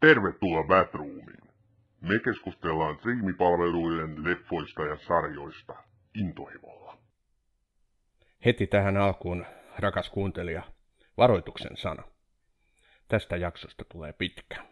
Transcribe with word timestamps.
Tervetuloa 0.00 0.64
Batroomiin. 0.64 1.48
Me 2.00 2.18
keskustellaan 2.24 2.96
striimipalveluiden 2.98 4.24
leffoista 4.24 4.82
ja 4.82 4.96
sarjoista 4.96 5.74
intohimolla. 6.14 6.98
Heti 8.44 8.66
tähän 8.66 8.96
alkuun, 8.96 9.46
rakas 9.78 10.10
kuuntelija, 10.10 10.62
varoituksen 11.16 11.76
sana. 11.76 12.02
Tästä 13.08 13.36
jaksosta 13.36 13.84
tulee 13.84 14.12
pitkä. 14.12 14.64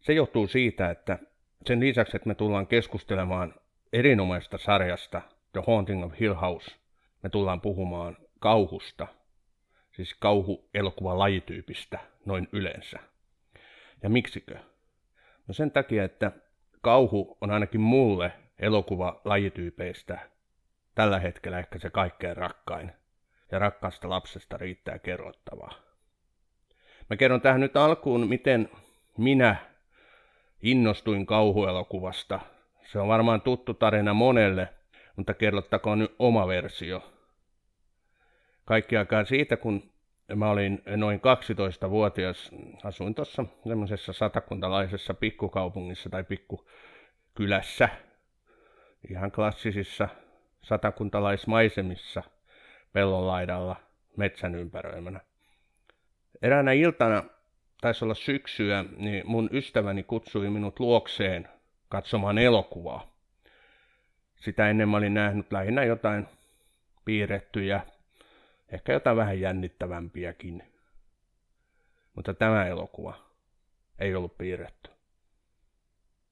Se 0.00 0.12
johtuu 0.12 0.46
siitä, 0.46 0.90
että 0.90 1.18
sen 1.66 1.80
lisäksi, 1.80 2.16
että 2.16 2.28
me 2.28 2.34
tullaan 2.34 2.66
keskustelemaan 2.66 3.54
erinomaista 3.92 4.58
sarjasta 4.58 5.22
The 5.52 5.62
Haunting 5.66 6.04
of 6.04 6.12
Hill 6.20 6.34
House, 6.34 6.76
me 7.22 7.28
tullaan 7.28 7.60
puhumaan 7.60 8.16
kauhusta, 8.40 9.06
siis 9.92 10.14
kauhuelokuva 10.14 11.18
lajityypistä 11.18 11.98
noin 12.24 12.48
yleensä. 12.52 13.13
Ja 14.04 14.10
miksikö? 14.10 14.58
No 15.48 15.54
sen 15.54 15.70
takia, 15.70 16.04
että 16.04 16.32
kauhu 16.80 17.38
on 17.40 17.50
ainakin 17.50 17.80
mulle 17.80 18.32
elokuva 18.58 19.20
lajityypeistä 19.24 20.18
tällä 20.94 21.18
hetkellä 21.18 21.58
ehkä 21.58 21.78
se 21.78 21.90
kaikkein 21.90 22.36
rakkain. 22.36 22.92
Ja 23.52 23.58
rakkaasta 23.58 24.08
lapsesta 24.08 24.56
riittää 24.56 24.98
kerrottavaa. 24.98 25.74
Mä 27.10 27.16
kerron 27.16 27.40
tähän 27.40 27.60
nyt 27.60 27.76
alkuun, 27.76 28.28
miten 28.28 28.68
minä 29.18 29.56
innostuin 30.62 31.26
kauhuelokuvasta. 31.26 32.40
Se 32.82 32.98
on 32.98 33.08
varmaan 33.08 33.40
tuttu 33.40 33.74
tarina 33.74 34.14
monelle, 34.14 34.68
mutta 35.16 35.34
kerrottakoon 35.34 35.98
nyt 35.98 36.14
oma 36.18 36.46
versio. 36.46 37.12
Kaikki 38.64 38.96
aikaa 38.96 39.24
siitä, 39.24 39.56
kun 39.56 39.93
mä 40.34 40.50
olin 40.50 40.82
noin 40.96 41.20
12-vuotias, 41.86 42.50
asuin 42.84 43.14
tuossa 43.14 43.44
semmoisessa 43.68 44.12
satakuntalaisessa 44.12 45.14
pikkukaupungissa 45.14 46.10
tai 46.10 46.24
pikkukylässä, 46.24 47.88
ihan 49.10 49.32
klassisissa 49.32 50.08
satakuntalaismaisemissa 50.62 52.22
pellonlaidalla 52.92 53.76
metsän 54.16 54.54
ympäröimänä. 54.54 55.20
Eräänä 56.42 56.72
iltana, 56.72 57.22
taisi 57.80 58.04
olla 58.04 58.14
syksyä, 58.14 58.84
niin 58.96 59.22
mun 59.26 59.50
ystäväni 59.52 60.02
kutsui 60.02 60.50
minut 60.50 60.80
luokseen 60.80 61.48
katsomaan 61.88 62.38
elokuvaa. 62.38 63.14
Sitä 64.36 64.70
ennen 64.70 64.88
mä 64.88 64.96
olin 64.96 65.14
nähnyt 65.14 65.52
lähinnä 65.52 65.84
jotain 65.84 66.26
piirrettyjä 67.04 67.80
Ehkä 68.74 68.92
jotain 68.92 69.16
vähän 69.16 69.40
jännittävämpiäkin. 69.40 70.62
Mutta 72.14 72.34
tämä 72.34 72.66
elokuva 72.66 73.30
ei 73.98 74.14
ollut 74.14 74.38
piirretty. 74.38 74.90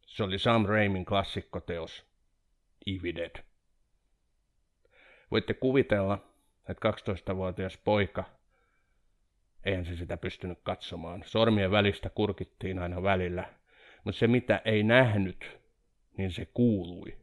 Se 0.06 0.24
oli 0.24 0.38
Sam 0.38 0.66
Raimin 0.66 1.04
klassikkoteos 1.04 2.06
Evil 2.86 3.16
Dead. 3.16 3.44
Voitte 5.30 5.54
kuvitella, 5.54 6.18
että 6.68 6.90
12-vuotias 6.90 7.76
poika, 7.76 8.24
eihän 9.64 9.84
se 9.84 9.96
sitä 9.96 10.16
pystynyt 10.16 10.58
katsomaan. 10.62 11.22
Sormien 11.26 11.70
välistä 11.70 12.10
kurkittiin 12.10 12.78
aina 12.78 13.02
välillä, 13.02 13.54
mutta 14.04 14.18
se 14.18 14.26
mitä 14.26 14.62
ei 14.64 14.82
nähnyt, 14.82 15.58
niin 16.16 16.32
se 16.32 16.46
kuului. 16.54 17.18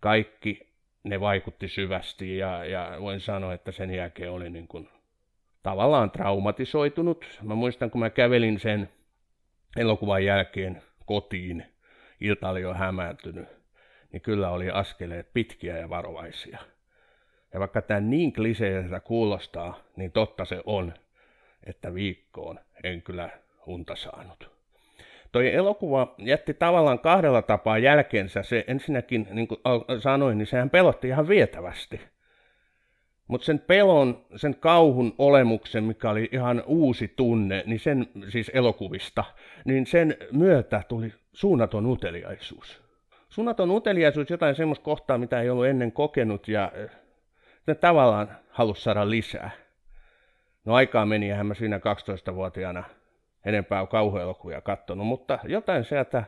Kaikki 0.00 0.69
ne 1.04 1.20
vaikutti 1.20 1.68
syvästi 1.68 2.36
ja, 2.38 2.64
ja 2.64 2.96
voin 3.00 3.20
sanoa, 3.20 3.54
että 3.54 3.72
sen 3.72 3.90
jälkeen 3.90 4.30
oli 4.30 4.50
niin 4.50 4.68
kuin 4.68 4.88
tavallaan 5.62 6.10
traumatisoitunut. 6.10 7.38
Mä 7.42 7.54
muistan, 7.54 7.90
kun 7.90 8.00
mä 8.00 8.10
kävelin 8.10 8.60
sen 8.60 8.88
elokuvan 9.76 10.24
jälkeen 10.24 10.82
kotiin, 11.06 11.64
ilta 12.20 12.48
oli 12.48 12.60
jo 12.60 12.74
hämääntynyt, 12.74 13.48
niin 14.12 14.22
kyllä 14.22 14.50
oli 14.50 14.70
askeleet 14.70 15.32
pitkiä 15.32 15.78
ja 15.78 15.88
varovaisia. 15.88 16.58
Ja 17.54 17.60
vaikka 17.60 17.82
tämä 17.82 18.00
niin 18.00 18.32
kliseeltä 18.32 19.00
kuulostaa, 19.00 19.80
niin 19.96 20.12
totta 20.12 20.44
se 20.44 20.62
on, 20.66 20.94
että 21.66 21.94
viikkoon 21.94 22.60
en 22.84 23.02
kyllä 23.02 23.30
unta 23.66 23.96
saanut 23.96 24.59
toi 25.32 25.54
elokuva 25.54 26.14
jätti 26.18 26.54
tavallaan 26.54 26.98
kahdella 26.98 27.42
tapaa 27.42 27.78
jälkeensä. 27.78 28.42
Se 28.42 28.64
ensinnäkin, 28.66 29.28
niin 29.30 29.48
kuin 29.48 29.60
sanoin, 29.98 30.38
niin 30.38 30.46
sehän 30.46 30.70
pelotti 30.70 31.08
ihan 31.08 31.28
vietävästi. 31.28 32.00
Mutta 33.28 33.44
sen 33.44 33.58
pelon, 33.58 34.24
sen 34.36 34.54
kauhun 34.54 35.14
olemuksen, 35.18 35.84
mikä 35.84 36.10
oli 36.10 36.28
ihan 36.32 36.62
uusi 36.66 37.12
tunne, 37.16 37.62
niin 37.66 37.80
sen 37.80 38.06
siis 38.28 38.50
elokuvista, 38.54 39.24
niin 39.64 39.86
sen 39.86 40.16
myötä 40.32 40.82
tuli 40.88 41.12
suunnaton 41.32 41.86
uteliaisuus. 41.86 42.82
Suunnaton 43.28 43.70
uteliaisuus 43.70 44.30
jotain 44.30 44.54
semmoista 44.54 44.84
kohtaa, 44.84 45.18
mitä 45.18 45.40
ei 45.40 45.50
ollut 45.50 45.66
ennen 45.66 45.92
kokenut 45.92 46.48
ja 46.48 46.72
ne 47.66 47.74
tavallaan 47.74 48.36
halusi 48.50 48.82
saada 48.82 49.10
lisää. 49.10 49.50
No 50.64 50.74
aikaa 50.74 51.06
meni 51.06 51.44
mä 51.44 51.54
siinä 51.54 51.78
12-vuotiaana 51.78 52.84
enempää 53.44 53.86
kauhuelokuvia 53.86 54.60
katsonut, 54.60 55.06
mutta 55.06 55.38
jotain 55.44 55.84
sieltä 55.84 56.24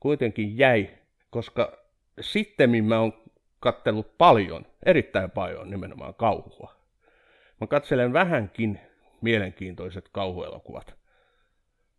kuitenkin 0.00 0.58
jäi, 0.58 0.90
koska 1.30 1.78
sitten 2.20 2.84
mä 2.84 3.00
oon 3.00 3.12
kattellut 3.60 4.18
paljon, 4.18 4.66
erittäin 4.86 5.30
paljon 5.30 5.70
nimenomaan 5.70 6.14
kauhua. 6.14 6.74
Mä 7.60 7.66
katselen 7.66 8.12
vähänkin 8.12 8.80
mielenkiintoiset 9.20 10.08
kauhuelokuvat. 10.12 10.94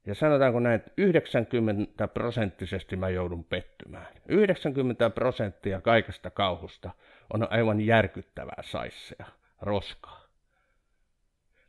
Ja 0.06 0.16
sanotaanko 0.16 0.60
näin, 0.60 0.76
että 0.76 0.92
90 0.98 2.08
prosenttisesti 2.08 2.96
mä 2.96 3.10
joudun 3.10 3.44
pettymään. 3.44 4.08
90 4.28 5.10
prosenttia 5.10 5.82
kaikesta 5.82 6.30
kauhusta 6.30 6.92
on 7.34 7.48
aivan 7.52 7.82
järkyttävää 7.82 8.64
saissea, 8.64 9.26
roskaa. 9.62 10.22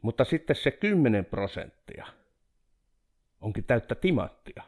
Mutta 0.03 0.25
sitten 0.25 0.57
se 0.57 0.71
10 0.71 1.25
prosenttia– 1.25 2.07
onkin 3.43 3.65
täyttä 3.65 3.95
timanttia. 3.95 4.63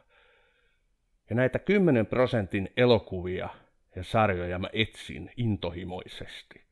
Ja 1.30 1.36
näitä 1.36 1.58
10 1.58 2.06
prosentin 2.06 2.72
elokuvia 2.76 3.48
ja 3.96 4.04
sarjoja 4.04 4.58
mä 4.58 4.68
etsin 4.72 5.30
intohimoisesti. 5.36 6.64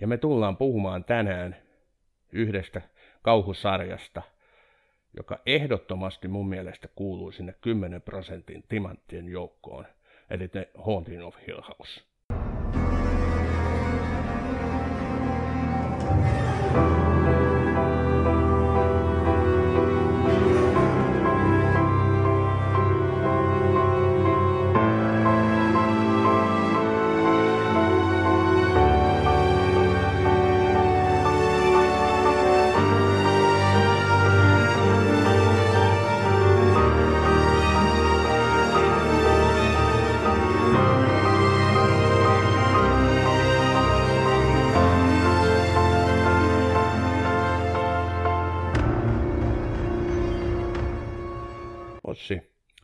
Ja 0.00 0.06
me 0.06 0.16
tullaan 0.16 0.56
puhumaan 0.56 1.04
tänään 1.04 1.56
yhdestä 2.32 2.82
kauhusarjasta, 3.22 4.22
joka 5.16 5.38
ehdottomasti 5.46 6.28
mun 6.28 6.48
mielestä 6.48 6.88
kuuluu 6.94 7.32
sinne 7.32 7.54
10 7.60 8.02
prosentin 8.02 8.64
timanttien 8.68 9.28
joukkoon, 9.28 9.86
eli 10.30 10.48
The 10.48 10.70
Haunting 10.84 11.24
of 11.24 11.36
Hill 11.46 11.60
House. 11.60 12.00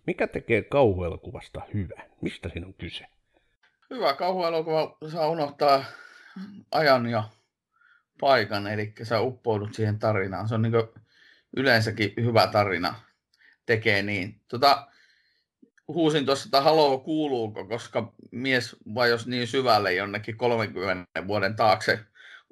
Mikä 0.06 0.26
tekee 0.26 0.62
kauhuelokuvasta 0.62 1.62
hyvän? 1.74 2.10
Mistä 2.20 2.48
siinä 2.48 2.66
on 2.66 2.74
kyse? 2.74 3.06
Hyvä 3.90 4.14
kauhuelokuva 4.14 4.96
saa 5.12 5.28
unohtaa 5.28 5.84
ajan 6.70 7.06
ja 7.06 7.24
paikan, 8.20 8.66
eli 8.66 8.92
sä 9.02 9.20
uppoudut 9.20 9.74
siihen 9.74 9.98
tarinaan. 9.98 10.48
Se 10.48 10.54
on 10.54 10.62
niin 10.62 10.72
yleensäkin 11.56 12.12
hyvä 12.16 12.46
tarina 12.46 12.94
tekee 13.66 14.02
niin. 14.02 14.40
Tota, 14.48 14.86
huusin 15.88 16.26
tuossa, 16.26 16.46
että 16.46 16.60
haloo 16.60 16.98
kuuluuko, 16.98 17.66
koska 17.66 18.12
mies 18.30 18.76
vajosi 18.94 19.30
niin 19.30 19.46
syvälle 19.46 19.92
jonnekin 19.92 20.36
30 20.36 21.26
vuoden 21.26 21.56
taakse 21.56 22.00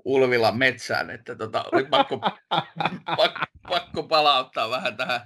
Ulvilan 0.05 0.59
metsään, 0.59 1.11
että 1.11 1.37
tota, 1.37 1.65
oli 1.73 1.85
pakko, 1.85 2.19
pakko, 3.17 3.45
pakko 3.69 4.03
palauttaa 4.03 4.71
vähän 4.71 4.97
tähän 4.97 5.21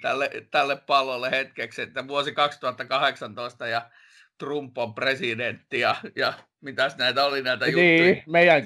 tälle, 0.00 0.30
tälle 0.50 0.76
pallolle 0.76 1.30
hetkeksi, 1.30 1.82
että 1.82 2.08
vuosi 2.08 2.32
2018 2.32 3.66
ja 3.66 3.90
Trump 4.38 4.78
on 4.78 4.94
presidentti 4.94 5.80
ja, 5.80 5.96
ja 6.16 6.32
mitäs 6.60 6.96
näitä 6.96 7.24
oli 7.24 7.42
näitä 7.42 7.66
juttuja. 7.66 7.84
Niin, 7.84 8.22
meidän 8.26 8.64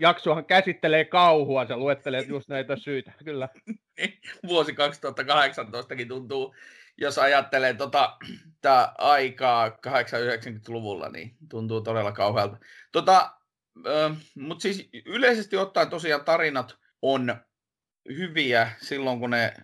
jaksohan 0.00 0.44
käsittelee 0.44 1.04
kauhua, 1.04 1.66
se 1.66 1.76
luettelee 1.76 2.22
just 2.22 2.48
näitä 2.48 2.76
syitä, 2.76 3.12
kyllä. 3.24 3.48
Vuosi 4.46 4.72
2018kin 4.72 6.08
tuntuu, 6.08 6.54
jos 6.98 7.18
ajattelee 7.18 7.74
tota, 7.74 8.16
tää 8.60 8.92
aikaa 8.98 9.68
80-90-luvulla, 9.68 11.08
niin 11.08 11.36
tuntuu 11.50 11.80
todella 11.80 12.12
kauhealta. 12.12 12.58
Tota, 12.92 13.36
Mutta 14.34 14.62
siis 14.62 14.88
yleisesti 15.06 15.56
ottaen 15.56 15.90
tosiaan 15.90 16.24
tarinat 16.24 16.76
on 17.02 17.36
hyviä 18.08 18.70
silloin, 18.80 19.20
kun 19.20 19.30
ne 19.30 19.54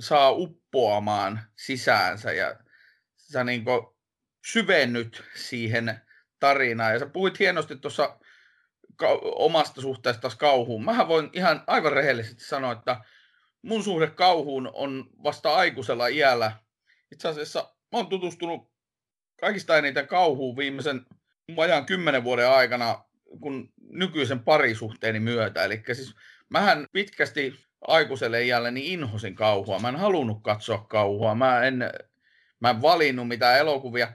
saa 0.00 0.30
uppoamaan 0.30 1.40
sisäänsä 1.56 2.32
ja 2.32 2.56
sä 3.16 3.44
niin 3.44 3.64
syvennyt 4.46 5.24
siihen 5.34 6.00
tarinaan. 6.40 6.92
Ja 6.92 6.98
sä 6.98 7.06
puhuit 7.06 7.38
hienosti 7.38 7.76
tuossa 7.76 8.18
omasta 9.22 9.80
suhteesta 9.80 10.30
kauhuun. 10.38 10.84
Mähän 10.84 11.08
voin 11.08 11.30
ihan 11.32 11.64
aivan 11.66 11.92
rehellisesti 11.92 12.44
sanoa, 12.44 12.72
että 12.72 13.00
mun 13.62 13.84
suhde 13.84 14.06
kauhuun 14.06 14.70
on 14.74 15.10
vasta 15.24 15.54
aikuisella 15.54 16.06
iällä. 16.06 16.52
Itse 17.12 17.28
asiassa 17.28 17.74
mä 17.92 17.98
oon 17.98 18.08
tutustunut 18.08 18.70
kaikista 19.40 19.78
eniten 19.78 20.06
kauhuun 20.06 20.56
viimeisen 20.56 21.06
vajaan 21.56 21.86
kymmenen 21.86 22.24
vuoden 22.24 22.48
aikana 22.48 23.04
kun 23.40 23.72
nykyisen 23.78 24.40
parisuhteeni 24.40 25.20
myötä. 25.20 25.64
Eli 25.64 25.82
siis 25.92 26.14
mähän 26.48 26.86
pitkästi 26.92 27.66
aikuiselle 27.88 28.44
iälle 28.44 28.70
niin 28.70 28.92
inhosin 28.92 29.34
kauhua. 29.34 29.78
Mä 29.78 29.88
en 29.88 29.96
halunnut 29.96 30.42
katsoa 30.42 30.78
kauhua. 30.88 31.34
Mä 31.34 31.62
en, 31.62 31.90
mä 32.60 32.70
en 32.70 32.82
valinnut 32.82 33.28
mitään 33.28 33.58
elokuvia. 33.58 34.12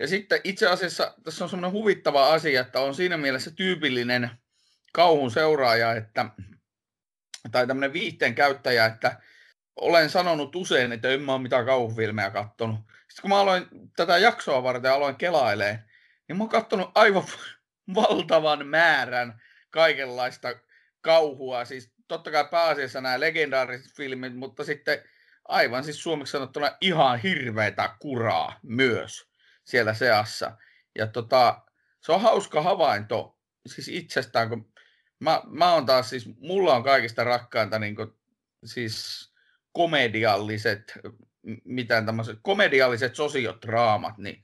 Ja 0.00 0.08
sitten 0.08 0.40
itse 0.44 0.68
asiassa 0.68 1.14
tässä 1.24 1.44
on 1.44 1.50
semmoinen 1.50 1.80
huvittava 1.80 2.32
asia, 2.32 2.60
että 2.60 2.80
on 2.80 2.94
siinä 2.94 3.16
mielessä 3.16 3.50
tyypillinen 3.50 4.30
kauhun 4.92 5.30
seuraaja, 5.30 5.92
että, 5.92 6.26
tai 7.52 7.66
tämmöinen 7.66 7.92
viihteen 7.92 8.34
käyttäjä, 8.34 8.86
että 8.86 9.20
olen 9.76 10.10
sanonut 10.10 10.56
usein, 10.56 10.92
että 10.92 11.08
en 11.08 11.22
mä 11.22 11.32
ole 11.32 11.42
mitään 11.42 11.66
kauhufilmejä 11.66 12.30
kattonut. 12.30 12.76
Sitten 13.08 13.22
kun 13.22 13.30
mä 13.30 13.40
aloin 13.40 13.66
tätä 13.96 14.18
jaksoa 14.18 14.62
varten 14.62 14.92
aloin 14.92 15.16
kelailemaan, 15.16 15.84
niin 16.28 16.36
mä 16.36 16.42
oon 16.42 16.48
kattonut 16.48 16.90
aivan 16.94 17.24
valtavan 17.94 18.66
määrän 18.66 19.42
kaikenlaista 19.70 20.48
kauhua. 21.00 21.64
Siis 21.64 21.95
totta 22.08 22.30
kai 22.30 22.48
pääasiassa 22.50 23.00
nämä 23.00 23.20
legendaariset 23.20 23.92
filmit, 23.96 24.36
mutta 24.36 24.64
sitten 24.64 24.98
aivan 25.48 25.84
siis 25.84 26.02
suomeksi 26.02 26.30
sanottuna 26.30 26.76
ihan 26.80 27.18
hirveätä 27.18 27.96
kuraa 27.98 28.58
myös 28.62 29.28
siellä 29.64 29.94
seassa. 29.94 30.56
Ja 30.98 31.06
tota, 31.06 31.62
se 32.00 32.12
on 32.12 32.20
hauska 32.20 32.62
havainto 32.62 33.38
siis 33.66 33.88
itsestään, 33.88 34.48
kun 34.48 34.72
mä, 35.20 35.42
mä 35.46 35.72
oon 35.72 35.86
taas 35.86 36.10
siis, 36.10 36.28
mulla 36.38 36.74
on 36.74 36.82
kaikista 36.82 37.24
rakkainta 37.24 37.78
niin 37.78 37.96
kuin, 37.96 38.12
siis 38.64 39.26
komedialliset, 39.72 40.98
mitään 41.64 42.06
tämmöiset, 42.06 42.38
komedialliset 42.42 43.14
sosiotraamat, 43.14 44.18
niin 44.18 44.42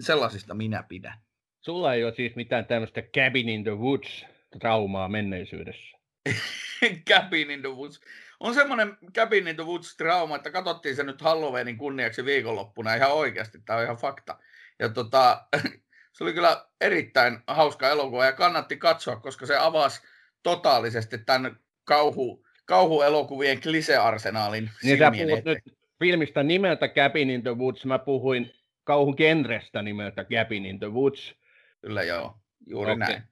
sellaisista 0.00 0.54
minä 0.54 0.82
pidän. 0.82 1.18
Sulla 1.60 1.94
ei 1.94 2.04
ole 2.04 2.14
siis 2.14 2.36
mitään 2.36 2.66
tämmöistä 2.66 3.02
Cabin 3.02 3.48
in 3.48 3.64
the 3.64 3.76
Woods 3.76 4.24
traumaa 4.60 5.08
menneisyydessä. 5.08 5.98
Cabin 7.10 7.50
in 7.50 7.60
the 7.60 7.68
Woods. 7.68 8.00
On 8.40 8.54
semmoinen 8.54 8.98
Cabin 9.14 9.48
in 9.48 9.56
the 9.56 9.66
Woods 9.66 9.96
trauma, 9.96 10.36
että 10.36 10.50
katsottiin 10.50 10.96
se 10.96 11.02
nyt 11.02 11.20
Halloweenin 11.20 11.78
kunniaksi 11.78 12.24
viikonloppuna 12.24 12.94
ihan 12.94 13.12
oikeasti. 13.12 13.58
Tämä 13.64 13.78
on 13.78 13.84
ihan 13.84 13.96
fakta. 13.96 14.38
Ja 14.78 14.88
tota, 14.88 15.46
se 16.12 16.24
oli 16.24 16.32
kyllä 16.32 16.66
erittäin 16.80 17.38
hauska 17.46 17.90
elokuva 17.90 18.24
ja 18.24 18.32
kannatti 18.32 18.76
katsoa, 18.76 19.16
koska 19.16 19.46
se 19.46 19.56
avasi 19.56 20.02
totaalisesti 20.42 21.18
tämän 21.18 21.56
kauhu, 21.84 22.46
kauhuelokuvien 22.64 23.60
klisearsenaalin 23.60 24.70
Niin 24.82 24.98
sä 24.98 25.10
puhut 25.10 25.44
nyt 25.44 25.78
filmistä 25.98 26.42
nimeltä 26.42 26.88
Cabin 26.88 27.30
in 27.30 27.42
the 27.42 27.56
Woods, 27.56 27.84
mä 27.84 27.98
puhuin 27.98 28.52
kauhun 28.84 29.14
genrestä 29.16 29.82
nimeltä 29.82 30.24
Cabin 30.24 30.66
in 30.66 30.78
the 30.78 30.92
Woods. 30.92 31.34
Kyllä 31.80 32.02
joo, 32.02 32.40
juuri 32.66 32.92
okay. 32.92 33.08
näin. 33.08 33.22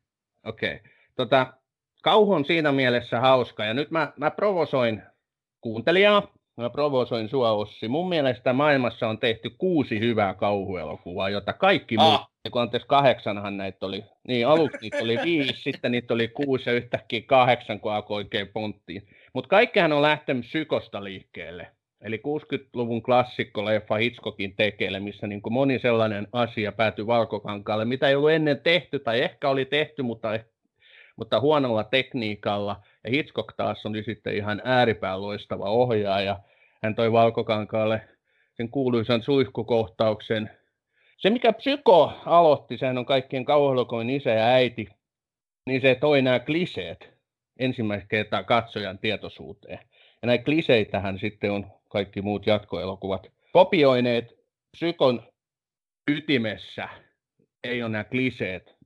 Okei. 0.45 0.75
Okay. 0.75 0.91
Tota, 1.15 1.60
kauhu 2.03 2.33
on 2.33 2.45
siinä 2.45 2.73
mielessä 2.73 3.21
hauska, 3.21 3.65
ja 3.65 3.75
nyt 3.75 3.91
mä, 3.91 4.13
mä 4.17 4.31
provosoin 4.31 5.03
kuuntelijaa, 5.61 6.33
mä 6.57 6.71
provosoin 6.71 7.29
sua 7.29 7.53
Ossi. 7.53 7.89
Mun 7.89 8.09
mielestä 8.09 8.53
maailmassa 8.53 9.09
on 9.09 9.19
tehty 9.19 9.51
kuusi 9.59 10.01
hyvää 10.01 10.35
kauhuelokuvaa, 10.35 11.31
jota 11.31 11.53
kaikki 11.53 11.97
ah. 11.99 12.05
muut, 12.05 12.21
kun 12.53 12.63
anteeksi 12.63 12.89
kahdeksanhan 12.89 13.57
näitä 13.57 13.87
oli, 13.87 14.05
niin 14.29 14.47
aluksi 14.47 14.79
niitä 14.81 14.99
oli 14.99 15.19
viisi, 15.25 15.63
sitten 15.63 15.93
niitä 15.93 16.15
oli 16.15 16.29
kuusi 16.29 16.71
ja 16.71 16.77
yhtäkkiä 16.77 17.23
kahdeksan, 17.27 17.81
kun 17.81 17.93
alkoi 17.93 18.17
oikein 18.17 18.49
ponttiin. 18.49 19.09
Mutta 19.35 19.49
kaikkihan 19.49 19.93
on 19.93 20.03
lähtenyt 20.03 20.47
psykosta 20.47 21.05
liikkeelle. 21.05 21.67
Eli 22.01 22.17
60-luvun 22.17 23.03
klassikko-leffa 23.03 23.97
Hitchcockin 23.97 24.57
tekeille, 24.57 25.01
missä 25.01 25.27
niin 25.27 25.43
kuin 25.43 25.53
moni 25.53 25.79
sellainen 25.79 26.29
asia 26.33 26.73
päätyi 26.73 27.07
valkokankaalle, 27.07 27.85
mitä 27.85 28.09
ei 28.09 28.15
ollut 28.15 28.31
ennen 28.31 28.61
tehty, 28.61 28.99
tai 28.99 29.21
ehkä 29.21 29.49
oli 29.49 29.65
tehty, 29.65 30.03
mutta, 30.03 30.35
mutta 31.21 31.41
huonolla 31.41 31.85
tekniikalla. 31.85 32.83
Ja 33.05 33.11
Hitchcock 33.11 33.57
taas 33.57 33.87
oli 33.87 34.03
sitten 34.03 34.37
ihan 34.37 34.63
ääripään 34.65 35.23
loistava 35.23 35.71
ohjaaja. 35.71 36.41
Hän 36.83 36.95
toi 36.95 37.13
valkokankaalle 37.13 38.09
sen 38.57 38.71
kuuluisan 38.71 39.23
suihkukohtauksen. 39.23 40.51
Se, 41.19 41.31
mikä 41.31 41.53
Psyko 41.53 42.13
aloitti, 42.27 42.79
sehän 42.79 42.99
on 42.99 43.07
kaikkien 43.07 43.45
kauhulokoin 43.45 44.11
isä 44.11 44.31
ja 44.31 44.45
äiti, 44.45 44.89
niin 45.67 45.81
se 45.81 45.95
toi 45.95 46.23
nämä 46.23 46.39
kliseet 46.41 47.11
ensimmäistä 47.59 48.09
kertaa 48.09 48.43
katsojan 48.43 48.99
tietoisuuteen. 48.99 49.79
Ja 50.23 50.27
näitä 50.27 50.45
kliseitähän 50.45 51.19
sitten 51.19 51.53
on 51.53 51.67
kaikki 51.89 52.23
muut 52.23 52.47
jatkoelokuvat 52.47 53.33
kopioineet 53.53 54.35
psykon 54.73 55.23
ytimessä. 56.11 56.89
Ei 57.65 57.83
ole 57.83 57.91
nämä 57.91 58.05
kliseet, 58.05 58.80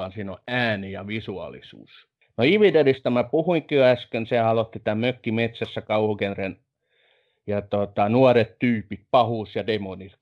vaan 0.00 0.12
siinä 0.12 0.32
on 0.32 0.38
ääni 0.46 0.92
ja 0.92 1.06
visuaalisuus. 1.06 1.90
No 2.36 2.44
Ividedistä 2.44 3.10
mä 3.10 3.24
puhuinkin 3.24 3.78
jo 3.78 3.84
äsken, 3.84 4.26
se 4.26 4.38
aloitti 4.38 4.80
tämän 4.80 4.98
Mökki 4.98 5.32
metsässä 5.32 5.80
kauhugenren 5.80 6.56
ja 7.46 7.62
tota, 7.62 8.08
nuoret 8.08 8.58
tyypit, 8.58 9.00
pahuus 9.10 9.56
ja 9.56 9.66
demonit, 9.66 10.12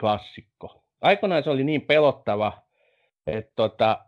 klassikko. 0.00 0.82
Aikoinaan 1.00 1.42
se 1.42 1.50
oli 1.50 1.64
niin 1.64 1.82
pelottava, 1.82 2.62
että 3.26 3.52
tota, 3.56 4.04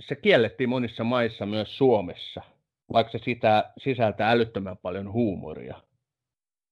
se 0.00 0.14
kiellettiin 0.14 0.68
monissa 0.68 1.04
maissa 1.04 1.46
myös 1.46 1.78
Suomessa, 1.78 2.42
vaikka 2.92 3.12
se 3.12 3.18
sitä 3.24 3.72
sisältää 3.78 4.30
älyttömän 4.30 4.76
paljon 4.82 5.12
huumoria. 5.12 5.80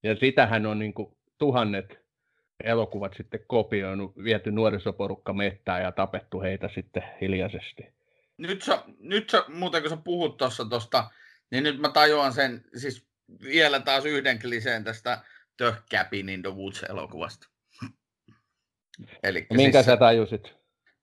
Ja 0.02 0.16
sitähän 0.16 0.66
on 0.66 0.78
niin 0.78 0.94
kuin 0.94 1.16
tuhannet 1.38 2.00
elokuvat 2.64 3.12
sitten 3.16 3.40
kopioinut, 3.46 4.16
viety 4.24 4.52
nuorisoporukka 4.52 5.32
mettää 5.32 5.80
ja 5.80 5.92
tapettu 5.92 6.40
heitä 6.40 6.68
sitten 6.74 7.02
hiljaisesti. 7.20 7.99
Nyt 8.40 8.62
sä, 8.62 8.82
nyt 8.98 9.30
sä 9.30 9.44
muuten 9.48 9.82
kun 9.82 9.90
sä 9.90 9.96
puhut 9.96 10.36
tuossa 10.36 10.64
tosta, 10.64 11.10
niin 11.50 11.64
nyt 11.64 11.80
mä 11.80 11.88
tajuan 11.88 12.32
sen, 12.32 12.64
siis 12.76 13.06
vielä 13.42 13.80
taas 13.80 14.04
yhden 14.04 14.38
kliseen 14.38 14.84
tästä 14.84 15.22
The 15.56 15.74
Cabin 15.90 16.28
in 16.28 16.42
the 16.42 16.50
Woods-elokuvasta. 16.50 17.48
Eli 19.22 19.46
Minkä 19.50 19.78
siis 19.78 19.86
sä 19.86 19.96
tajusit? 19.96 20.54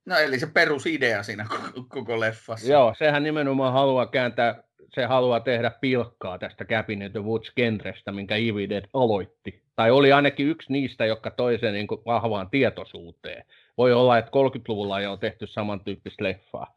No 0.06 0.16
eli 0.16 0.38
se 0.38 0.46
perusidea 0.46 1.22
siinä 1.22 1.46
koko 1.88 2.20
leffassa. 2.20 2.72
Joo, 2.72 2.94
sehän 2.98 3.22
nimenomaan 3.22 3.72
haluaa 3.72 4.06
kääntää 4.06 4.62
se 4.94 5.04
haluaa 5.04 5.40
tehdä 5.40 5.70
pilkkaa 5.80 6.38
tästä 6.38 6.64
Cabin 6.64 7.02
in 7.02 7.12
the 7.12 7.20
Woods-genrestä, 7.20 8.12
minkä 8.12 8.36
Evil 8.36 8.68
Dead 8.68 8.84
aloitti. 8.92 9.62
Tai 9.76 9.90
oli 9.90 10.12
ainakin 10.12 10.48
yksi 10.48 10.72
niistä, 10.72 11.06
jotka 11.06 11.30
toi 11.30 11.58
sen 11.58 11.74
niin 11.74 11.86
vahvaan 12.06 12.50
tietoisuuteen. 12.50 13.44
Voi 13.78 13.92
olla, 13.92 14.18
että 14.18 14.30
30-luvulla 14.30 15.00
jo 15.00 15.12
on 15.12 15.18
tehty 15.18 15.46
samantyyppistä 15.46 16.24
leffaa. 16.24 16.76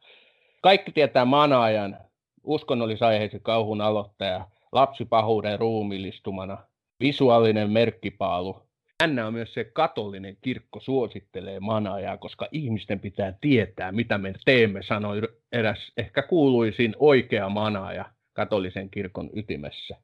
Kaikki 0.62 0.92
tietää 0.92 1.24
manaajan, 1.24 1.98
uskonnollisaiheisen 2.44 3.40
kauhun 3.40 3.80
aloittaja, 3.80 4.46
lapsipahuuden 4.72 5.58
ruumiillistumana, 5.58 6.58
visuaalinen 7.00 7.70
merkkipaalu. 7.70 8.62
Hän 9.00 9.18
on 9.18 9.32
myös 9.32 9.54
se 9.54 9.64
katolinen 9.64 10.36
kirkko 10.40 10.80
suosittelee 10.80 11.60
manaajaa, 11.60 12.16
koska 12.16 12.48
ihmisten 12.52 13.00
pitää 13.00 13.34
tietää, 13.40 13.92
mitä 13.92 14.18
me 14.18 14.34
teemme, 14.44 14.82
sanoi 14.82 15.20
eräs 15.52 15.92
ehkä 15.96 16.22
kuuluisin 16.22 16.96
oikea 16.98 17.48
manaaja 17.48 18.04
katolisen 18.32 18.90
kirkon 18.90 19.30
ytimessä. 19.32 19.96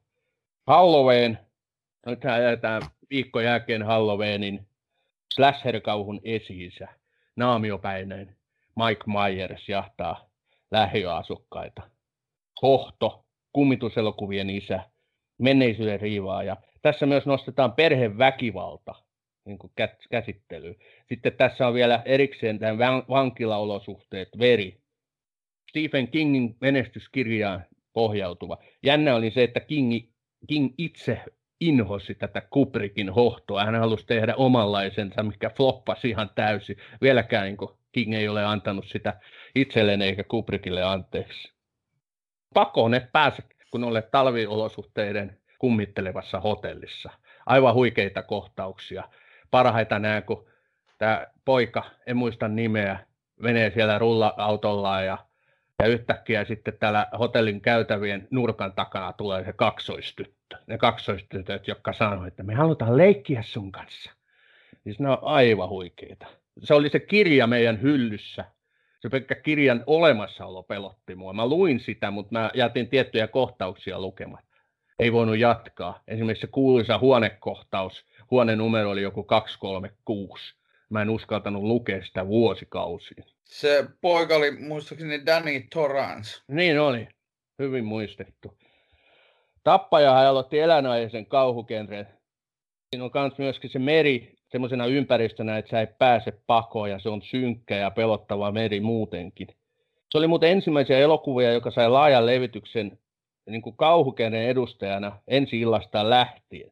Halloween, 0.67 1.39
nyt 2.05 2.23
jätetään 2.23 2.81
viikko 3.09 3.39
jälkeen 3.41 3.83
Halloweenin 3.83 4.67
slasher-kauhun 5.33 6.21
esiisä, 6.23 6.87
naamiopäinen 7.35 8.35
Mike 8.75 9.03
Myers 9.07 9.69
jahtaa 9.69 10.28
lähiöasukkaita. 10.71 11.89
Hohto, 12.61 13.25
kummituselokuvien 13.53 14.49
isä, 14.49 14.89
menneisyyden 15.37 15.99
riivaaja. 15.99 16.57
Tässä 16.81 17.05
myös 17.05 17.25
nostetaan 17.25 17.71
perheväkivalta 17.71 18.95
niin 19.45 19.57
kuin 19.57 19.73
käsittelyyn. 20.09 20.75
Sitten 21.09 21.33
tässä 21.33 21.67
on 21.67 21.73
vielä 21.73 22.01
erikseen 22.05 22.59
tämän 22.59 22.77
vankilaolosuhteet, 23.09 24.29
veri. 24.39 24.81
Stephen 25.69 26.07
Kingin 26.07 26.57
menestyskirjaan 26.61 27.65
pohjautuva. 27.93 28.57
Jännä 28.83 29.15
oli 29.15 29.31
se, 29.31 29.43
että 29.43 29.59
King, 29.59 30.09
King 30.47 30.73
itse 30.77 31.21
inhosi 31.59 32.15
tätä 32.15 32.41
Kubrickin 32.41 33.09
hohtoa. 33.09 33.65
Hän 33.65 33.75
halusi 33.75 34.05
tehdä 34.05 34.35
omanlaisensa, 34.35 35.23
mikä 35.23 35.49
floppasi 35.49 36.09
ihan 36.09 36.29
täysin. 36.35 36.77
Vieläkään 37.01 37.45
niin 37.45 37.57
King 37.91 38.13
ei 38.13 38.27
ole 38.27 38.45
antanut 38.45 38.85
sitä 38.87 39.19
itselleen 39.55 40.01
eikä 40.01 40.23
Kubrickille 40.23 40.83
anteeksi. 40.83 41.53
Pakko 42.53 42.87
ne 42.87 43.07
pääse, 43.11 43.43
kun 43.71 43.83
olet 43.83 44.11
talviolosuhteiden 44.11 45.37
kummittelevassa 45.59 46.39
hotellissa. 46.39 47.09
Aivan 47.45 47.73
huikeita 47.73 48.23
kohtauksia. 48.23 49.03
Parhaita 49.51 49.99
näen, 49.99 50.23
kun 50.23 50.47
tämä 50.97 51.27
poika, 51.45 51.83
en 52.07 52.17
muista 52.17 52.47
nimeä, 52.47 52.99
menee 53.39 53.71
siellä 53.71 53.99
rulla-autollaan 53.99 55.05
ja, 55.05 55.17
ja 55.79 55.87
yhtäkkiä 55.87 56.45
sitten 56.45 56.77
täällä 56.79 57.07
hotellin 57.19 57.61
käytävien 57.61 58.27
nurkan 58.31 58.73
takana 58.73 59.13
tulee 59.13 59.43
se 59.43 59.53
kaksoistyttö. 59.53 60.38
Ne 60.67 60.77
kaksoistytöt, 60.77 61.67
jotka 61.67 61.93
sanoo, 61.93 62.25
että 62.25 62.43
me 62.43 62.53
halutaan 62.53 62.97
leikkiä 62.97 63.41
sun 63.41 63.71
kanssa. 63.71 64.11
Siis 64.83 64.99
ne 64.99 65.09
on 65.09 65.17
aivan 65.21 65.69
huikeita. 65.69 66.25
Se 66.63 66.73
oli 66.73 66.89
se 66.89 66.99
kirja 66.99 67.47
meidän 67.47 67.81
hyllyssä. 67.81 68.45
Se 68.99 69.09
pelkkä 69.09 69.35
kirjan 69.35 69.83
olemassaolo 69.87 70.63
pelotti 70.63 71.15
mua. 71.15 71.33
Mä 71.33 71.47
luin 71.47 71.79
sitä, 71.79 72.11
mutta 72.11 72.31
mä 72.31 72.51
jätin 72.53 72.89
tiettyjä 72.89 73.27
kohtauksia 73.27 73.99
lukemaan 74.01 74.43
ei 74.99 75.13
voinut 75.13 75.37
jatkaa. 75.37 76.03
Esimerkiksi 76.07 76.41
se 76.41 76.47
kuuluisa 76.47 76.97
huonekohtaus, 76.97 78.05
huonenumero 78.31 78.89
oli 78.89 79.01
joku 79.01 79.23
236. 79.23 80.55
Mä 80.89 81.01
en 81.01 81.09
uskaltanut 81.09 81.63
lukea 81.63 82.05
sitä 82.05 82.27
vuosikausiin. 82.27 83.25
Se 83.43 83.85
poika 84.01 84.35
oli 84.35 84.51
muistaakseni 84.51 85.25
Danny 85.25 85.63
Torrance. 85.73 86.41
Niin 86.47 86.79
oli, 86.79 87.07
hyvin 87.59 87.85
muistettu. 87.85 88.57
Tappaja 89.69 90.29
aloitti 90.29 90.59
eläinaisen 90.59 91.25
kauhukenren. 91.25 92.07
Siinä 92.89 93.05
on 93.05 93.11
myös 93.13 93.37
myöskin 93.37 93.69
se 93.69 93.79
meri 93.79 94.35
semmoisena 94.51 94.85
ympäristönä, 94.85 95.57
että 95.57 95.71
sä 95.71 95.79
ei 95.79 95.87
pääse 95.87 96.31
pakoon 96.47 96.89
ja 96.89 96.99
se 96.99 97.09
on 97.09 97.21
synkkä 97.21 97.75
ja 97.75 97.91
pelottava 97.91 98.51
meri 98.51 98.79
muutenkin. 98.79 99.47
Se 100.11 100.17
oli 100.17 100.27
muuten 100.27 100.51
ensimmäisiä 100.51 100.97
elokuvia, 100.99 101.53
joka 101.53 101.71
sai 101.71 101.89
laajan 101.89 102.25
levityksen 102.25 102.99
niin 103.49 103.61
kuin 103.61 103.77
kauhukenen 103.77 104.49
edustajana 104.49 105.19
ensi 105.27 105.59
illastaan 105.59 106.09
lähtien. 106.09 106.71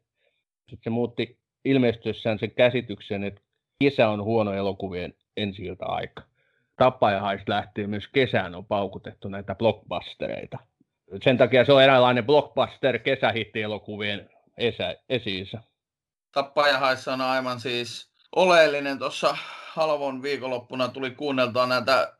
Sitten 0.70 0.84
se 0.84 0.90
muutti 0.90 1.38
ilmestyessään 1.66 2.40
sen 2.40 2.52
käsityksen, 2.52 3.24
että 3.24 3.42
kesä 3.84 4.10
on 4.10 4.24
huono 4.24 4.54
elokuvien 4.54 5.14
ensi 5.38 5.64
aika. 5.80 6.24
Tappajahais 6.78 7.42
lähtien 7.48 7.90
myös 7.90 8.08
kesään 8.08 8.56
on 8.56 8.66
paukutettu 8.66 9.28
näitä 9.28 9.56
blockbustereita. 9.56 10.58
Sen 11.24 11.38
takia 11.38 11.66
se 11.66 11.74
on 11.74 11.84
eräänlainen 11.84 12.26
blockbuster 12.26 13.00
kesähitti-elokuvien 13.00 14.30
esiisä. 15.10 15.62
Tappajahaissa 16.32 17.14
on 17.14 17.22
aivan 17.22 17.60
siis 17.60 18.12
oleellinen 18.36 19.00
tuossa 19.00 19.38
Halvon 19.68 20.22
viikonloppuna 20.22 20.88
tuli 20.88 21.12
kuunneltua 21.12 21.66
näitä 21.66 22.14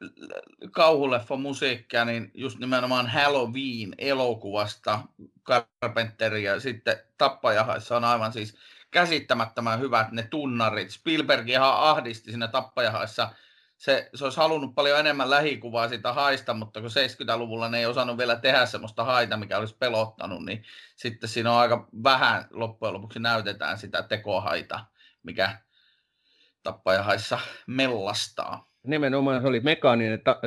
kauhuleffa-musiikkia, 0.72 2.06
niin 2.06 2.32
just 2.34 2.60
nimenomaan 2.60 3.08
Halloween-elokuvasta 3.08 5.00
Carpenter 5.46 6.36
ja 6.36 6.60
sitten 6.60 6.98
Tappajahaissa 7.18 7.98
on 7.98 8.04
aivan 8.04 8.34
siis 8.34 8.58
käsittämättömän 8.92 9.80
hyvät 9.80 10.12
ne 10.12 10.24
tunnarit. 10.24 10.92
Spielberg 10.92 11.50
ihan 11.50 11.74
ahdisti 11.74 12.30
siinä 12.32 12.48
Tappajahaissa. 12.48 13.30
Se, 13.78 14.10
se 14.16 14.24
olisi 14.24 14.38
halunnut 14.38 14.76
paljon 14.76 15.00
enemmän 15.00 15.30
lähikuvaa 15.30 15.90
siitä 15.90 16.14
haista, 16.14 16.54
mutta 16.54 16.82
kun 16.82 16.90
70-luvulla 16.90 17.70
ne 17.70 17.80
ei 17.80 17.86
osannut 17.86 18.18
vielä 18.18 18.36
tehdä 18.36 18.66
semmoista 18.66 19.04
haita, 19.04 19.38
mikä 19.38 19.58
olisi 19.58 19.76
pelottanut, 19.80 20.46
niin 20.46 20.64
sitten 20.96 21.30
siinä 21.30 21.52
on 21.52 21.60
aika 21.60 21.88
vähän 22.04 22.46
loppujen 22.52 22.94
lopuksi 22.94 23.20
näytetään 23.20 23.78
sitä 23.78 24.04
tekohaita, 24.04 24.80
mikä 25.24 25.58
tappajahaissa 26.64 27.40
mellastaa. 27.68 28.70
Nimenomaan 28.84 29.42
se 29.42 29.48
oli 29.48 29.60
mekaaninen, 29.60 30.22
ta, 30.24 30.40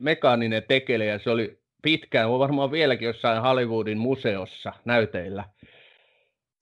mekaaninen 0.00 0.62
tekele 0.68 1.04
ja 1.04 1.18
se 1.18 1.30
oli 1.30 1.60
pitkään, 1.82 2.28
on 2.28 2.38
varmaan 2.38 2.70
vieläkin 2.70 3.06
jossain 3.06 3.42
Hollywoodin 3.42 3.98
museossa 3.98 4.72
näyteillä. 4.84 5.44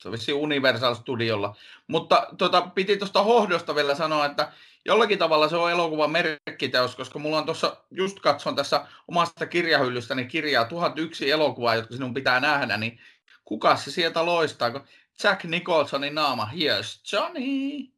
Se 0.02 0.34
on 0.34 0.40
Universal 0.40 0.94
Studiolla. 0.94 1.56
Mutta 1.86 2.26
tota, 2.38 2.62
piti 2.74 2.96
tuosta 2.96 3.22
hohdosta 3.22 3.74
vielä 3.74 3.94
sanoa, 3.94 4.26
että 4.26 4.52
jollakin 4.84 5.18
tavalla 5.18 5.48
se 5.48 5.56
on 5.56 5.70
elokuvan 5.70 6.10
merkkiteos, 6.10 6.96
koska 6.96 7.18
mulla 7.18 7.38
on 7.38 7.44
tuossa, 7.44 7.76
just 7.90 8.20
katson 8.20 8.56
tässä 8.56 8.86
omasta 9.08 9.46
kirjahyllystäni 9.46 10.24
kirjaa 10.24 10.64
1001 10.64 11.30
elokuvaa, 11.30 11.74
jotka 11.74 11.94
sinun 11.94 12.14
pitää 12.14 12.40
nähdä, 12.40 12.76
niin 12.76 13.00
kuka 13.44 13.76
se 13.76 13.90
sieltä 13.90 14.26
loistaa, 14.26 14.70
kun 14.70 14.84
Jack 15.24 15.44
Nicholsonin 15.44 16.14
naama, 16.14 16.48
here's 16.52 17.12
Johnny. 17.12 17.88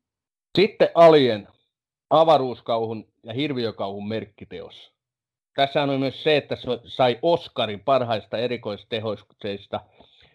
Sitten 0.59 0.89
Alien, 0.95 1.49
avaruuskauhun 2.11 3.09
ja 3.23 3.35
hirviökauhun 3.35 4.09
merkkiteos. 4.09 4.95
Tässä 5.55 5.83
on 5.83 6.01
myös 6.01 6.23
se, 6.23 6.37
että 6.37 6.57
se 6.57 6.63
sai 6.87 7.19
Oscarin 7.23 7.81
parhaista 7.81 8.39
erikoistehosteista. 8.39 9.81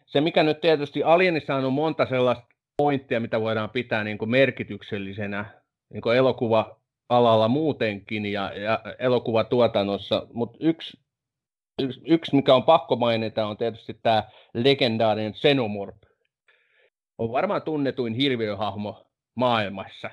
Se, 0.09 0.21
mikä 0.21 0.43
nyt 0.43 0.61
tietysti 0.61 1.03
Alienissa 1.03 1.55
on 1.55 1.73
monta 1.73 2.05
sellaista 2.05 2.43
pointtia, 2.77 3.19
mitä 3.19 3.41
voidaan 3.41 3.69
pitää 3.69 4.03
niin 4.03 4.17
kuin 4.17 4.31
merkityksellisenä 4.31 5.45
niin 5.93 6.01
kuin 6.01 6.17
elokuva-alalla 6.17 7.47
muutenkin 7.47 8.25
ja, 8.25 8.53
ja 8.53 8.79
elokuvatuotannossa, 8.99 10.27
mutta 10.33 10.57
yksi, 10.61 10.99
yksi, 11.81 12.01
yksi, 12.07 12.35
mikä 12.35 12.55
on 12.55 12.63
pakko 12.63 12.95
mainita, 12.95 13.45
on 13.45 13.57
tietysti 13.57 13.93
tämä 13.93 14.23
legendaarinen 14.53 15.33
Xenomorph. 15.33 16.07
On 17.17 17.31
varmaan 17.31 17.61
tunnetuin 17.61 18.13
hirviöhahmo 18.13 19.05
maailmassa. 19.35 20.09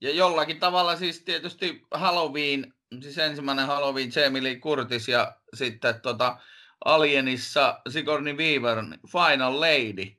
Ja 0.00 0.10
jollakin 0.10 0.60
tavalla 0.60 0.96
siis 0.96 1.24
tietysti 1.24 1.82
Halloween, 1.94 2.74
siis 3.00 3.18
ensimmäinen 3.18 3.66
Halloween 3.66 4.10
Jamie 4.16 4.42
Lee 4.42 4.56
Curtis 4.56 5.08
ja 5.08 5.36
sitten 5.54 6.00
tota 6.00 6.36
Alienissa 6.84 7.80
Sigourney 7.88 8.36
Weaver, 8.36 8.84
Final 9.12 9.60
Lady. 9.60 10.12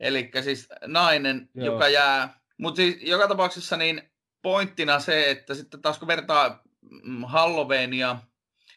Eli 0.00 0.30
siis 0.44 0.68
nainen, 0.86 1.48
Joo. 1.54 1.66
joka 1.66 1.88
jää, 1.88 2.40
mutta 2.58 2.76
siis 2.76 2.96
joka 3.00 3.28
tapauksessa 3.28 3.76
niin 3.76 4.02
pointtina 4.42 5.00
se, 5.00 5.30
että 5.30 5.54
sitten 5.54 5.82
taas 5.82 5.98
kun 5.98 6.08
vertaa 6.08 6.62
mm, 7.02 7.24
Halloweenia 7.24 8.18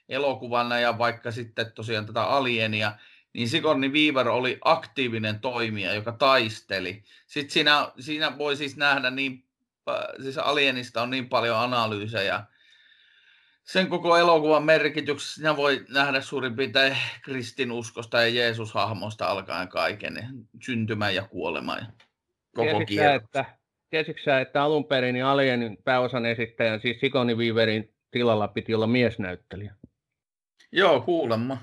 elokuvana 0.10 0.80
ja 0.80 0.98
vaikka 0.98 1.32
sitten 1.32 1.72
tosiaan 1.72 2.06
tätä 2.06 2.24
Alienia, 2.24 2.92
niin 3.34 3.50
Sigourney 3.50 3.90
Weaver 3.90 4.30
oli 4.30 4.58
aktiivinen 4.64 5.40
toimija, 5.40 5.94
joka 5.94 6.12
taisteli. 6.12 7.04
Sitten 7.28 7.54
siinä, 7.54 7.92
siinä 8.00 8.38
voi 8.38 8.56
siis 8.58 8.78
nähdä 8.78 9.12
niin, 9.12 9.46
siis 10.22 10.38
Alienista 10.38 11.02
on 11.02 11.10
niin 11.10 11.30
paljon 11.30 11.58
analyysejä. 11.58 12.44
Sen 13.64 13.88
koko 13.88 14.18
elokuvan 14.18 14.64
merkityksessä 14.64 15.36
siinä 15.36 15.58
voi 15.58 15.86
nähdä 15.90 16.22
suurin 16.22 16.56
piirtein 16.56 16.98
kristinuskosta 17.24 18.22
ja 18.22 18.28
Jeesus-hahmosta 18.28 19.28
alkaen 19.28 19.68
kaiken, 19.68 20.18
syntymän 20.62 21.16
ja 21.16 21.24
kuoleman 21.24 21.78
ja 21.80 21.86
koko 22.56 22.86
kierros. 22.86 23.24
Että, 23.24 23.46
tiesitkö 23.90 24.22
sä, 24.24 24.42
että 24.42 24.64
alun 24.64 24.86
perin 24.86 25.14
niin 25.14 25.26
Alienin 25.26 25.78
pääosan 25.84 26.26
esittäjän, 26.26 26.82
siis 26.82 27.00
Sigourney 27.00 27.36
Weaverin 27.36 27.94
tilalla 28.12 28.48
piti 28.48 28.76
olla 28.76 28.88
miesnäyttelijä? 28.88 29.76
Joo, 30.72 31.02
kuulemma. 31.02 31.58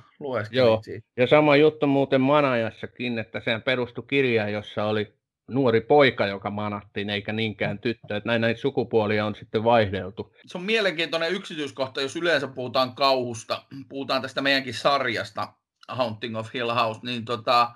Joo. 0.50 0.82
Siitä. 0.82 1.08
Ja 1.16 1.26
sama 1.26 1.56
juttu 1.56 1.86
muuten 1.86 2.20
Manajassakin, 2.20 3.18
että 3.18 3.40
sehän 3.40 3.62
perustui 3.62 4.04
kirjaan, 4.08 4.52
jossa 4.52 4.84
oli 4.84 5.17
nuori 5.48 5.80
poika, 5.80 6.26
joka 6.26 6.50
manattiin, 6.50 7.10
eikä 7.10 7.32
niinkään 7.32 7.78
tyttö. 7.78 8.16
Että 8.16 8.28
näin 8.28 8.40
näitä 8.40 8.60
sukupuolia 8.60 9.26
on 9.26 9.34
sitten 9.34 9.64
vaihdeltu. 9.64 10.34
Se 10.46 10.58
on 10.58 10.64
mielenkiintoinen 10.64 11.32
yksityiskohta, 11.32 12.00
jos 12.00 12.16
yleensä 12.16 12.48
puhutaan 12.48 12.94
kauhusta. 12.94 13.62
Puhutaan 13.88 14.22
tästä 14.22 14.40
meidänkin 14.40 14.74
sarjasta, 14.74 15.52
Haunting 15.88 16.36
of 16.36 16.54
Hill 16.54 16.74
House, 16.74 17.00
niin 17.02 17.24
tota, 17.24 17.70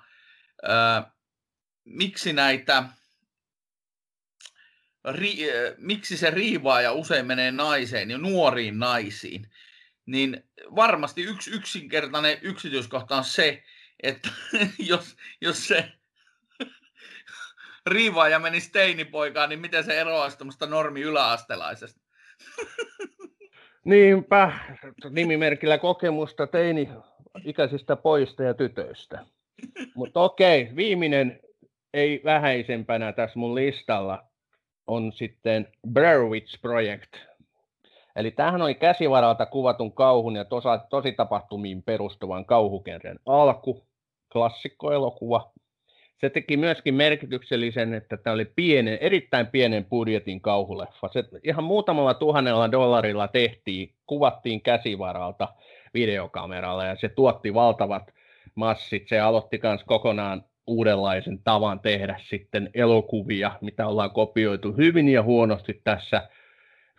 ää, 0.63 1.13
miksi 1.85 2.33
näitä 2.33 2.85
ri, 5.11 5.37
miksi 5.79 6.17
se 6.17 6.31
riivaaja 6.31 6.93
usein 6.93 7.27
menee 7.27 7.53
naiseen 7.53 8.11
ja 8.11 8.19
nuoriin 8.19 8.79
naisiin, 8.79 9.51
niin 10.07 10.45
varmasti 10.77 11.23
yksi 11.23 11.51
yksinkertainen 11.51 12.39
yksityiskohta 12.43 13.17
on 13.17 13.25
se, 13.25 13.63
että 14.03 14.29
jos, 14.79 15.17
jos 15.41 15.69
se 15.69 15.93
riivaaja 17.87 18.39
menisi 18.39 18.73
teinipoikaan, 18.73 19.49
niin 19.49 19.61
miten 19.61 19.85
se 19.85 20.01
eroaisi 20.01 20.39
tuommoista 20.39 20.67
normi 20.67 21.01
yläastelaisesta? 21.01 22.01
Niinpä, 23.85 24.53
nimimerkillä 25.11 25.79
kokemusta 25.79 26.47
teini-ikäisistä 26.47 27.97
poista 27.97 28.43
ja 28.43 28.55
tytöistä. 28.55 29.27
Mutta 29.95 30.21
okei, 30.21 30.71
viimeinen 30.77 31.41
ei 31.95 32.21
vähäisempänä 32.25 33.13
tässä 33.13 33.39
mun 33.39 33.55
listalla 33.55 34.25
on 34.87 35.13
sitten 35.13 35.69
Blair 35.93 36.21
Witch 36.21 36.61
Project. 36.61 37.17
Eli 38.17 38.31
tämähän 38.31 38.63
oli 38.63 38.75
käsivaralta 38.75 39.47
kuvatun 39.47 39.93
kauhun 39.93 40.37
ja 40.37 40.45
tosa, 40.45 40.79
tositapahtumiin 40.79 41.83
perustuvan 41.83 42.45
kauhukenren 42.45 43.19
alku, 43.27 43.87
klassikkoelokuva. 44.33 45.52
Se 46.23 46.31
teki 46.31 46.57
myöskin 46.57 46.95
merkityksellisen, 46.95 47.95
että 47.95 48.17
tämä 48.17 48.35
oli 48.35 48.45
pienen, 48.45 48.99
erittäin 49.01 49.47
pienen 49.47 49.85
budjetin 49.85 50.41
kauhuleffa. 50.41 51.09
Se 51.09 51.25
ihan 51.45 51.65
muutamalla 51.65 52.15
tuhannella 52.15 52.73
dollarilla 52.73 53.29
tehtiin, 53.29 53.95
kuvattiin 54.07 54.61
käsivaralta 54.61 55.49
videokameralla 55.95 56.85
ja 56.85 56.97
se 56.97 57.09
tuotti 57.09 57.55
valtavat 57.55 58.03
massit. 58.55 59.09
Se 59.09 59.21
aloitti 59.21 59.61
myös 59.63 59.85
kokonaan 59.85 60.45
uudenlaisen 60.67 61.39
tavan 61.39 61.81
tehdä 61.81 62.21
sitten 62.29 62.71
elokuvia, 62.75 63.53
mitä 63.61 63.87
ollaan 63.87 64.11
kopioitu 64.11 64.73
hyvin 64.73 65.09
ja 65.09 65.23
huonosti 65.23 65.81
tässä 65.85 66.29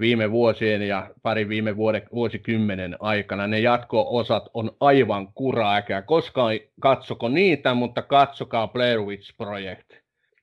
viime 0.03 0.31
vuosien 0.31 0.81
ja 0.81 1.09
pari 1.21 1.49
viime 1.49 1.77
vuode, 1.77 2.03
vuosikymmenen 2.13 2.95
aikana. 2.99 3.47
Ne 3.47 3.59
jatko-osat 3.59 4.43
on 4.53 4.71
aivan 4.79 5.33
kuraa, 5.33 5.77
eikä 5.77 6.01
koskaan 6.01 6.59
katsoko 6.79 7.29
niitä, 7.29 7.73
mutta 7.73 8.01
katsokaa 8.01 8.67
Blair 8.67 8.99
Witch 9.01 9.37
Project. 9.37 9.93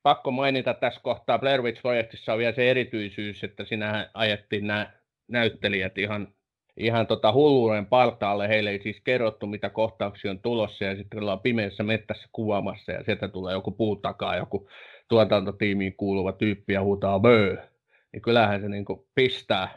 Pakko 0.03 0.31
mainita 0.31 0.75
tässä 0.75 1.01
kohtaa, 1.03 1.39
Blair 1.39 1.63
Witch 1.63 1.83
Projectissa 1.83 2.33
on 2.33 2.39
vielä 2.39 2.53
se 2.53 2.71
erityisyys, 2.71 3.45
että 3.45 3.65
sinä 3.65 4.11
ajettiin 4.15 4.67
nämä 4.67 4.91
näyttelijät 5.29 5.99
ihan 5.99 6.29
ihan 6.77 7.07
tota 7.07 7.33
hulluuden 7.33 7.87
partaalle. 7.87 8.49
Heille 8.49 8.71
ei 8.71 8.83
siis 8.83 9.01
kerrottu, 9.05 9.47
mitä 9.47 9.71
kohtauksia 9.71 10.31
on 10.31 10.41
tulossa, 10.43 10.85
ja 10.85 10.97
sitten 10.97 11.21
ollaan 11.21 11.41
pimeässä 11.41 11.83
mettässä 11.83 12.29
kuvaamassa, 12.33 12.93
ja 12.93 13.05
sieltä 13.05 13.29
tulee 13.29 13.53
joku 13.55 13.71
puu 13.71 13.97
takaa, 13.97 14.37
joku 14.37 14.69
tuotantotiimiin 15.09 15.97
kuuluva 15.97 16.33
tyyppi 16.33 16.73
ja 16.73 16.83
huutaa 16.83 17.21
böö. 17.21 17.70
Niin 18.13 18.23
kyllähän 18.23 18.61
se 18.61 18.69
niin 18.69 18.85
pistää 19.15 19.69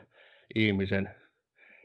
ihmisen 0.56 1.10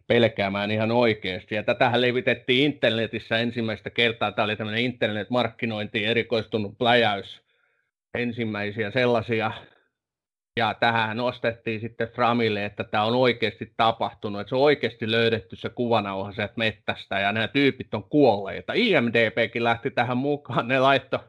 pelkäämään 0.06 0.70
ihan 0.70 0.90
oikeasti. 0.90 1.54
Ja 1.54 1.62
tätähän 1.62 2.00
levitettiin 2.00 2.72
internetissä 2.72 3.38
ensimmäistä 3.38 3.90
kertaa. 3.90 4.32
Tämä 4.32 4.44
oli 4.44 4.56
tämmöinen 4.56 4.84
internetmarkkinointiin 4.84 6.08
erikoistunut 6.08 6.78
pläjäys. 6.78 7.42
Ensimmäisiä 8.14 8.90
sellaisia 8.90 9.52
ja 10.58 10.74
tähän 10.74 11.16
nostettiin 11.16 11.80
sitten 11.80 12.08
Framille, 12.08 12.64
että 12.64 12.84
tämä 12.84 13.04
on 13.04 13.14
oikeasti 13.14 13.72
tapahtunut, 13.76 14.40
että 14.40 14.48
se 14.48 14.54
on 14.54 14.62
oikeasti 14.62 15.10
löydetty 15.10 15.56
se 15.56 15.68
kuvanauha 15.68 16.32
sieltä 16.32 16.54
mettästä 16.56 17.20
ja 17.20 17.32
nämä 17.32 17.48
tyypit 17.48 17.94
on 17.94 18.04
kuolleita. 18.04 18.72
IMDPkin 18.76 19.64
lähti 19.64 19.90
tähän 19.90 20.16
mukaan, 20.16 20.68
ne 20.68 20.78
laitto 20.78 21.24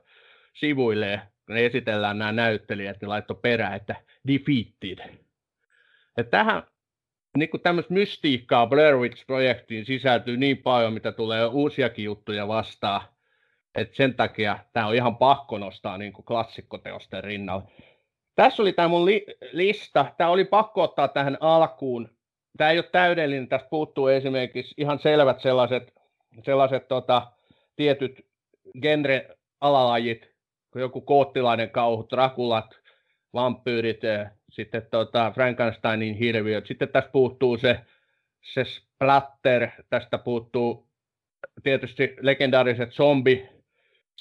sivuille, 1.49 1.61
ne 1.61 1.65
esitellään 1.65 2.17
nämä 2.17 2.31
näyttelijät, 2.31 3.01
ne 3.01 3.07
laitto 3.07 3.35
perään, 3.35 3.73
että 3.73 3.95
defeated. 4.27 5.17
Ja 6.17 6.23
tähän 6.23 6.63
niin 7.37 7.49
kuin 7.49 7.61
tämmöistä 7.61 7.93
mystiikkaa 7.93 8.67
Blair 8.67 8.95
Witch-projektiin 8.97 9.85
sisältyy 9.85 10.37
niin 10.37 10.57
paljon, 10.57 10.93
mitä 10.93 11.11
tulee 11.11 11.45
uusiakin 11.45 12.05
juttuja 12.05 12.47
vastaan, 12.47 13.01
että 13.75 13.95
sen 13.95 14.13
takia 14.13 14.59
tämä 14.73 14.87
on 14.87 14.95
ihan 14.95 15.17
pakko 15.17 15.57
nostaa 15.57 15.97
niin 15.97 16.13
kuin 16.13 16.25
klassikkoteosten 16.25 17.23
rinnalle. 17.23 17.63
Tässä 18.35 18.61
oli 18.61 18.73
tämä 18.73 18.87
mun 18.87 19.05
li- 19.05 19.25
lista. 19.51 20.05
Tämä 20.17 20.29
oli 20.29 20.45
pakko 20.45 20.83
ottaa 20.83 21.07
tähän 21.07 21.37
alkuun. 21.39 22.09
Tämä 22.57 22.71
ei 22.71 22.77
ole 22.77 22.89
täydellinen. 22.91 23.47
Tästä 23.47 23.69
puuttuu 23.69 24.07
esimerkiksi 24.07 24.73
ihan 24.77 24.99
selvät 24.99 25.41
sellaiset, 25.41 25.93
sellaiset 26.43 26.87
tota, 26.87 27.31
tietyt 27.75 28.25
genre-alalajit, 28.81 30.38
joku 30.75 31.01
koottilainen 31.01 31.69
kauhu, 31.69 32.07
Drakulat, 32.09 32.79
vampyyrit, 33.33 34.03
eh, 34.03 34.27
sitten 34.49 34.87
tota 34.91 35.31
Frankensteinin 35.35 36.15
hirviöt. 36.15 36.67
Sitten 36.67 36.89
tässä 36.89 37.09
puuttuu 37.11 37.57
se, 37.57 37.79
se 38.53 38.63
splatter, 38.63 39.69
tästä 39.89 40.17
puuttuu 40.17 40.87
tietysti 41.63 42.15
legendaariset 42.21 42.91
zombi 42.91 43.49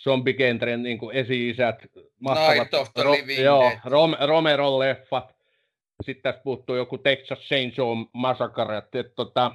zombikentren 0.03 0.83
niin 0.83 0.99
esi-isät, 1.13 1.79
mahtavat 2.21 2.69
Ro- 2.99 3.43
joo, 3.43 3.71
Rom- 3.71 4.27
Romeron 4.27 4.79
leffat. 4.79 5.35
Sitten 6.03 6.23
tässä 6.23 6.43
puuttuu 6.45 6.77
joku 6.77 6.99
Texas 6.99 7.39
Chainsaw 7.39 7.89
Massacre. 8.13 8.83
Tota, 9.17 9.53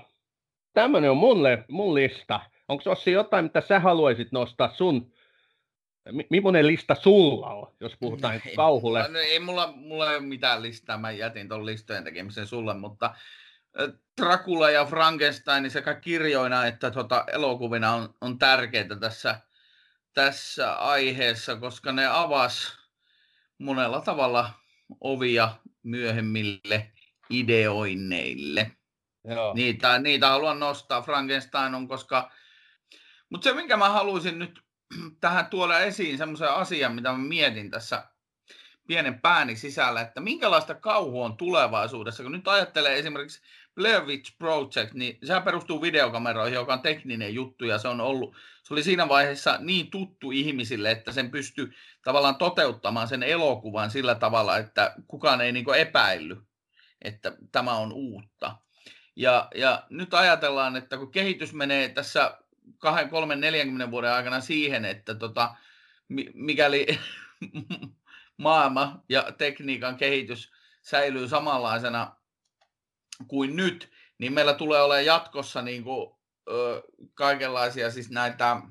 tämmöinen 0.74 1.12
on 1.12 1.18
mun, 1.18 1.44
le- 1.44 1.66
mun 1.70 1.96
lista. 1.96 2.40
Onko 2.68 2.92
Ossi 2.92 3.12
jotain, 3.12 3.46
mitä 3.46 3.62
sä 3.62 3.80
haluaisit 3.80 4.32
nostaa 4.32 4.74
sun 4.74 5.13
Millainen 6.30 6.68
lista 6.68 6.96
sulla 6.96 7.50
on, 7.50 7.74
jos 7.80 7.98
puhutaan 8.00 8.42
no, 8.46 8.52
kauhulle? 8.56 9.08
No, 9.08 9.20
ei 9.20 9.40
mulla, 9.40 9.74
mulla 9.76 10.12
ei 10.12 10.18
ole 10.18 10.26
mitään 10.26 10.62
listaa, 10.62 10.98
mä 10.98 11.12
jätin 11.12 11.50
tuon 11.50 11.66
listojen 11.66 12.04
tekemisen 12.04 12.48
sulle, 12.48 12.74
mutta 12.74 13.16
Dracula 14.22 14.70
ja 14.70 14.86
Frankenstein 14.86 15.72
sekä 15.72 15.94
kirjoina 15.94 16.66
että 16.66 16.92
tota, 16.92 17.26
elokuvina 17.34 17.94
on, 17.94 18.14
on 18.22 18.40
tärkeitä 18.40 18.96
tässä 18.96 19.40
tässä 20.14 20.74
aiheessa, 20.74 21.56
koska 21.56 21.92
ne 21.92 22.08
avas 22.08 22.78
monella 23.58 24.02
tavalla 24.02 24.50
ovia 25.02 25.56
myöhemmille 25.84 26.92
ideoinneille. 27.30 28.72
Joo. 29.28 29.54
Niitä, 29.54 30.00
niitä 30.00 30.30
haluan 30.30 30.60
nostaa. 30.60 31.02
Frankenstein 31.02 31.76
on, 31.76 31.88
koska... 31.88 32.32
Mutta 33.30 33.44
se, 33.44 33.56
minkä 33.56 33.78
mä 33.78 33.90
haluaisin 33.90 34.40
nyt 34.40 34.63
tähän 35.22 35.46
tuoda 35.46 35.80
esiin, 35.80 36.18
semmoisen 36.18 36.50
asian, 36.50 36.96
mitä 36.96 37.12
mä 37.12 37.18
mietin 37.18 37.72
tässä 37.72 38.04
pienen 38.88 39.22
pääni 39.22 39.56
sisällä, 39.56 40.02
että 40.02 40.22
minkälaista 40.22 40.76
kauhu 40.76 41.22
on 41.22 41.38
tulevaisuudessa. 41.38 42.24
Kun 42.24 42.32
nyt 42.32 42.48
ajattelee 42.48 43.00
esimerkiksi 43.00 43.42
Blair 43.76 44.02
Witch 44.06 44.38
Project, 44.38 44.94
niin 44.94 45.18
sehän 45.24 45.44
perustuu 45.44 45.82
videokameroihin, 45.82 46.56
joka 46.56 46.74
on 46.74 46.82
tekninen 46.82 47.34
juttu 47.34 47.66
ja 47.66 47.78
se 47.78 47.88
on 47.88 48.02
ollut, 48.02 48.36
se 48.64 48.74
oli 48.74 48.84
siinä 48.84 49.10
vaiheessa 49.10 49.58
niin 49.60 49.92
tuttu 49.92 50.32
ihmisille, 50.32 50.92
että 50.92 51.12
sen 51.12 51.32
pystyi 51.32 51.70
tavallaan 52.04 52.36
toteuttamaan 52.36 53.08
sen 53.08 53.24
elokuvan 53.24 53.92
sillä 53.92 54.16
tavalla, 54.16 54.58
että 54.58 54.96
kukaan 55.08 55.42
ei 55.42 55.52
niin 55.52 55.76
epäilly, 55.78 56.42
että 57.02 57.38
tämä 57.52 57.72
on 57.72 57.94
uutta. 57.94 58.58
Ja, 59.16 59.48
ja 59.56 59.84
nyt 59.90 60.14
ajatellaan, 60.14 60.76
että 60.76 60.98
kun 60.98 61.12
kehitys 61.12 61.54
menee 61.54 61.90
tässä 61.90 62.38
2, 62.78 63.06
3, 63.10 63.36
40 63.36 63.92
vuoden 63.92 64.12
aikana 64.12 64.42
siihen, 64.42 64.86
että 64.86 65.16
tota, 65.16 65.56
mikäli 66.34 66.88
maailma 68.38 69.04
ja 69.10 69.32
tekniikan 69.38 69.98
kehitys 69.98 70.52
säilyy 70.82 71.28
samanlaisena 71.28 72.16
kuin 73.28 73.56
nyt, 73.56 73.92
niin 74.18 74.34
meillä 74.34 74.54
tulee 74.54 74.82
olemaan 74.82 75.06
jatkossa 75.06 75.62
niin 75.62 75.84
kuin, 75.84 76.16
ö, 76.50 76.84
kaikenlaisia 77.14 77.92
siis 77.92 78.10
näitä, 78.10 78.62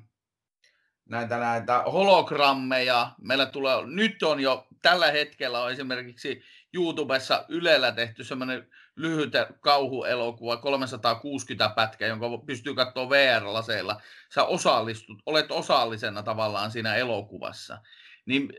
näitä, 1.09 1.37
näitä 1.37 1.83
hologrammeja. 1.91 3.11
Meillä 3.21 3.45
tulee, 3.45 3.85
nyt 3.85 4.23
on 4.23 4.39
jo 4.39 4.67
tällä 4.81 5.11
hetkellä 5.11 5.63
on 5.63 5.71
esimerkiksi 5.71 6.43
YouTubessa 6.73 7.45
Ylellä 7.49 7.91
tehty 7.91 8.23
semmoinen 8.23 8.67
lyhyt 8.95 9.33
kauhuelokuva, 9.59 10.57
360 10.57 11.75
pätkä, 11.75 12.07
jonka 12.07 12.27
pystyy 12.45 12.75
katsoa 12.75 13.09
VR-laseilla. 13.09 14.01
Sä 14.33 14.43
osallistut, 14.43 15.21
olet 15.25 15.51
osallisena 15.51 16.23
tavallaan 16.23 16.71
siinä 16.71 16.95
elokuvassa. 16.95 17.77
Niin 18.25 18.53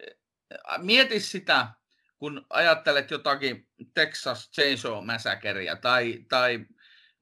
mieti 0.79 1.20
sitä, 1.20 1.66
kun 2.18 2.47
ajattelet 2.51 3.11
jotakin 3.11 3.68
Texas 3.94 4.51
Chainsaw 4.51 5.05
Massacrea 5.05 5.77
tai, 5.77 6.18
tai 6.29 6.66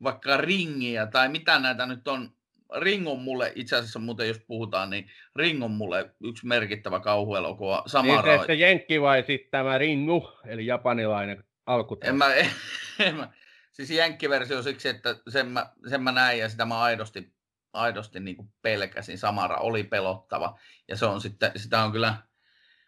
vaikka 0.03 0.37
Ringiä 0.37 1.07
tai 1.07 1.29
mitä 1.29 1.59
näitä 1.59 1.87
nyt 1.87 2.09
on, 2.09 2.31
Ring 2.77 3.09
on 3.09 3.19
mulle, 3.19 3.53
itse 3.55 3.77
asiassa 3.77 3.99
muuten 3.99 4.29
jos 4.29 4.41
puhutaan, 4.47 4.91
niin 4.91 5.11
Ring 5.37 5.65
on 5.65 5.71
mulle 5.71 6.15
yksi 6.25 6.47
merkittävä 6.47 7.01
kauhuelokuva. 7.01 7.83
Samara... 7.87 8.37
Niin 8.37 8.47
se 8.47 8.55
Jenkki 8.55 9.01
vai 9.01 9.25
sitten 9.27 9.51
tämä 9.51 9.79
Ringu, 9.79 10.33
eli 10.47 10.67
japanilainen 10.67 11.45
alkuteos? 11.67 12.09
En 12.09 12.17
mä, 12.17 12.35
en 13.07 13.17
mä, 13.17 13.33
siis 13.73 13.91
Jenkki-versio 13.91 14.63
siksi, 14.63 14.89
että 14.89 15.17
sen 15.29 15.47
mä, 15.47 15.73
sen 15.89 16.03
mä 16.03 16.13
näin 16.13 16.39
ja 16.39 16.49
sitä 16.49 16.65
mä 16.65 16.81
aidosti, 16.81 17.35
aidosti 17.73 18.21
niin 18.21 18.37
kuin 18.37 18.49
pelkäsin. 18.63 19.19
Samara 19.19 19.57
oli 19.57 19.85
pelottava 19.85 20.59
ja 20.89 20.97
se 20.97 21.07
on 21.07 21.21
sitten, 21.21 21.53
sitä 21.57 21.85
on 21.85 21.93
kyllä 21.93 22.15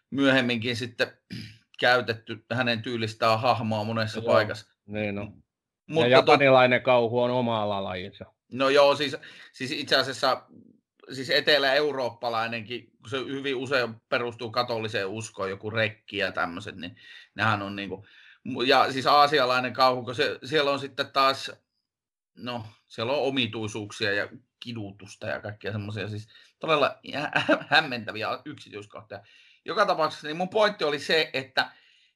myöhemminkin 0.09 0.75
sitten 0.75 1.17
käytetty 1.79 2.45
hänen 2.53 2.81
tyylistään 2.81 3.39
hahmoa 3.39 3.83
monessa 3.83 4.19
joo, 4.19 4.33
paikassa. 4.33 4.67
Niin 4.85 5.15
no. 5.15 5.31
Mutta 5.89 6.07
ja 6.07 6.17
japanilainen 6.17 6.81
to... 6.81 6.85
kauhu 6.85 7.19
on 7.21 7.31
oma 7.31 7.83
lajinsa. 7.83 8.25
No 8.51 8.69
joo, 8.69 8.95
siis, 8.95 9.17
siis 9.53 9.71
itse 9.71 9.95
asiassa 9.95 10.41
siis 11.13 11.29
etelä-eurooppalainenkin, 11.29 12.91
kun 13.01 13.09
se 13.09 13.17
hyvin 13.17 13.55
usein 13.55 13.95
perustuu 14.09 14.51
katoliseen 14.51 15.07
uskoon, 15.07 15.49
joku 15.49 15.69
rekki 15.69 16.17
ja 16.17 16.31
tämmöiset, 16.31 16.75
niin 16.75 16.95
nehän 17.35 17.61
on 17.61 17.75
niin 17.75 17.89
kuin, 17.89 18.07
ja 18.65 18.91
siis 18.91 19.07
aasialainen 19.07 19.73
kauhu, 19.73 20.03
kun 20.03 20.15
se, 20.15 20.39
siellä 20.43 20.71
on 20.71 20.79
sitten 20.79 21.11
taas, 21.11 21.51
no 22.35 22.65
siellä 22.87 23.13
on 23.13 23.23
omituisuuksia 23.23 24.13
ja 24.13 24.29
kidutusta 24.59 25.27
ja 25.27 25.41
kaikkea 25.41 25.71
semmoisia, 25.71 26.09
siis 26.09 26.27
todella 26.59 26.99
hämmentäviä 27.69 28.27
yksityiskohtia 28.45 29.21
joka 29.65 29.85
tapauksessa 29.85 30.27
niin 30.27 30.37
mun 30.37 30.49
pointti 30.49 30.83
oli 30.83 30.99
se, 30.99 31.29
että 31.33 31.71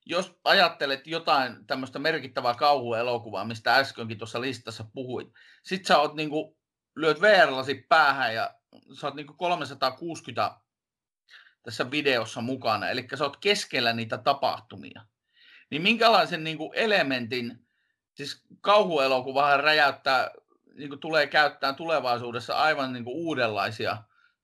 jos 0.06 0.40
ajattelet 0.44 1.08
jotain 1.08 1.68
tämmöistä 1.68 2.00
merkittävää 2.00 2.54
kauhuelokuvaa, 2.54 3.46
mistä 3.46 3.76
äskenkin 3.76 4.18
tuossa 4.18 4.42
listassa 4.42 4.86
puhuit, 4.94 5.28
sit 5.64 5.86
sä 5.86 5.98
oot 5.98 6.16
niinku, 6.16 6.58
lyöt 6.96 7.22
VR-lasi 7.22 7.86
päähän 7.90 8.36
ja 8.36 8.54
sä 9.00 9.08
oot 9.08 9.16
niinku 9.16 9.34
360 9.34 10.58
tässä 11.64 11.92
videossa 11.92 12.42
mukana, 12.42 12.90
eli 12.90 13.08
sä 13.16 13.24
oot 13.24 13.38
keskellä 13.38 13.94
niitä 13.94 14.18
tapahtumia. 14.18 15.06
Niin 15.72 15.82
minkälaisen 15.82 16.44
niinku 16.44 16.72
elementin, 16.76 17.60
siis 18.14 18.44
kauhuelokuvahan 18.62 19.64
räjäyttää, 19.64 20.32
niinku 20.76 20.98
tulee 20.98 21.28
käyttää 21.28 21.74
tulevaisuudessa 21.74 22.54
aivan 22.54 22.94
niinku 22.94 23.12
uudenlaisia 23.12 23.98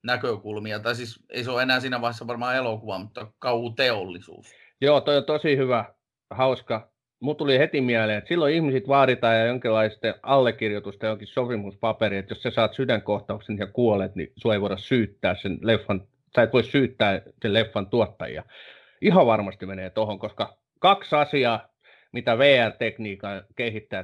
näkökulmia, 0.03 0.79
tai 0.79 0.95
siis 0.95 1.19
ei 1.29 1.43
se 1.43 1.51
ole 1.51 1.61
enää 1.61 1.79
siinä 1.79 2.01
vaiheessa 2.01 2.27
varmaan 2.27 2.55
elokuva, 2.55 2.99
mutta 2.99 3.27
kauhuteollisuus. 3.39 4.47
Joo, 4.81 5.01
toi 5.01 5.17
on 5.17 5.25
tosi 5.25 5.57
hyvä, 5.57 5.85
hauska. 6.29 6.91
Mulla 7.19 7.37
tuli 7.37 7.59
heti 7.59 7.81
mieleen, 7.81 8.17
että 8.17 8.27
silloin 8.27 8.55
ihmiset 8.55 8.87
vaaditaan 8.87 9.35
ja 9.35 9.45
jonkinlaisten 9.45 10.13
allekirjoitusta 10.23 11.05
jonkin 11.05 11.27
sopimuspaperi, 11.27 12.17
että 12.17 12.31
jos 12.31 12.43
sä 12.43 12.51
saat 12.51 12.73
sydänkohtauksen 12.73 13.57
ja 13.57 13.67
kuolet, 13.67 14.15
niin 14.15 14.33
sua 14.37 14.53
ei 14.53 14.61
voida 14.61 14.77
syyttää 14.77 15.35
sen 15.35 15.57
leffan, 15.61 16.07
sä 16.35 16.43
et 16.43 16.53
voi 16.53 16.63
syyttää 16.63 17.21
sen 17.41 17.53
leffan 17.53 17.89
tuottajia. 17.89 18.43
Ihan 19.01 19.25
varmasti 19.25 19.65
menee 19.65 19.89
tuohon, 19.89 20.19
koska 20.19 20.57
kaksi 20.85 21.15
asiaa, 21.15 21.69
mitä 22.11 22.37
VR-tekniikan 22.37 23.43
kehittää 23.55 24.03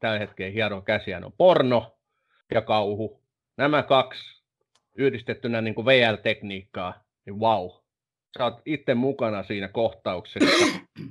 tällä 0.00 0.18
hetkellä 0.18 0.52
hieron 0.52 0.84
käsiään, 0.84 1.24
on 1.24 1.32
porno 1.32 1.98
ja 2.54 2.62
kauhu. 2.62 3.22
Nämä 3.56 3.82
kaksi 3.82 4.42
yhdistettynä 4.94 5.60
niin 5.60 5.74
kuin 5.74 5.86
VR-tekniikkaa, 5.86 7.04
niin 7.26 7.40
wow, 7.40 7.70
sä 8.38 8.44
oot 8.44 8.62
itse 8.64 8.94
mukana 8.94 9.42
siinä 9.42 9.68
kohtauksessa, 9.68 10.56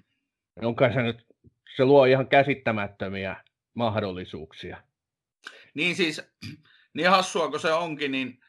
jonka 0.61 0.93
se 0.93 1.01
nyt, 1.01 1.25
se 1.75 1.85
luo 1.85 2.05
ihan 2.05 2.27
käsittämättömiä 2.27 3.43
mahdollisuuksia. 3.73 4.83
Niin 5.73 5.95
siis, 5.95 6.21
niin 6.95 7.09
hassua 7.09 7.49
kuin 7.49 7.59
se 7.59 7.73
onkin, 7.73 8.11
niin 8.11 8.39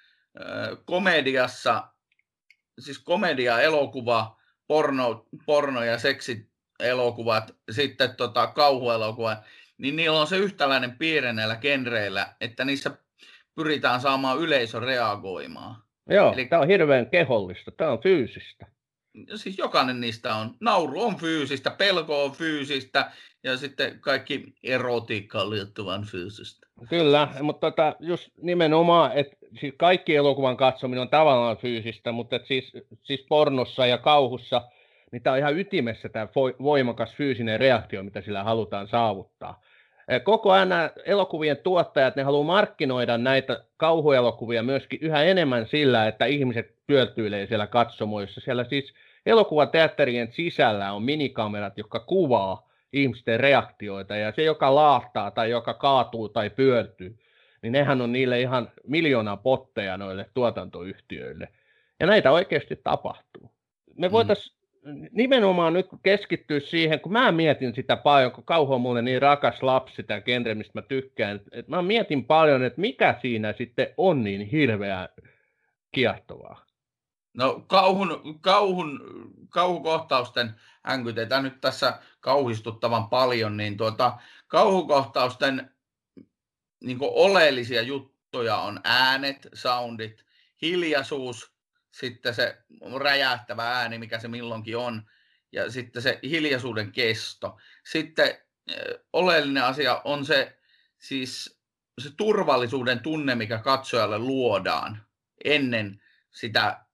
komediassa, 0.85 1.88
siis 2.79 2.99
komedia, 2.99 3.61
elokuva, 3.61 4.42
porno, 4.73 5.27
porno 5.47 5.85
ja 5.85 5.99
seksielokuvat, 5.99 7.57
sitten 7.71 8.17
tota, 8.17 8.47
kauhuelokuvat, 8.47 9.39
niin 9.79 9.97
niillä 9.97 10.21
on 10.21 10.27
se 10.27 10.37
yhtäläinen 10.37 10.99
piirre 10.99 11.33
näillä 11.33 11.57
genreillä, 11.57 12.29
että 12.41 12.65
niissä 12.65 12.91
pyritään 13.55 14.01
saamaan 14.01 14.39
yleisö 14.39 14.81
reagoimaan. 14.81 15.77
Joo, 16.11 16.33
Eli... 16.33 16.47
tämä 16.47 16.63
on 16.63 16.69
hirveän 16.69 17.11
kehollista, 17.11 17.71
tämä 17.71 17.91
on 17.91 18.01
fyysistä. 18.03 18.67
Siis 19.35 19.59
jokainen 19.59 20.01
niistä 20.01 20.35
on. 20.35 20.55
Nauru 20.61 21.03
on 21.03 21.17
fyysistä, 21.17 21.71
pelko 21.71 22.25
on 22.25 22.33
fyysistä 22.33 23.11
ja 23.45 23.57
sitten 23.57 24.01
kaikki 24.01 24.55
erotiikkaan 24.63 25.51
liittyvän 25.51 26.05
fyysistä. 26.05 26.67
Kyllä, 26.89 27.29
mutta 27.43 27.71
tota, 27.71 27.97
just 28.01 28.29
nimenomaan, 28.43 29.13
että 29.13 29.37
siis 29.61 29.75
kaikki 29.77 30.17
elokuvan 30.17 30.57
katsominen 30.57 31.03
on 31.03 31.09
tavallaan 31.09 31.57
fyysistä, 31.57 32.12
mutta 32.12 32.37
et 32.37 32.47
siis, 32.47 32.73
siis 33.03 33.27
pornossa 33.29 33.87
ja 33.87 33.99
kauhussa, 33.99 34.62
niin 35.12 35.23
tämä 35.23 35.35
on 35.35 35.38
ihan 35.38 35.59
ytimessä 35.59 36.09
tämä 36.09 36.29
voimakas 36.62 37.15
fyysinen 37.15 37.61
reaktio, 37.61 38.03
mitä 38.03 38.21
sillä 38.21 38.43
halutaan 38.43 38.88
saavuttaa. 38.88 39.62
Koko 40.25 40.53
ajan 40.53 40.69
nämä 40.69 40.91
elokuvien 41.05 41.57
tuottajat, 41.57 42.17
ne 42.17 42.23
haluaa 42.23 42.47
markkinoida 42.47 43.19
näitä 43.19 43.65
kauhuelokuvia 43.77 44.62
myöskin 44.62 44.99
yhä 45.03 45.23
enemmän 45.23 45.67
sillä, 45.67 46.07
että 46.07 46.27
ihmiset 46.27 46.75
pyötyilee 46.87 47.47
siellä 47.47 47.67
katsomoissa. 47.67 48.41
Siellä 48.41 48.65
siis 48.65 48.95
elokuvateatterien 49.27 50.33
sisällä 50.33 50.93
on 50.93 51.03
minikamerat, 51.03 51.79
jotka 51.79 52.01
kuvaa 52.01 52.69
ihmisten 52.93 53.41
reaktioita, 53.41 54.17
ja 54.17 54.33
se, 54.33 54.43
joka 54.43 54.75
laahtaa 54.75 55.31
tai 55.31 55.51
joka 55.51 55.75
kaatuu 55.75 56.29
tai 56.29 56.51
pyörtyy, 56.51 57.19
niin 57.62 57.72
nehän 57.72 58.01
on 58.01 58.12
niille 58.12 58.40
ihan 58.40 58.72
miljoona 58.87 59.37
potteja 59.37 59.96
noille 59.96 60.31
tuotantoyhtiöille. 60.35 61.48
Ja 62.01 62.07
näitä 62.07 62.33
oikeasti 62.33 62.77
tapahtuu. 62.77 63.51
Me 63.98 64.12
voitaisiin 64.12 64.62
nimenomaan 65.11 65.72
nyt 65.72 65.87
keskittyä 66.03 66.61
siihen, 66.61 67.01
kun 67.01 67.12
mä 67.12 67.33
mietin 67.33 67.75
sitä 67.75 67.96
paljon, 67.96 68.33
kun 68.33 68.44
kauhu 68.44 68.75
on 68.75 68.81
mulle 68.81 69.03
niin 69.03 69.22
rakas 69.22 69.62
lapsi, 69.62 69.94
sitä 69.94 70.20
genre, 70.20 70.55
mistä 70.55 70.79
mä 70.79 70.83
tykkään, 70.83 71.40
että 71.53 71.70
mä 71.70 71.83
mietin 71.83 72.25
paljon, 72.25 72.64
että 72.64 72.81
mikä 72.81 73.18
siinä 73.22 73.53
sitten 73.53 73.94
on 73.96 74.25
niin 74.25 74.40
hirveä 74.40 75.09
kiehtovaa. 75.92 76.64
No 77.35 77.64
kauhun, 77.66 78.38
kauhun, 78.40 79.01
kauhukohtausten 79.51 80.51
änkytetään 80.90 81.44
nyt 81.44 81.61
tässä 81.61 81.98
kauhistuttavan 82.20 83.09
paljon, 83.09 83.57
niin 83.57 83.77
tuota, 83.77 84.12
kauhukohtausten 84.48 85.70
niin 86.83 86.99
oleellisia 87.01 87.83
juttuja 87.83 88.57
on 88.57 88.81
äänet, 88.85 89.49
soundit, 89.55 90.25
hiljaisuus, 90.62 91.53
sitten 91.90 92.35
se 92.35 92.59
räjähtävä 93.01 93.79
ääni, 93.79 93.99
mikä 93.99 94.18
se 94.18 94.29
milloinkin 94.29 94.77
on, 94.77 95.03
ja 95.53 95.71
sitten 95.71 96.03
se 96.03 96.18
hiljaisuuden 96.23 96.92
kesto. 96.92 97.59
Sitten 97.85 98.38
oleellinen 99.12 99.64
asia 99.64 100.01
on 100.05 100.27
se, 100.27 100.59
siis 100.99 101.61
se 102.01 102.11
turvallisuuden 102.16 103.01
tunne, 103.01 103.35
mikä 103.35 103.59
katsojalle 103.59 104.18
luodaan 104.18 105.07
ennen 105.45 106.03
sitä 106.31 106.85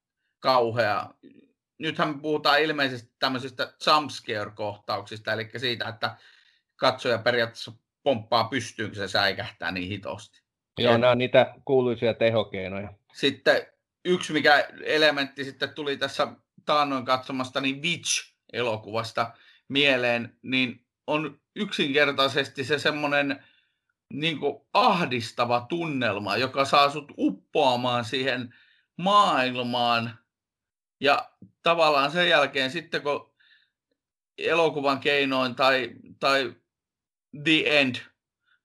kauheaa. 0.41 1.19
Nythän 1.79 2.09
me 2.09 2.21
puhutaan 2.23 2.63
ilmeisesti 2.63 3.13
tämmöisistä 3.19 3.73
jumpscare-kohtauksista, 3.87 5.33
eli 5.33 5.51
siitä, 5.57 5.89
että 5.89 6.17
katsoja 6.77 7.19
periaatteessa 7.19 7.73
pomppaa 8.09 8.45
pystyyn, 8.45 8.89
kun 8.91 8.97
se 8.97 9.09
säikähtää 9.09 9.73
niin 9.73 9.89
hitosti. 9.89 10.43
Joo, 10.79 10.97
nämä 10.97 11.11
on 11.11 11.19
niitä 11.19 11.55
kuuluisia 11.65 12.15
tehokeinoja. 12.15 12.93
Sitten 13.13 13.67
yksi 14.05 14.33
mikä 14.33 14.69
elementti 14.85 15.45
sitten 15.45 15.75
tuli 15.75 15.97
tässä 15.97 16.29
taannoin 16.65 17.05
katsomasta, 17.05 17.61
niin 17.61 17.83
Witch-elokuvasta 17.83 19.31
mieleen, 19.69 20.39
niin 20.43 20.87
on 21.07 21.41
yksinkertaisesti 21.57 22.65
se 22.65 22.79
semmoinen 22.79 23.45
niin 24.13 24.39
ahdistava 24.73 25.67
tunnelma, 25.69 26.37
joka 26.37 26.65
saa 26.65 26.91
sut 26.91 27.13
uppoamaan 27.19 28.05
siihen 28.05 28.55
maailmaan. 28.97 30.19
Ja 31.01 31.31
tavallaan 31.63 32.11
sen 32.11 32.29
jälkeen 32.29 32.71
sitten, 32.71 33.03
kun 33.03 33.35
elokuvan 34.39 35.01
keinoin 35.01 35.55
tai, 35.55 35.91
tai 36.21 36.55
The 37.45 37.63
End 37.81 37.95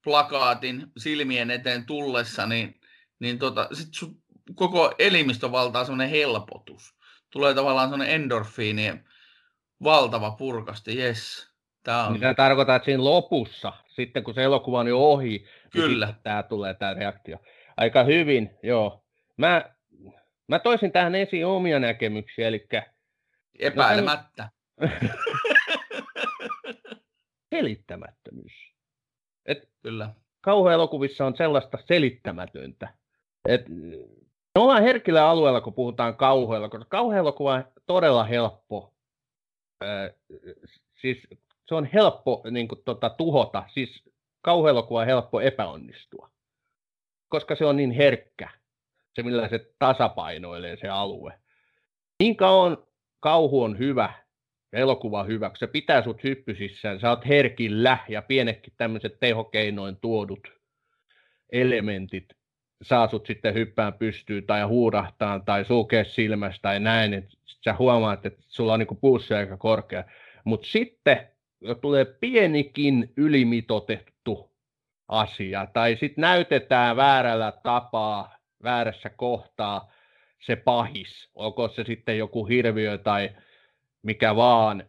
plakaatin 0.04 0.88
silmien 0.98 1.52
eteen 1.52 1.86
tullessa, 1.86 2.46
niin, 2.46 2.80
niin 3.20 3.40
tota, 3.40 3.68
sit 3.74 3.94
sun 3.94 4.24
koko 4.56 4.94
elimistö 5.00 5.52
valtaa 5.52 5.86
semmoinen 5.86 6.10
helpotus. 6.10 6.96
Tulee 7.32 7.54
tavallaan 7.54 7.90
semmoinen 7.90 8.16
endorfiinien 8.16 9.10
valtava 9.84 10.32
purkasti, 10.32 10.98
yes. 10.98 11.54
Tämä 11.84 12.08
on... 12.08 12.14
Mitä 12.14 12.34
tarkoittaa, 12.34 12.76
että 12.76 12.86
siinä 12.86 13.04
lopussa, 13.04 13.74
sitten 13.88 14.24
kun 14.24 14.34
se 14.34 14.44
elokuva 14.44 14.80
on 14.80 14.88
jo 14.88 15.00
ohi, 15.00 15.30
niin 15.30 15.48
Kyllä. 15.72 16.06
Niin 16.06 16.16
tämä 16.24 16.44
tulee 16.44 16.74
tämä 16.74 16.94
reaktio. 16.94 17.38
Aika 17.78 18.04
hyvin, 18.04 18.50
joo. 18.64 19.04
Mä, 19.38 19.64
mä 20.48 20.60
toisin 20.60 20.92
tähän 20.92 21.16
esiin 21.16 21.46
omia 21.46 21.80
näkemyksiä, 21.80 22.48
eli... 22.48 22.68
Epäilemättä. 23.60 24.50
No, 24.82 24.88
selittämättömyys. 27.54 28.74
Et 29.46 29.70
Kyllä. 29.84 30.14
Kauhuelokuvissa 30.42 31.26
on 31.26 31.38
sellaista 31.38 31.78
selittämätöntä. 31.86 32.94
Et 33.48 33.70
me 34.56 34.62
ollaan 34.62 34.84
herkillä 34.84 35.30
alueella, 35.30 35.62
kun 35.62 35.74
puhutaan 35.74 36.16
kauheella, 36.16 36.70
koska 36.70 36.86
kauhuelokuva 36.90 37.54
on 37.54 37.66
todella 37.86 38.24
helppo. 38.24 38.94
Äh, 39.84 40.12
siis 41.02 41.28
se 41.68 41.76
on 41.76 41.86
helppo 41.94 42.44
niin 42.52 42.68
kuin, 42.68 42.82
tota, 42.86 43.10
tuhota, 43.10 43.64
siis 43.74 44.04
kauhuelokuva 44.42 45.00
on 45.00 45.06
helppo 45.06 45.42
epäonnistua, 45.42 46.30
koska 47.30 47.56
se 47.56 47.66
on 47.66 47.76
niin 47.76 47.92
herkkä, 47.92 48.50
se 49.16 49.24
millä 49.24 49.50
se 49.50 49.74
tasapainoilee 49.80 50.78
se 50.82 50.90
alue. 50.90 51.40
Niin 52.20 52.36
kauan 52.36 52.78
kauhu 53.20 53.64
on 53.64 53.78
hyvä, 53.78 54.14
elokuva 54.74 55.24
hyvä, 55.24 55.50
kun 55.50 55.58
se 55.58 55.68
pitää 55.68 56.04
sut 56.04 56.24
hyppysissään, 56.24 57.00
sä 57.00 57.10
oot 57.10 57.26
herkillä 57.26 57.98
ja 58.10 58.22
pienekin 58.22 58.74
tämmöiset 58.78 59.20
tehokeinoin 59.20 59.98
tuodut 60.02 60.52
elementit 61.52 62.26
saa 62.84 63.08
sut 63.08 63.26
sitten 63.26 63.54
hyppään 63.54 63.94
pystyyn 63.94 64.46
tai 64.46 64.64
huurahtaa 64.64 65.40
tai 65.40 65.66
sulkea 65.66 66.04
silmästä 66.04 66.62
tai 66.62 66.80
näin, 66.80 67.14
että 67.14 67.32
sä 67.66 67.76
huomaat, 67.80 68.26
että 68.26 68.42
sulla 68.48 68.74
on 68.74 68.80
niin 68.80 68.98
pulssi 69.02 69.34
aika 69.34 69.58
korkea. 69.58 70.04
Mutta 70.44 70.68
sitten 70.68 71.28
tulee 71.82 72.06
pienikin 72.06 73.14
ylimitotettu 73.18 74.52
asia, 75.08 75.68
tai 75.74 75.98
sitten 76.00 76.22
näytetään 76.22 76.96
väärällä 76.96 77.54
tapaa, 77.64 78.38
väärässä 78.64 79.10
kohtaa 79.10 79.92
se 80.40 80.56
pahis, 80.56 81.30
onko 81.36 81.68
se 81.68 81.84
sitten 81.84 82.18
joku 82.18 82.46
hirviö 82.46 82.98
tai 82.98 83.30
mikä 84.04 84.36
vaan, 84.36 84.84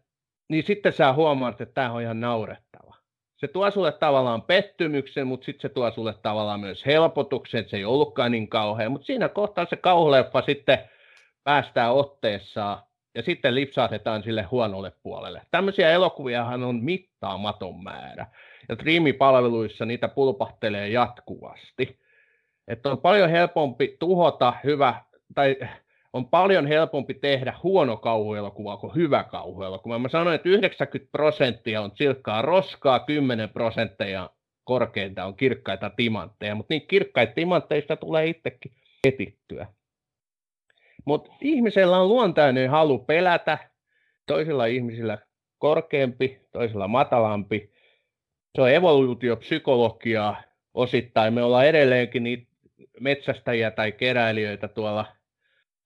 niin 0.48 0.64
sitten 0.64 0.92
sä 0.92 1.12
huomaat, 1.12 1.61
että 1.61 1.74
tämä 1.74 1.92
on 1.92 2.03
ihan 2.03 2.20
naurettava. 2.20 2.96
Se 3.37 3.48
tuo 3.48 3.70
sulle 3.70 3.92
tavallaan 3.92 4.42
pettymyksen, 4.42 5.27
mutta 5.27 5.44
sitten 5.44 5.62
se 5.62 5.68
tuo 5.68 5.90
sulle 5.90 6.14
tavallaan 6.22 6.61
myös 6.61 6.87
helpotuksen, 6.87 7.61
että 7.61 7.70
se 7.70 7.77
ei 7.77 7.85
ollutkaan 7.85 8.33
niin 8.33 8.48
kauhean. 8.48 8.92
Mutta 8.92 9.07
siinä 9.07 9.29
kohtaa 9.29 9.66
se 9.66 9.77
kauhuleffa 9.77 10.42
sitten 10.42 10.79
päästää 11.44 11.92
otteessaan 11.92 12.83
ja 13.14 13.22
sitten 13.22 13.55
lipsahdetaan 13.55 14.22
sille 14.22 14.42
huonolle 14.42 14.92
puolelle. 15.03 15.42
Tämmöisiä 15.50 15.90
elokuviahan 15.90 16.62
on 16.62 16.85
mittaamaton 16.85 17.83
määrä. 17.83 18.27
Ja 18.68 18.74
striimipalveluissa 18.74 19.85
niitä 19.85 20.09
pulpahtelee 20.09 20.88
jatkuvasti. 20.88 21.98
Että 22.68 22.90
on 22.90 22.98
paljon 22.98 23.31
helpompi 23.31 23.96
tuhota 23.98 24.55
hyvä, 24.64 24.94
tai 25.35 25.57
on 26.14 26.29
paljon 26.29 26.66
helpompi 26.66 27.14
tehdä 27.14 27.55
huono 27.62 27.96
kauhuelokuva 27.96 28.77
kuin 28.77 28.94
hyvä 28.94 29.24
kauhuelokuva. 29.24 29.98
Mä 29.98 30.09
sanoin, 30.09 30.35
että 30.35 30.48
90 30.48 31.12
prosenttia 31.12 31.81
on 31.81 31.90
silkkaa 31.94 32.42
roskaa, 32.42 33.00
10 33.00 33.48
prosenttia 33.48 34.31
korkeinta 34.64 35.24
on 35.24 35.37
kirkkaita 35.37 35.90
timantteja, 35.90 36.55
mutta 36.55 36.74
niin 36.74 36.87
kirkkaita 36.87 37.33
timantteista 37.33 37.96
tulee 37.96 38.27
itsekin 38.27 38.72
etittyä. 39.05 39.66
Mutta 41.05 41.31
ihmisellä 41.40 41.98
on 41.98 42.09
luontainen 42.09 42.70
halu 42.70 42.98
pelätä, 42.98 43.59
toisilla 44.27 44.66
ihmisillä 44.66 45.18
korkeampi, 45.59 46.40
toisilla 46.53 46.88
matalampi. 46.88 47.72
Se 48.57 48.62
on 48.62 48.70
evoluutiopsykologiaa 48.70 50.42
osittain. 50.74 51.35
Me 51.35 51.42
ollaan 51.42 51.66
edelleenkin 51.66 52.24
niitä 52.24 52.46
metsästäjiä 53.00 53.70
tai 53.70 53.92
keräilijöitä 53.92 54.68
tuolla 54.68 55.07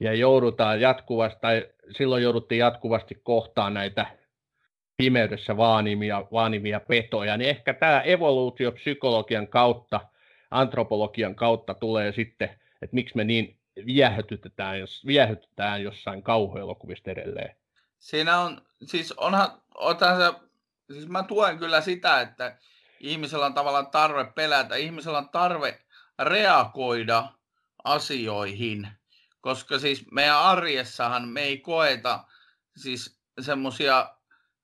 ja 0.01 0.15
joudutaan 0.15 0.81
jatkuvasti, 0.81 1.39
tai 1.41 1.67
silloin 1.91 2.23
jouduttiin 2.23 2.59
jatkuvasti 2.59 3.15
kohtaan 3.23 3.75
näitä 3.75 4.07
pimeydessä 4.97 5.57
vaanimia, 5.57 6.27
vaanimia 6.33 6.81
petoja, 6.81 7.37
niin 7.37 7.51
ehkä 7.51 7.75
tämä 7.75 8.01
evoluutiopsykologian 8.01 9.49
kautta, 9.49 10.01
antropologian 10.51 11.35
kautta 11.35 11.75
tulee 11.75 12.13
sitten, 12.13 12.49
että 12.83 12.95
miksi 12.95 13.17
me 13.17 13.25
niin 13.25 13.59
viehätytetään, 13.87 14.81
jos, 14.81 15.07
viehätytetään 15.07 15.83
jossain 15.83 16.23
kauhuelokuvista 16.23 17.11
edelleen. 17.11 17.57
Siinä 17.99 18.41
on, 18.41 18.61
siis 18.87 19.13
onhan, 19.13 19.49
otan 19.75 20.17
se, 20.17 20.41
siis 20.93 21.09
mä 21.09 21.23
tuen 21.23 21.59
kyllä 21.59 21.81
sitä, 21.81 22.21
että 22.21 22.59
ihmisellä 23.01 23.47
on 23.47 23.55
tavallaan 23.55 23.91
tarve 23.91 24.25
pelätä, 24.25 24.77
ihmisellä 24.77 25.19
on 25.19 25.29
tarve 25.29 25.79
reagoida 26.19 27.29
asioihin, 27.85 28.89
koska 29.49 29.79
siis 29.79 30.11
meidän 30.11 30.39
arjessahan 30.39 31.29
me 31.29 31.41
ei 31.41 31.59
koeta 31.59 32.25
siis 32.77 33.21
semmoisia 33.41 34.15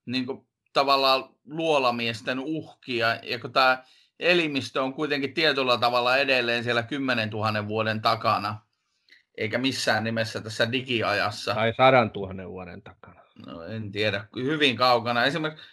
niin 0.07 0.27
tavallaan 0.73 1.25
luolamiesten 1.47 2.39
uhkia, 2.39 3.19
ja 3.23 3.39
kun 3.39 3.53
tämä 3.53 3.85
elimistö 4.21 4.83
on 4.83 4.95
kuitenkin 4.95 5.35
tietyllä 5.35 5.79
tavalla 5.79 6.17
edelleen 6.17 6.65
siellä 6.65 6.83
10 6.83 7.31
000 7.31 7.69
vuoden 7.69 8.03
takana, 8.03 8.61
eikä 9.39 9.59
missään 9.59 10.05
nimessä 10.05 10.41
tässä 10.41 10.73
digiajassa. 10.73 11.55
Tai 11.55 11.75
sadan 11.77 12.11
tuhannen 12.11 12.49
vuoden 12.49 12.83
takana. 12.83 13.21
No 13.47 13.63
en 13.63 13.93
tiedä, 13.93 14.25
hyvin 14.37 14.77
kaukana. 14.77 15.25
Esimerkiksi, 15.25 15.67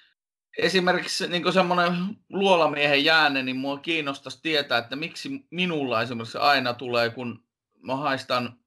esimerkiksi 0.57 1.27
niin 1.27 1.53
semmoinen 1.53 1.93
luolamiehen 2.29 3.05
jäänne, 3.05 3.43
niin 3.43 3.57
mua 3.57 3.77
kiinnostaisi 3.77 4.41
tietää, 4.41 4.77
että 4.77 4.95
miksi 4.95 5.47
minulla 5.49 6.01
esimerkiksi 6.01 6.37
aina 6.37 6.73
tulee, 6.73 7.09
kun 7.09 7.43
mä 7.81 7.95
haistan, 7.95 8.60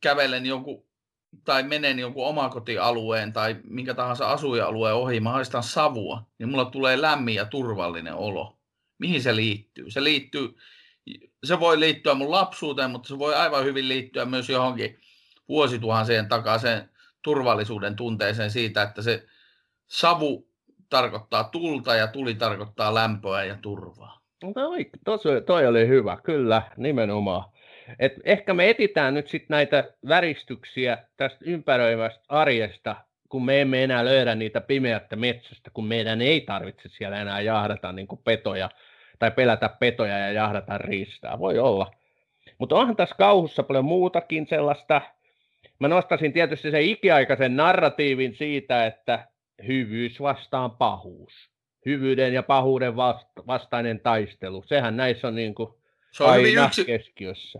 kävelen 0.00 0.46
joku 0.46 0.86
tai 1.44 1.62
menen 1.62 1.98
jonkun 1.98 2.26
omakotialueen 2.26 3.32
tai 3.32 3.56
minkä 3.64 3.94
tahansa 3.94 4.30
asuinalueen 4.30 4.94
ohi, 4.94 5.20
mä 5.20 5.32
haistan 5.32 5.62
savua, 5.62 6.22
niin 6.38 6.48
mulla 6.48 6.64
tulee 6.64 7.00
lämmin 7.00 7.34
ja 7.34 7.44
turvallinen 7.44 8.14
olo. 8.14 8.58
Mihin 8.98 9.22
se 9.22 9.36
liittyy? 9.36 9.90
Se 9.90 10.04
liittyy 10.04 10.54
se 11.44 11.60
voi 11.60 11.80
liittyä 11.80 12.14
mun 12.14 12.30
lapsuuteen, 12.30 12.90
mutta 12.90 13.08
se 13.08 13.18
voi 13.18 13.34
aivan 13.34 13.64
hyvin 13.64 13.88
liittyä 13.88 14.24
myös 14.24 14.48
johonkin 14.48 14.98
vuosituhansien 15.48 16.28
takaisin 16.28 16.82
turvallisuuden 17.22 17.96
tunteeseen 17.96 18.50
siitä, 18.50 18.82
että 18.82 19.02
se 19.02 19.26
savu 19.86 20.48
tarkoittaa 20.90 21.44
tulta 21.44 21.94
ja 21.94 22.06
tuli 22.06 22.34
tarkoittaa 22.34 22.94
lämpöä 22.94 23.44
ja 23.44 23.56
turvaa. 23.62 24.20
No, 24.42 24.52
toi, 25.04 25.42
toi 25.46 25.66
oli 25.66 25.88
hyvä, 25.88 26.18
kyllä, 26.24 26.62
nimenomaan. 26.76 27.44
Et 27.98 28.12
ehkä 28.24 28.54
me 28.54 28.70
etitään 28.70 29.14
nyt 29.14 29.28
sitten 29.28 29.54
näitä 29.54 29.84
väristyksiä 30.08 30.98
tästä 31.16 31.38
ympäröivästä 31.44 32.24
arjesta, 32.28 32.96
kun 33.28 33.44
me 33.44 33.60
emme 33.60 33.84
enää 33.84 34.04
löydä 34.04 34.34
niitä 34.34 34.60
pimeättä 34.60 35.16
metsästä, 35.16 35.70
kun 35.74 35.86
meidän 35.86 36.22
ei 36.22 36.40
tarvitse 36.40 36.88
siellä 36.88 37.20
enää 37.20 37.40
jahdata 37.40 37.92
niin 37.92 38.08
petoja 38.24 38.70
tai 39.18 39.30
pelätä 39.30 39.68
petoja 39.68 40.18
ja 40.18 40.32
jahdata 40.32 40.78
riistää. 40.78 41.38
Voi 41.38 41.58
olla. 41.58 41.94
Mutta 42.58 42.76
onhan 42.76 42.96
tässä 42.96 43.14
kauhussa 43.18 43.62
paljon 43.62 43.84
muutakin 43.84 44.46
sellaista. 44.46 45.00
Mä 45.78 45.88
nostasin 45.88 46.32
tietysti 46.32 46.70
sen 46.70 46.82
ikiaikaisen 46.82 47.56
narratiivin 47.56 48.34
siitä, 48.34 48.86
että 48.86 49.28
hyvyys 49.66 50.20
vastaan 50.20 50.70
pahuus. 50.70 51.32
Hyvyyden 51.86 52.34
ja 52.34 52.42
pahuuden 52.42 52.96
vastainen 53.46 54.00
taistelu. 54.00 54.62
Sehän 54.66 54.96
näissä 54.96 55.28
on 55.28 55.34
niin 55.34 55.54
kuin 55.54 55.74
Se 56.10 56.24
on 56.24 56.30
aina 56.30 56.66
yksi... 56.66 56.84
keskiössä. 56.84 57.58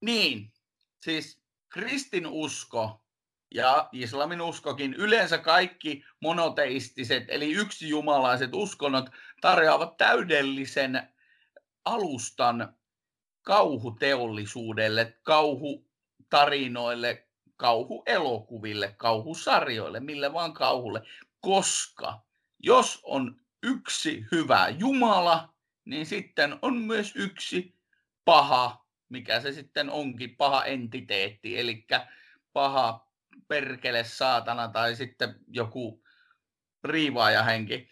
Niin. 0.00 0.52
Siis 1.02 1.42
kristinusko 1.68 3.04
ja 3.54 3.88
islamin 3.92 4.40
uskokin, 4.40 4.94
yleensä 4.94 5.38
kaikki 5.38 6.04
monoteistiset, 6.20 7.24
eli 7.28 7.52
yksijumalaiset 7.52 8.54
uskonnot 8.54 9.10
tarjoavat 9.40 9.96
täydellisen 9.96 11.08
alustan 11.84 12.76
kauhuteollisuudelle, 13.42 15.18
kauhutarinoille, 15.22 17.28
kauhuelokuville, 17.56 18.94
kauhusarjoille, 18.96 20.00
mille 20.00 20.32
vaan 20.32 20.52
kauhulle, 20.52 21.02
koska 21.40 22.20
jos 22.58 23.00
on 23.02 23.40
yksi 23.62 24.24
hyvä 24.32 24.68
Jumala, 24.68 25.54
niin 25.84 26.06
sitten 26.06 26.58
on 26.62 26.76
myös 26.76 27.12
yksi 27.16 27.74
paha, 28.24 28.87
mikä 29.08 29.40
se 29.40 29.52
sitten 29.52 29.90
onkin, 29.90 30.36
paha 30.36 30.64
entiteetti, 30.64 31.58
eli 31.58 31.86
paha 32.52 33.08
perkele 33.48 34.04
saatana 34.04 34.68
tai 34.68 34.96
sitten 34.96 35.34
joku 35.48 36.04
riivaajahenki. 36.84 37.88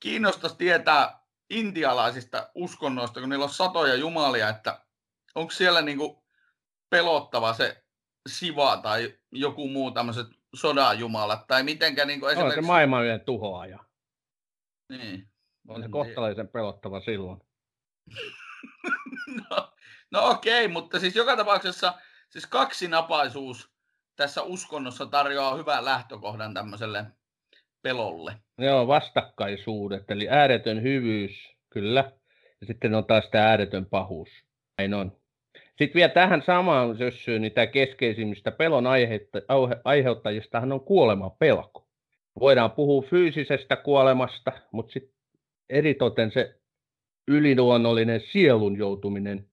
Kiinnostaisi 0.00 0.56
tietää 0.56 1.20
intialaisista 1.50 2.50
uskonnoista, 2.54 3.20
kun 3.20 3.28
niillä 3.28 3.44
on 3.44 3.50
satoja 3.50 3.94
jumalia, 3.94 4.48
että 4.48 4.84
onko 5.34 5.50
siellä 5.50 5.82
niinku 5.82 6.24
pelottava 6.90 7.54
se 7.54 7.84
Siva 8.28 8.76
tai 8.76 9.18
joku 9.32 9.68
muu 9.68 9.90
tämmöiset 9.90 10.26
sodajumalat, 10.54 11.46
tai 11.46 11.62
mitenkä 11.62 12.04
niinku 12.04 12.26
esimerkiksi... 12.26 12.58
On 12.58 12.64
se 12.64 12.66
maailman 12.66 13.04
yhden 13.04 13.20
tuhoaja. 13.20 13.84
Niin. 14.88 15.28
On 15.68 15.82
se 15.82 15.88
kohtalaisen 15.88 16.48
pelottava 16.48 17.00
silloin. 17.00 17.40
no, 19.50 19.72
no 20.10 20.30
okei, 20.30 20.64
okay, 20.64 20.72
mutta 20.72 21.00
siis 21.00 21.16
joka 21.16 21.36
tapauksessa 21.36 21.94
siis 22.30 22.46
kaksinapaisuus 22.46 23.70
tässä 24.16 24.42
uskonnossa 24.42 25.06
tarjoaa 25.06 25.56
hyvän 25.56 25.84
lähtökohdan 25.84 26.54
tämmöiselle 26.54 27.04
pelolle. 27.82 28.34
Joo, 28.58 28.86
vastakkaisuudet, 28.86 30.10
eli 30.10 30.28
ääretön 30.28 30.82
hyvyys, 30.82 31.48
kyllä. 31.70 32.12
Ja 32.60 32.66
sitten 32.66 32.94
on 32.94 33.06
taas 33.06 33.28
tämä 33.30 33.48
ääretön 33.48 33.86
pahuus. 33.86 34.28
Näin 34.78 34.94
on. 34.94 35.16
Sitten 35.54 35.94
vielä 35.94 36.12
tähän 36.12 36.42
samaan 36.46 36.98
sössyyn, 36.98 37.42
niin 37.42 37.52
tämä 37.52 37.66
keskeisimmistä 37.66 38.50
pelon 38.50 38.84
aiheuttajistahan 39.84 40.72
on 40.72 40.80
kuoleman 40.80 41.30
pelko. 41.38 41.88
Voidaan 42.40 42.70
puhua 42.70 43.02
fyysisestä 43.02 43.76
kuolemasta, 43.76 44.52
mutta 44.72 44.92
sitten 44.92 45.14
eritoten 45.70 46.32
se 46.32 46.60
yliluonnollinen 47.28 48.20
sielun 48.20 48.76
joutuminen 48.76 49.47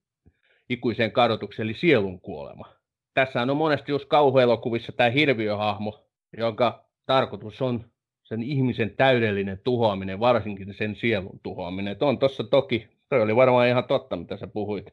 ikuiseen 0.68 1.12
kadotukseen, 1.12 1.68
eli 1.68 1.74
sielun 1.74 2.20
kuolema 2.20 2.76
tässä 3.16 3.42
on 3.42 3.56
monesti 3.56 3.92
just 3.92 4.08
kauhuelokuvissa 4.08 4.92
tämä 4.92 5.10
hirviöhahmo, 5.10 6.06
jonka 6.38 6.84
tarkoitus 7.06 7.62
on 7.62 7.90
sen 8.22 8.42
ihmisen 8.42 8.96
täydellinen 8.96 9.60
tuhoaminen, 9.64 10.20
varsinkin 10.20 10.74
sen 10.74 10.96
sielun 10.96 11.40
tuhoaminen. 11.42 11.92
Et 11.92 12.02
on 12.02 12.18
tuossa 12.18 12.44
toki, 12.44 12.88
toi 13.08 13.22
oli 13.22 13.36
varmaan 13.36 13.68
ihan 13.68 13.84
totta, 13.84 14.16
mitä 14.16 14.36
sä 14.36 14.46
puhuit 14.46 14.86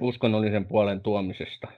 uskonnollisen 0.00 0.66
puolen 0.66 1.00
tuomisesta. 1.00 1.68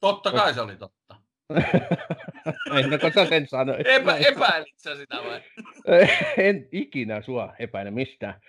Totta 0.00 0.32
kai 0.32 0.54
se 0.54 0.60
oli 0.60 0.76
totta. 0.76 1.16
en, 2.76 3.00
kun 3.00 3.12
sä 3.14 3.26
sen 3.26 3.48
sano. 3.48 3.74
Epä, 3.84 4.16
epäilit 4.16 4.78
sä 4.78 4.96
sitä 4.96 5.16
vai? 5.16 5.40
en 6.48 6.68
ikinä 6.72 7.22
sua 7.22 7.54
epäile 7.58 7.90
mistään. 7.90 8.40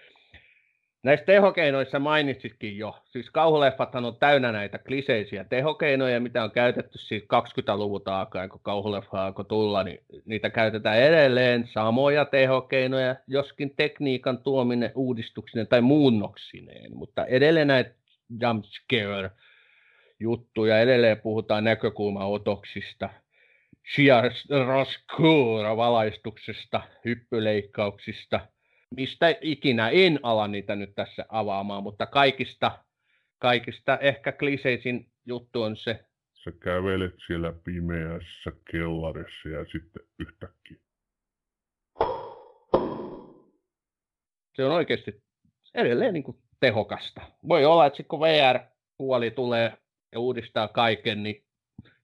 Näistä 1.03 1.25
tehokeinoissa 1.25 1.99
mainitsitkin 1.99 2.77
jo. 2.77 2.95
Siis 3.05 3.29
kauhuleffathan 3.29 4.05
on 4.05 4.17
täynnä 4.17 4.51
näitä 4.51 4.77
kliseisiä 4.77 5.43
tehokeinoja, 5.43 6.19
mitä 6.19 6.43
on 6.43 6.51
käytetty 6.51 6.97
siis 6.97 7.23
20-luvulta 7.23 8.19
alkaen, 8.19 8.49
kun 8.49 8.59
kauhuleffa 8.63 9.25
alkoi 9.25 9.45
tulla, 9.45 9.83
niin 9.83 9.99
niitä 10.25 10.49
käytetään 10.49 10.97
edelleen 10.97 11.67
samoja 11.67 12.25
tehokeinoja, 12.25 13.15
joskin 13.27 13.75
tekniikan 13.75 14.37
tuominen 14.37 14.91
uudistuksineen 14.95 15.67
tai 15.67 15.81
muunnoksineen, 15.81 16.95
mutta 16.97 17.25
edelleen 17.25 17.67
näitä 17.67 17.95
jumpscare 18.41 19.31
juttuja, 20.19 20.79
edelleen 20.79 21.21
puhutaan 21.21 21.63
näkökulmaotoksista, 21.63 23.09
chiaroscuro 23.95 25.77
valaistuksesta, 25.77 26.81
hyppyleikkauksista– 27.05 28.39
mistä 28.97 29.35
ikinä 29.41 29.89
en 29.89 30.19
ala 30.23 30.47
niitä 30.47 30.75
nyt 30.75 30.95
tässä 30.95 31.25
avaamaan, 31.29 31.83
mutta 31.83 32.05
kaikista, 32.05 32.83
kaikista 33.39 33.97
ehkä 33.97 34.31
kliseisin 34.31 35.11
juttu 35.25 35.61
on 35.61 35.77
se. 35.77 36.05
Sä 36.33 36.51
kävelet 36.51 37.15
siellä 37.27 37.53
pimeässä 37.63 38.51
kellarissa 38.71 39.49
ja 39.49 39.65
sitten 39.65 40.03
yhtäkkiä. 40.19 40.77
Se 44.55 44.65
on 44.65 44.71
oikeasti 44.71 45.23
edelleen 45.73 46.13
niin 46.13 46.23
kuin 46.23 46.37
tehokasta. 46.59 47.21
Voi 47.47 47.65
olla, 47.65 47.85
että 47.85 48.03
kun 48.03 48.19
VR-puoli 48.19 49.31
tulee 49.31 49.77
ja 50.11 50.19
uudistaa 50.19 50.67
kaiken, 50.67 51.23
niin 51.23 51.43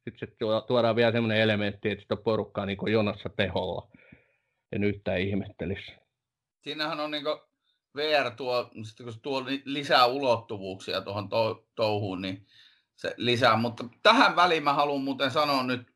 sitten 0.04 0.30
se 0.30 0.36
tuodaan 0.68 0.96
vielä 0.96 1.12
sellainen 1.12 1.42
elementti, 1.42 1.90
että 1.90 2.02
sitä 2.02 2.16
porukkaa 2.16 2.66
niin 2.66 2.78
jonossa 2.92 3.30
teholla. 3.30 3.92
En 4.72 4.84
yhtään 4.84 5.20
ihmettelisi 5.20 5.92
siinähän 6.62 7.00
on 7.00 7.12
niinku 7.12 7.50
VR 7.96 8.32
tuo, 8.32 8.72
sitten 8.84 9.04
kun 9.04 9.14
se 9.14 9.20
tuo 9.20 9.46
lisää 9.66 10.06
ulottuvuuksia 10.06 11.02
tuohon 11.02 11.30
to, 11.30 11.68
touhuun, 11.76 12.22
niin 12.22 12.48
se 12.96 13.14
lisää. 13.18 13.58
Mutta 13.58 13.86
tähän 14.04 14.36
väliin 14.36 14.64
mä 14.64 14.74
haluan 14.74 15.02
muuten 15.02 15.32
sanoa 15.32 15.64
nyt 15.64 15.88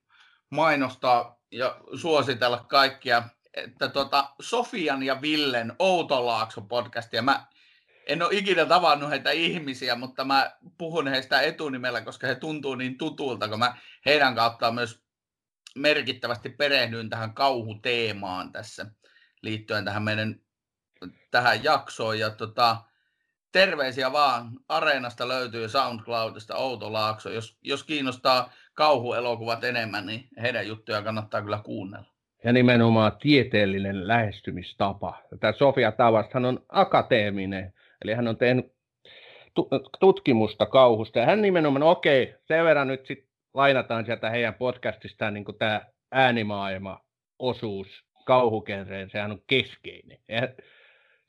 mainostaa 0.50 1.40
ja 1.52 1.82
suositella 1.96 2.66
kaikkia, 2.70 3.24
että 3.54 3.90
tota 3.90 4.30
Sofian 4.42 5.04
ja 5.04 5.22
Villen 5.22 5.74
Outolaakso 5.80 6.62
podcastia. 6.62 7.22
Mä 7.22 7.48
en 8.08 8.22
ole 8.22 8.34
ikinä 8.34 8.66
tavannut 8.66 9.10
heitä 9.10 9.32
ihmisiä, 9.32 9.96
mutta 9.96 10.26
mä 10.26 10.58
puhun 10.78 11.08
heistä 11.08 11.42
etunimellä, 11.42 12.02
koska 12.02 12.28
he 12.28 12.36
tuntuu 12.36 12.76
niin 12.76 12.98
tutulta, 12.98 13.50
kun 13.50 13.60
mä 13.60 13.78
heidän 14.06 14.36
kauttaan 14.36 14.76
myös 14.76 15.04
merkittävästi 15.76 16.50
perehdyin 16.50 17.10
tähän 17.10 17.34
kauhuteemaan 17.34 18.52
tässä 18.52 18.86
liittyen 19.42 19.86
tähän 19.86 20.04
meidän 20.04 20.43
tähän 21.32 21.64
jaksoon. 21.64 22.20
Ja 22.20 22.30
tota, 22.30 22.78
terveisiä 23.52 24.12
vaan. 24.12 24.50
Areenasta 24.68 25.28
löytyy 25.28 25.70
SoundCloudista 25.70 26.56
Outo 26.56 26.94
Laakso. 26.94 27.30
Jos, 27.30 27.58
jos 27.62 27.84
kiinnostaa 27.84 28.52
kauhuelokuvat 28.74 29.64
enemmän, 29.64 30.06
niin 30.06 30.28
heidän 30.42 30.68
juttuja 30.68 31.02
kannattaa 31.02 31.42
kyllä 31.42 31.60
kuunnella. 31.64 32.14
Ja 32.44 32.54
nimenomaan 32.54 33.12
tieteellinen 33.18 34.08
lähestymistapa. 34.08 35.22
Tämä 35.40 35.54
Sofia 35.54 35.92
Tavast, 35.92 36.36
on 36.36 36.66
akateeminen, 36.70 37.74
eli 38.02 38.14
hän 38.14 38.28
on 38.28 38.38
tehnyt 38.38 38.74
tutkimusta 40.00 40.66
kauhusta. 40.66 41.20
Ja 41.20 41.26
hän 41.26 41.42
nimenomaan, 41.42 41.80
no 41.80 41.92
okei, 41.92 42.36
sen 42.48 42.66
verran 42.66 42.88
nyt 42.88 43.06
sitten 43.06 43.30
lainataan 43.54 44.06
sieltä 44.06 44.30
heidän 44.30 44.54
podcastistaan 44.54 45.34
niin 45.34 45.46
tämä 45.60 45.82
äänimaailma 46.12 47.00
osuus 47.40 47.88
kauhukenreen, 48.26 49.10
sehän 49.10 49.32
on 49.32 49.42
keskeinen. 49.48 50.20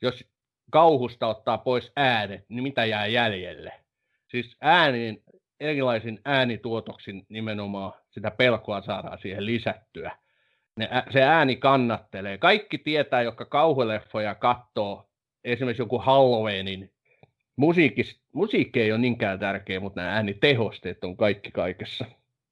Jos 0.05 0.23
kauhusta 0.71 1.27
ottaa 1.27 1.57
pois 1.57 1.91
äänet, 1.95 2.45
niin 2.49 2.63
mitä 2.63 2.85
jää 2.85 3.07
jäljelle? 3.07 3.73
Siis 4.31 4.57
äänin, 4.61 5.23
erilaisin 5.59 6.21
äänituotoksin 6.25 7.25
nimenomaan 7.29 7.93
sitä 8.09 8.31
pelkoa 8.31 8.81
saadaan 8.81 9.19
siihen 9.19 9.45
lisättyä. 9.45 10.17
Ne, 10.77 10.89
se 11.09 11.23
ääni 11.23 11.55
kannattelee. 11.55 12.37
Kaikki 12.37 12.77
tietää, 12.77 13.21
jotka 13.21 13.45
kauhuleffoja 13.45 14.35
katsoo, 14.35 15.09
esimerkiksi 15.43 15.81
joku 15.81 15.99
Halloweenin, 15.99 16.93
musiikki, 17.55 18.01
musiikki 18.33 18.81
ei 18.81 18.91
ole 18.91 18.99
niinkään 18.99 19.39
tärkeä, 19.39 19.79
mutta 19.79 20.01
nämä 20.01 20.13
äänitehosteet 20.13 21.03
on 21.03 21.17
kaikki 21.17 21.51
kaikessa. 21.51 22.05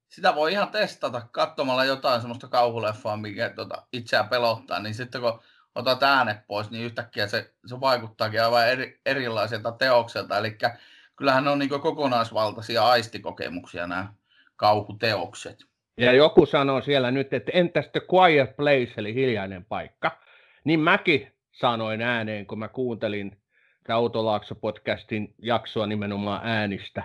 Sitä 0.09 0.35
voi 0.35 0.51
ihan 0.51 0.69
testata 0.69 1.27
katsomalla 1.31 1.85
jotain 1.85 2.21
semmoista 2.21 2.47
kauhuleffaa, 2.47 3.17
mikä 3.17 3.49
tuota, 3.49 3.87
itseään 3.93 4.29
pelottaa, 4.29 4.79
niin 4.79 4.95
sitten 4.95 5.21
kun 5.21 5.39
otat 5.75 6.03
äänet 6.03 6.37
pois, 6.47 6.71
niin 6.71 6.85
yhtäkkiä 6.85 7.27
se, 7.27 7.53
se 7.65 7.79
vaikuttaakin 7.79 8.43
aivan 8.43 8.67
eri, 8.67 8.99
erilaiselta 9.05 9.71
teokselta. 9.71 10.37
Eli 10.37 10.57
kyllähän 11.15 11.43
ne 11.43 11.49
on 11.49 11.59
niin 11.59 11.69
kokonaisvaltaisia 11.69 12.83
aistikokemuksia 12.83 13.87
nämä 13.87 14.13
kauhuteokset. 14.55 15.59
Ja 15.97 16.13
joku 16.13 16.45
sanoo 16.45 16.81
siellä 16.81 17.11
nyt, 17.11 17.33
että 17.33 17.51
entäs 17.53 17.89
The 17.91 18.01
Quiet 18.13 18.55
Place, 18.55 18.93
eli 18.97 19.13
hiljainen 19.13 19.65
paikka. 19.65 20.19
Niin 20.63 20.79
mäkin 20.79 21.31
sanoin 21.51 22.01
ääneen, 22.01 22.45
kun 22.45 22.59
mä 22.59 22.67
kuuntelin 22.67 23.37
Autolaakso-podcastin 23.89 25.33
jaksoa 25.41 25.87
nimenomaan 25.87 26.41
äänistä. 26.43 27.03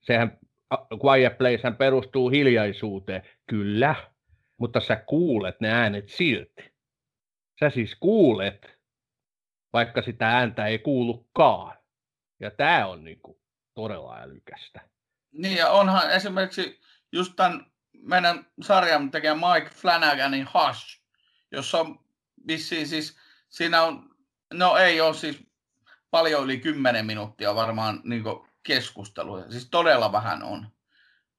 Sehän 0.00 0.38
Quiet 1.04 1.38
Place 1.38 1.70
perustuu 1.78 2.30
hiljaisuuteen. 2.30 3.22
Kyllä, 3.46 3.94
mutta 4.58 4.80
sä 4.80 4.96
kuulet 4.96 5.60
ne 5.60 5.72
äänet 5.72 6.08
silti. 6.08 6.73
Sä 7.60 7.70
siis 7.70 7.94
kuulet, 8.00 8.78
vaikka 9.72 10.02
sitä 10.02 10.28
ääntä 10.28 10.66
ei 10.66 10.78
kuulukaan. 10.78 11.78
Ja 12.40 12.50
tämä 12.50 12.86
on 12.86 13.04
niinku 13.04 13.40
todella 13.74 14.18
älykästä. 14.18 14.80
Niin 15.32 15.56
ja 15.56 15.70
onhan 15.70 16.10
esimerkiksi 16.10 16.80
just 17.12 17.32
tämän 17.36 17.66
meidän 17.92 18.46
sarjan 18.62 19.10
tekijä 19.10 19.34
Mike 19.34 19.70
Flanaganin 19.70 20.48
Hush, 20.54 21.00
jossa 21.50 21.80
on 21.80 22.04
vissiin 22.46 22.88
siis, 22.88 23.18
siinä 23.48 23.82
on, 23.82 24.10
no 24.52 24.76
ei 24.76 25.00
ole 25.00 25.14
siis 25.14 25.46
paljon 26.10 26.44
yli 26.44 26.58
10 26.58 27.06
minuuttia 27.06 27.54
varmaan 27.54 28.00
niin 28.04 28.24
keskustelua. 28.62 29.50
Siis 29.50 29.68
todella 29.70 30.12
vähän 30.12 30.42
on 30.42 30.68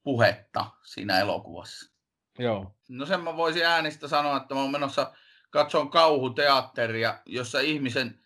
puhetta 0.02 0.66
siinä 0.84 1.20
elokuvassa. 1.20 1.92
Joo. 2.38 2.74
No 2.88 3.06
sen 3.06 3.20
mä 3.20 3.36
voisin 3.36 3.66
äänistä 3.66 4.08
sanoa, 4.08 4.36
että 4.36 4.54
mä 4.54 4.60
oon 4.60 4.70
menossa 4.70 5.12
katson 5.50 5.90
kauhuteatteria, 5.90 7.18
jossa 7.26 7.60
ihmisen, 7.60 8.20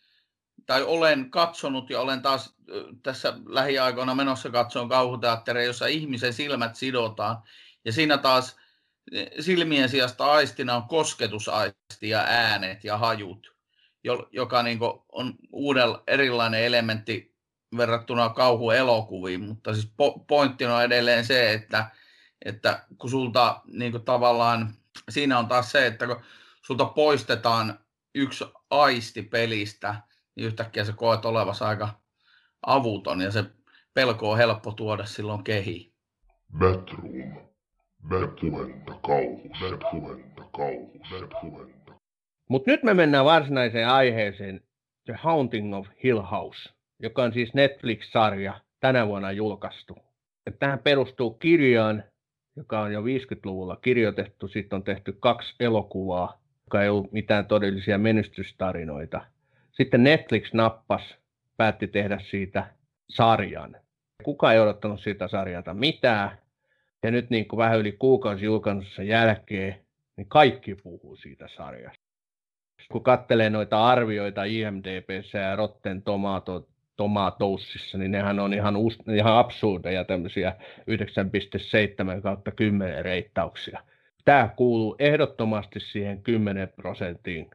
tai 0.66 0.82
olen 0.82 1.30
katsonut 1.30 1.90
ja 1.90 2.00
olen 2.00 2.22
taas 2.22 2.56
tässä 3.02 3.34
lähiaikoina 3.46 4.14
menossa 4.14 4.50
katsoon 4.50 4.88
kauhuteatteria, 4.88 5.64
jossa 5.64 5.86
ihmisen 5.86 6.32
silmät 6.32 6.76
sidotaan. 6.76 7.36
Ja 7.84 7.92
siinä 7.92 8.18
taas 8.18 8.56
e, 9.12 9.42
silmien 9.42 9.88
sijasta 9.88 10.32
aistina 10.32 10.76
on 10.76 10.82
kosketusaisti 10.88 12.08
ja 12.08 12.24
äänet 12.28 12.84
ja 12.84 12.98
hajut, 12.98 13.54
joka 14.32 14.62
niin 14.62 14.78
on 15.12 15.34
uuden 15.52 15.88
erilainen 16.06 16.64
elementti 16.64 17.36
verrattuna 17.76 18.28
kauhuelokuviin. 18.28 19.40
Mutta 19.40 19.74
siis 19.74 19.92
pointti 20.28 20.66
on 20.66 20.84
edelleen 20.84 21.24
se, 21.24 21.52
että, 21.52 21.90
että 22.44 22.84
kun 22.98 23.10
sulta 23.10 23.60
niin 23.66 24.04
tavallaan, 24.04 24.74
siinä 25.08 25.38
on 25.38 25.48
taas 25.48 25.72
se, 25.72 25.86
että 25.86 26.06
kun 26.06 26.22
sulta 26.66 26.84
poistetaan 26.84 27.78
yksi 28.14 28.44
aisti 28.70 29.22
pelistä, 29.22 29.94
niin 30.36 30.46
yhtäkkiä 30.46 30.84
sä 30.84 30.92
koet 30.92 31.24
olevasi 31.24 31.64
aika 31.64 31.88
avuton 32.66 33.20
ja 33.20 33.30
se 33.30 33.44
pelko 33.94 34.30
on 34.30 34.38
helppo 34.38 34.72
tuoda 34.72 35.04
silloin 35.04 35.44
kehi. 35.44 35.94
Batroom. 36.58 37.50
Batrumenta 38.08 38.94
kauhu. 38.94 39.48
Batrumenta 39.60 40.42
kauhu. 40.56 40.98
Batrumenta. 41.10 41.92
Mutta 42.48 42.70
nyt 42.70 42.82
me 42.82 42.94
mennään 42.94 43.24
varsinaiseen 43.24 43.88
aiheeseen, 43.88 44.60
The 45.04 45.14
Haunting 45.14 45.74
of 45.74 45.86
Hill 46.04 46.22
House, 46.22 46.70
joka 46.98 47.22
on 47.22 47.32
siis 47.32 47.54
Netflix-sarja 47.54 48.60
tänä 48.80 49.06
vuonna 49.06 49.32
julkaistu. 49.32 49.98
Tähän 50.58 50.78
perustuu 50.78 51.30
kirjaan, 51.30 52.04
joka 52.56 52.80
on 52.80 52.92
jo 52.92 53.00
50-luvulla 53.00 53.76
kirjoitettu. 53.76 54.48
Sitten 54.48 54.76
on 54.76 54.84
tehty 54.84 55.12
kaksi 55.12 55.54
elokuvaa 55.60 56.39
jotka 56.70 56.82
ei 56.82 56.88
ollut 56.88 57.12
mitään 57.12 57.46
todellisia 57.46 57.98
menestystarinoita. 57.98 59.20
Sitten 59.72 60.02
Netflix 60.02 60.52
nappas, 60.52 61.18
päätti 61.56 61.86
tehdä 61.86 62.18
siitä 62.30 62.66
sarjan. 63.08 63.76
Kuka 64.22 64.52
ei 64.52 64.60
odottanut 64.60 65.00
siitä 65.00 65.28
sarjalta 65.28 65.74
mitään. 65.74 66.38
Ja 67.02 67.10
nyt 67.10 67.30
niin 67.30 67.48
kuin 67.48 67.58
vähän 67.58 67.78
yli 67.78 67.92
kuukausi 67.92 68.44
julkaisussa 68.44 69.02
jälkeen, 69.02 69.80
niin 70.16 70.28
kaikki 70.28 70.74
puhuu 70.74 71.16
siitä 71.16 71.48
sarjasta. 71.48 72.04
Kun 72.92 73.02
katselee 73.02 73.50
noita 73.50 73.86
arvioita 73.86 74.44
IMDBssä 74.44 75.38
ja 75.38 75.56
Rotten 75.56 76.02
Tomato, 76.02 76.68
Tomatoesissa, 76.96 77.98
niin 77.98 78.10
nehän 78.10 78.40
on 78.40 78.54
ihan, 78.54 78.74
ihan 79.16 79.38
absurdeja 79.38 80.04
tämmöisiä 80.04 80.56
9,7 82.16 82.22
kautta 82.22 82.50
10 82.50 83.04
reittauksia 83.04 83.80
tämä 84.24 84.48
kuuluu 84.56 84.96
ehdottomasti 84.98 85.80
siihen 85.80 86.22
10 86.22 86.68
prosentin 86.68 87.50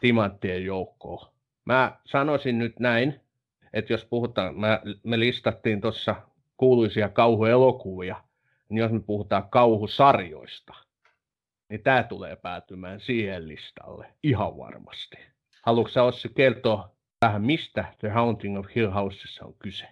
timanttien 0.00 0.64
joukkoon. 0.64 1.32
Mä 1.64 2.00
sanoisin 2.04 2.58
nyt 2.58 2.80
näin, 2.80 3.20
että 3.72 3.92
jos 3.92 4.04
puhutaan, 4.04 4.60
mä, 4.60 4.80
me 5.02 5.18
listattiin 5.18 5.80
tuossa 5.80 6.16
kuuluisia 6.56 7.08
kauhuelokuvia, 7.08 8.24
niin 8.68 8.78
jos 8.78 8.92
me 8.92 9.00
puhutaan 9.00 9.50
kauhusarjoista, 9.50 10.74
niin 11.68 11.82
tämä 11.82 12.02
tulee 12.02 12.36
päätymään 12.36 13.00
siihen 13.00 13.48
listalle 13.48 14.06
ihan 14.22 14.58
varmasti. 14.58 15.16
Haluatko 15.62 15.92
sä 15.92 16.02
Ossi 16.02 16.28
kertoa 16.28 16.90
vähän, 17.20 17.42
mistä 17.42 17.84
The 17.98 18.08
Haunting 18.08 18.58
of 18.58 18.66
Hill 18.74 18.90
Housessa 18.90 19.44
on 19.44 19.54
kyse? 19.58 19.88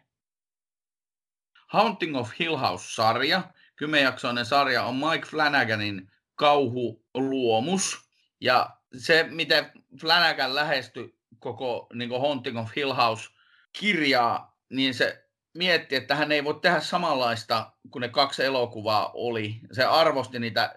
Haunting 1.67 2.17
of 2.17 2.31
Hill 2.39 2.57
House-sarja, 2.57 3.43
kymmenjaksoinen 3.77 4.47
sarja, 4.47 4.85
on 4.85 4.95
Mike 4.95 5.27
Flanaganin 5.27 6.11
kauhuluomus. 6.35 8.11
Ja 8.41 8.71
se, 8.97 9.27
miten 9.31 9.73
Flanagan 10.01 10.55
lähestyi 10.55 11.19
koko 11.39 11.87
niin 11.95 12.21
Haunting 12.21 12.59
of 12.59 12.71
Hill 12.77 12.93
House-kirjaa, 12.93 14.59
niin 14.71 14.95
se 14.95 15.25
mietti, 15.55 15.97
että 15.97 16.15
hän 16.15 16.33
ei 16.33 16.45
voi 16.45 16.59
tehdä 16.63 16.81
samanlaista 16.81 17.73
kuin 17.91 18.01
ne 18.01 18.09
kaksi 18.09 18.45
elokuvaa 18.45 19.11
oli. 19.15 19.61
Se 19.73 19.85
arvosti 19.85 20.39
niitä 20.39 20.75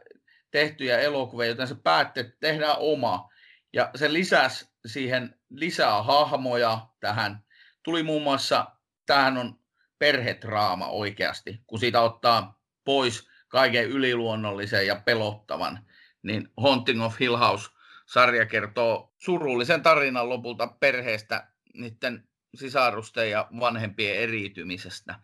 tehtyjä 0.51 0.99
elokuvia, 0.99 1.47
joten 1.47 1.67
se 1.67 1.75
päätti, 1.75 2.19
että 2.19 2.37
tehdään 2.39 2.75
oma. 2.79 3.29
Ja 3.73 3.89
se 3.95 4.13
lisäsi 4.13 4.69
siihen 4.85 5.39
lisää 5.49 6.03
hahmoja 6.03 6.87
tähän. 6.99 7.43
Tuli 7.83 8.03
muun 8.03 8.23
muassa, 8.23 8.65
tähän 9.05 9.37
on 9.37 9.59
perhetraama 9.99 10.87
oikeasti, 10.87 11.61
kun 11.67 11.79
siitä 11.79 12.01
ottaa 12.01 12.58
pois 12.89 13.27
kaiken 13.47 13.89
yliluonnollisen 13.89 14.87
ja 14.87 15.01
pelottavan, 15.05 15.79
niin 16.23 16.47
Haunting 16.57 17.03
of 17.03 17.19
Hill 17.19 17.37
House-sarja 17.37 18.45
kertoo 18.45 19.13
surullisen 19.17 19.81
tarinan 19.81 20.29
lopulta 20.29 20.67
perheestä, 20.67 21.47
niiden 21.73 22.23
sisarusten 22.55 23.31
ja 23.31 23.47
vanhempien 23.59 24.15
eriytymisestä. 24.15 25.15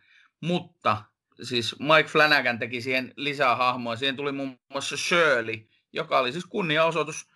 Mutta 0.42 0.98
siis 1.44 1.76
Mike 1.80 2.10
Flanagan 2.10 2.60
teki 2.60 2.82
siihen 2.82 3.14
lisää 3.16 3.56
hahmoja. 3.56 3.98
Siihen 3.98 4.16
tuli 4.16 4.32
muun 4.32 4.60
muassa 4.74 4.98
Shirley, 4.98 5.68
joka 5.94 6.20
oli 6.20 6.32
siis 6.32 6.46
kunniaosoitus 6.46 7.30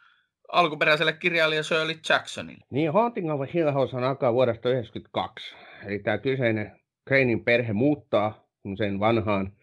alkuperäiselle 0.51 1.13
kirjailija 1.13 1.63
Shirley 1.63 1.99
Jacksonille. 2.09 2.65
Niin, 2.69 2.93
Haunting 2.93 3.31
of 3.31 3.41
Hill 3.53 3.71
House 3.71 3.97
on 3.97 4.03
alkaa 4.03 4.33
vuodesta 4.33 4.61
1992. 4.61 5.55
Eli 5.85 5.99
tämä 5.99 6.17
kyseinen 6.17 6.79
Cranein 7.07 7.43
perhe 7.43 7.73
muuttaa 7.73 8.47
sen 8.77 8.99
vanhaan 8.99 9.58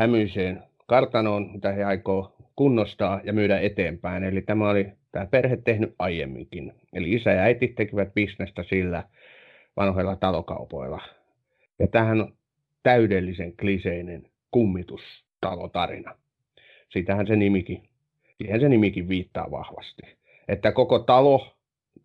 hämyiseen 0.00 0.62
kartanoon, 0.86 1.50
mitä 1.52 1.72
he 1.72 1.84
aikoo 1.84 2.36
kunnostaa 2.56 3.20
ja 3.24 3.32
myydä 3.32 3.60
eteenpäin. 3.60 4.24
Eli 4.24 4.42
tämä 4.42 4.70
oli 4.70 4.92
tämä 5.12 5.26
perhe 5.26 5.56
tehnyt 5.56 5.94
aiemminkin. 5.98 6.72
Eli 6.92 7.12
isä 7.12 7.32
ja 7.32 7.42
äiti 7.42 7.68
tekivät 7.68 8.14
bisnestä 8.14 8.62
sillä 8.62 9.04
vanhoilla 9.76 10.16
talokaupoilla. 10.16 11.02
Ja 11.78 11.86
tähän 11.86 12.20
on 12.20 12.34
täydellisen 12.82 13.56
kliseinen 13.56 14.26
kummitustalotarina. 14.50 16.14
Siitähän 16.88 17.26
se 17.26 17.36
nimikin, 17.36 17.88
siihen 18.38 18.60
se 18.60 18.68
nimikin 18.68 19.08
viittaa 19.08 19.50
vahvasti. 19.50 20.02
Että 20.48 20.72
koko 20.72 20.98
talo, 20.98 21.56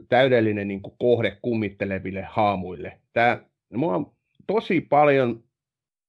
täydellinen 0.10 0.68
niin 0.68 0.82
kuin 0.82 0.94
kohde 1.00 1.38
kummitteleville 1.42 2.22
haamuille. 2.30 2.98
Tämä, 3.14 3.40
mua 3.74 3.96
on 3.96 4.12
tosi 4.48 4.82
paljon, 4.82 5.44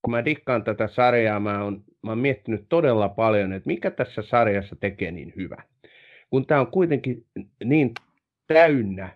kun 0.07 0.11
mä 0.11 0.25
dikkaan 0.25 0.65
tätä 0.65 0.89
sarjaa, 0.89 1.41
mä 1.41 1.65
oon, 1.65 1.85
mä 2.03 2.11
oon 2.11 2.19
miettinyt 2.19 2.67
todella 2.69 3.09
paljon, 3.09 3.53
että 3.53 3.67
mikä 3.67 3.91
tässä 3.91 4.23
sarjassa 4.23 4.77
tekee 4.77 5.11
niin 5.11 5.33
hyvä. 5.37 5.63
Kun 6.31 6.47
tämä 6.47 6.61
on 6.61 6.67
kuitenkin 6.67 7.27
niin 7.65 7.91
täynnä 8.47 9.09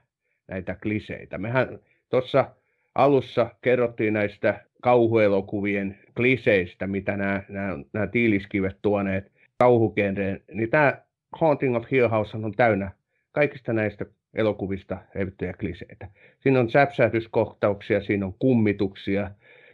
näitä 0.48 0.76
kliseitä. 0.82 1.38
Mehän 1.38 1.78
tuossa 2.08 2.50
alussa 2.94 3.50
kerrottiin 3.62 4.14
näistä 4.14 4.64
kauhuelokuvien 4.82 5.98
kliseistä, 6.16 6.86
mitä 6.86 7.16
nämä, 7.16 7.42
nämä, 7.48 7.78
nämä 7.92 8.06
tiiliskivet 8.06 8.76
tuoneet 8.82 9.32
kauhukenreen, 9.58 10.42
niin 10.52 10.70
tämä 10.70 11.02
Haunting 11.32 11.76
of 11.76 11.84
Hill 11.90 12.08
House 12.08 12.36
on 12.36 12.52
täynnä 12.52 12.90
kaikista 13.32 13.72
näistä 13.72 14.06
elokuvista 14.34 14.98
hevittyjä 15.14 15.52
kliseitä. 15.52 16.08
Siinä 16.40 16.60
on 16.60 16.70
säpsähdyskohtauksia, 16.70 18.00
siinä 18.00 18.26
on 18.26 18.34
kummituksia, 18.38 19.30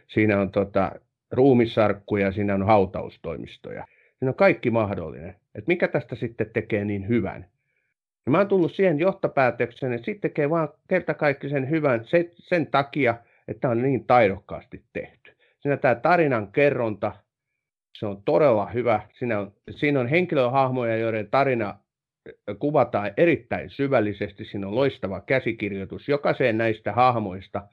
siinä 0.07 0.41
on 0.41 0.51
tota, 0.51 0.91
ruumissarkkuja, 1.31 2.31
siinä 2.31 2.53
on 2.53 2.65
hautaustoimistoja. 2.65 3.85
Siinä 4.19 4.29
on 4.29 4.35
kaikki 4.35 4.69
mahdollinen. 4.69 5.35
Et 5.55 5.67
mikä 5.67 5.87
tästä 5.87 6.15
sitten 6.15 6.49
tekee 6.53 6.85
niin 6.85 7.07
hyvän? 7.07 7.45
Ja 8.25 8.31
mä 8.31 8.37
oon 8.37 8.47
tullut 8.47 8.73
siihen 8.73 8.99
johtopäätökseen, 8.99 9.93
että 9.93 10.05
sitten 10.05 10.29
tekee 10.29 10.49
vaan 10.49 10.69
kerta 10.89 11.13
kaikki 11.13 11.49
sen 11.49 11.69
hyvän 11.69 12.05
sen, 12.05 12.31
sen 12.37 12.67
takia, 12.67 13.17
että 13.47 13.69
on 13.69 13.81
niin 13.81 14.05
taidokkaasti 14.05 14.83
tehty. 14.93 15.31
Siinä 15.59 15.77
tämä 15.77 15.95
tarinan 15.95 16.51
kerronta, 16.51 17.11
se 17.99 18.05
on 18.05 18.23
todella 18.23 18.65
hyvä. 18.65 19.01
Siinä 19.19 19.39
on, 19.39 19.53
siinä 19.71 19.99
on 19.99 20.07
henkilöhahmoja, 20.07 20.97
joiden 20.97 21.29
tarina 21.29 21.79
kuvataan 22.59 23.11
erittäin 23.17 23.69
syvällisesti. 23.69 24.45
Siinä 24.45 24.67
on 24.67 24.75
loistava 24.75 25.21
käsikirjoitus. 25.21 26.07
Jokaiseen 26.07 26.57
näistä 26.57 26.91
hahmoista 26.91 27.67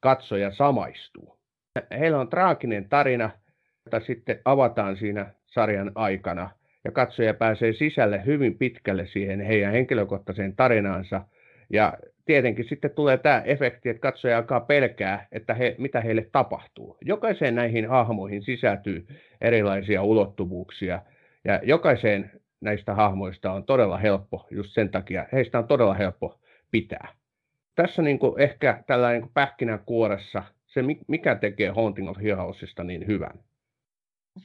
katsoja 0.00 0.54
samaistuu. 0.54 1.41
Heillä 1.98 2.20
on 2.20 2.28
traaginen 2.28 2.88
tarina, 2.88 3.30
jota 3.84 4.00
sitten 4.00 4.40
avataan 4.44 4.96
siinä 4.96 5.26
sarjan 5.46 5.92
aikana. 5.94 6.50
Ja 6.84 6.90
katsoja 6.90 7.34
pääsee 7.34 7.72
sisälle 7.72 8.22
hyvin 8.26 8.58
pitkälle 8.58 9.06
siihen 9.06 9.40
heidän 9.40 9.72
henkilökohtaiseen 9.72 10.56
tarinaansa. 10.56 11.24
Ja 11.70 11.92
tietenkin 12.24 12.68
sitten 12.68 12.90
tulee 12.90 13.18
tämä 13.18 13.42
efekti, 13.44 13.88
että 13.88 14.00
katsoja 14.00 14.36
alkaa 14.36 14.60
pelkää, 14.60 15.26
että 15.32 15.54
he, 15.54 15.74
mitä 15.78 16.00
heille 16.00 16.28
tapahtuu. 16.32 16.96
Jokaiseen 17.04 17.54
näihin 17.54 17.88
hahmoihin 17.88 18.42
sisältyy 18.42 19.06
erilaisia 19.40 20.02
ulottuvuuksia. 20.02 21.02
Ja 21.44 21.60
jokaiseen 21.62 22.30
näistä 22.60 22.94
hahmoista 22.94 23.52
on 23.52 23.64
todella 23.64 23.98
helppo, 23.98 24.46
just 24.50 24.70
sen 24.72 24.90
takia, 24.90 25.26
heistä 25.32 25.58
on 25.58 25.68
todella 25.68 25.94
helppo 25.94 26.40
pitää. 26.70 27.08
Tässä 27.74 28.02
niin 28.02 28.18
kuin 28.18 28.40
ehkä 28.40 28.82
tällainen 28.86 29.22
niin 29.22 29.30
pähkinänkuoressa 29.34 30.42
se, 30.74 30.80
mikä 31.08 31.34
tekee 31.34 31.70
Haunting 31.70 32.10
of 32.10 32.18
Hill 32.18 32.36
Houseista 32.36 32.84
niin 32.84 33.06
hyvän. 33.06 33.44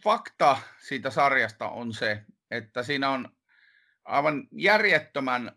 Fakta 0.04 0.58
siitä 0.80 1.10
sarjasta 1.10 1.70
on 1.70 1.94
se, 1.94 2.24
että 2.52 2.84
siinä 2.84 3.10
on 3.10 3.30
aivan 4.06 4.48
järjettömän, 4.52 5.52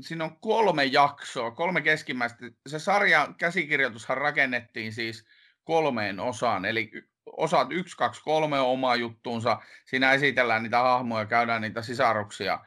siinä 0.00 0.24
on 0.24 0.40
kolme 0.40 0.84
jaksoa, 0.84 1.50
kolme 1.50 1.80
keskimmäistä. 1.80 2.38
Se 2.66 2.78
sarjan 2.78 3.34
käsikirjoitushan 3.34 4.18
rakennettiin 4.18 4.92
siis 4.92 5.26
kolmeen 5.64 6.20
osaan, 6.20 6.64
eli 6.64 6.90
osat 7.26 7.68
1, 7.72 7.96
2, 7.96 8.22
3 8.22 8.60
on 8.60 8.66
oma 8.66 8.96
juttuunsa. 8.96 9.60
Siinä 9.84 10.12
esitellään 10.12 10.62
niitä 10.62 10.78
hahmoja, 10.78 11.26
käydään 11.26 11.62
niitä 11.62 11.82
sisaruksia 11.82 12.60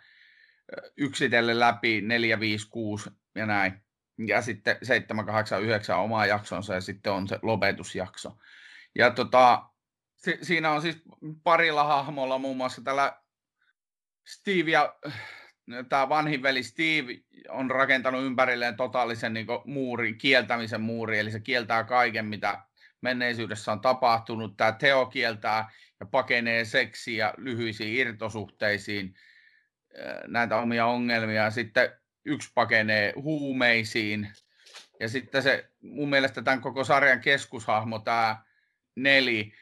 yksitellen 0.97 1.59
läpi, 1.59 2.01
4, 2.01 2.39
5, 2.39 2.69
6 2.69 3.09
ja 3.35 3.45
näin. 3.45 3.83
Ja 4.27 4.41
sitten 4.41 4.77
7, 4.83 5.25
8, 5.25 5.61
9 5.61 5.97
on 5.97 6.03
oma 6.03 6.25
jaksonsa 6.25 6.73
ja 6.73 6.81
sitten 6.81 7.13
on 7.13 7.27
se 7.27 7.39
lopetusjakso. 7.41 8.37
Ja 8.95 9.11
tota, 9.11 9.63
si- 10.15 10.39
siinä 10.41 10.71
on 10.71 10.81
siis 10.81 11.01
parilla 11.43 11.83
hahmolla, 11.83 12.37
muun 12.37 12.57
muassa 12.57 12.81
tällä 12.81 13.21
Steve 14.27 14.71
ja 14.71 14.95
tämä 15.89 16.09
vanhin 16.09 16.43
veli 16.43 16.63
Steve 16.63 17.13
on 17.49 17.71
rakentanut 17.71 18.23
ympärilleen 18.23 18.75
totaalisen 18.75 19.33
niin 19.33 19.47
muurin, 19.65 20.17
kieltämisen 20.17 20.81
muuri, 20.81 21.19
eli 21.19 21.31
se 21.31 21.39
kieltää 21.39 21.83
kaiken, 21.83 22.25
mitä 22.25 22.61
menneisyydessä 23.01 23.71
on 23.71 23.81
tapahtunut. 23.81 24.57
Tämä 24.57 24.71
Teo 24.71 25.05
kieltää 25.05 25.71
ja 25.99 26.05
pakenee 26.05 26.65
seksiä 26.65 27.33
lyhyisiin 27.37 27.95
irtosuhteisiin, 27.95 29.15
näitä 30.27 30.57
omia 30.57 30.85
ongelmia. 30.85 31.51
Sitten 31.51 32.00
yksi 32.25 32.51
pakenee 32.55 33.13
huumeisiin. 33.15 34.27
Ja 34.99 35.09
sitten 35.09 35.43
se, 35.43 35.69
mun 35.81 36.09
mielestä 36.09 36.41
tämän 36.41 36.61
koko 36.61 36.83
sarjan 36.83 37.21
keskushahmo, 37.21 37.99
tämä 37.99 38.37
Neli, 38.95 39.53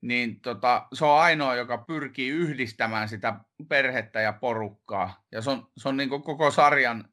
niin 0.00 0.40
tota, 0.40 0.86
se 0.92 1.04
on 1.04 1.20
ainoa, 1.20 1.56
joka 1.56 1.78
pyrkii 1.78 2.28
yhdistämään 2.28 3.08
sitä 3.08 3.34
perhettä 3.68 4.20
ja 4.20 4.32
porukkaa. 4.32 5.24
Ja 5.32 5.42
se 5.42 5.50
on, 5.50 5.68
se 5.76 5.88
on 5.88 5.96
niin 5.96 6.08
koko 6.08 6.50
sarjan 6.50 7.08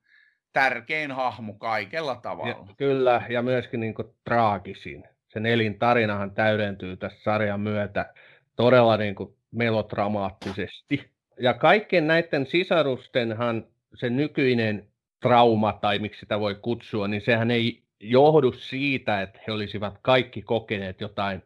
tärkein 0.53 1.11
hahmo 1.11 1.53
kaikella 1.53 2.15
tavalla. 2.15 2.65
Ja, 2.67 2.75
kyllä, 2.77 3.21
ja 3.29 3.41
myöskin 3.41 3.79
niin 3.79 3.95
traagisin 4.23 5.03
sen 5.27 5.45
elintarinahan 5.45 6.31
täydentyy 6.31 6.97
tässä 6.97 7.23
sarjan 7.23 7.59
myötä 7.59 8.13
todella 8.55 8.97
niin 8.97 9.15
melodramaattisesti. 9.51 11.11
Ja 11.39 11.53
kaikkien 11.53 12.07
näiden 12.07 12.47
sisarustenhan 12.47 13.67
se 13.95 14.09
nykyinen 14.09 14.87
trauma, 15.27 15.73
tai 15.73 15.99
miksi 15.99 16.19
sitä 16.19 16.39
voi 16.39 16.55
kutsua, 16.55 17.07
niin 17.07 17.21
sehän 17.21 17.51
ei 17.51 17.81
johdu 17.99 18.51
siitä, 18.51 19.21
että 19.21 19.39
he 19.47 19.51
olisivat 19.51 19.97
kaikki 20.01 20.41
kokeneet 20.41 21.01
jotain 21.01 21.43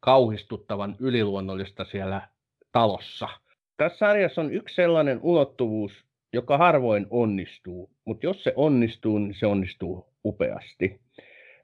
kauhistuttavan 0.00 0.96
yliluonnollista 0.98 1.84
siellä 1.84 2.28
talossa. 2.72 3.28
Tässä 3.76 3.98
sarjassa 3.98 4.40
on 4.40 4.52
yksi 4.52 4.74
sellainen 4.74 5.20
ulottuvuus, 5.22 5.92
joka 6.32 6.58
harvoin 6.58 7.06
onnistuu, 7.10 7.90
mutta 8.04 8.26
jos 8.26 8.44
se 8.44 8.52
onnistuu, 8.56 9.18
niin 9.18 9.34
se 9.34 9.46
onnistuu 9.46 10.06
upeasti. 10.24 11.00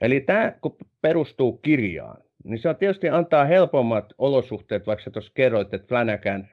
Eli 0.01 0.21
tämä, 0.21 0.53
kun 0.61 0.77
perustuu 1.03 1.53
kirjaan, 1.53 2.23
niin 2.45 2.59
se 2.59 2.69
on 2.69 2.77
tietysti 2.77 3.09
antaa 3.09 3.45
helpommat 3.45 4.13
olosuhteet, 4.19 4.87
vaikka 4.87 5.11
tuossa 5.11 5.33
kerroit, 5.35 5.75
että 5.75 5.89
Flanagan 5.89 6.49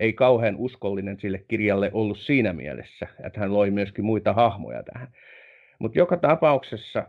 ei 0.00 0.12
kauhean 0.12 0.56
uskollinen 0.56 1.20
sille 1.20 1.38
kirjalle 1.38 1.90
ollut 1.92 2.18
siinä 2.18 2.52
mielessä, 2.52 3.06
että 3.24 3.40
hän 3.40 3.54
loi 3.54 3.70
myöskin 3.70 4.04
muita 4.04 4.32
hahmoja 4.32 4.82
tähän. 4.82 5.08
Mutta 5.78 5.98
joka 5.98 6.16
tapauksessa, 6.16 7.06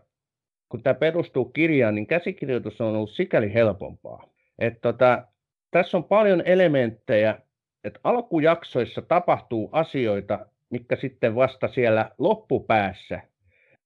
kun 0.69 0.83
tämä 0.83 0.93
perustuu 0.93 1.45
kirjaan, 1.45 1.95
niin 1.95 2.07
käsikirjoitus 2.07 2.81
on 2.81 2.95
ollut 2.95 3.11
sikäli 3.11 3.53
helpompaa. 3.53 4.29
Että 4.59 4.79
tota, 4.81 5.23
tässä 5.71 5.97
on 5.97 6.03
paljon 6.03 6.43
elementtejä, 6.45 7.39
että 7.83 7.99
alkujaksoissa 8.03 9.01
tapahtuu 9.01 9.69
asioita, 9.71 10.45
mikä 10.69 10.95
sitten 10.95 11.35
vasta 11.35 11.67
siellä 11.67 12.11
loppupäässä 12.17 13.21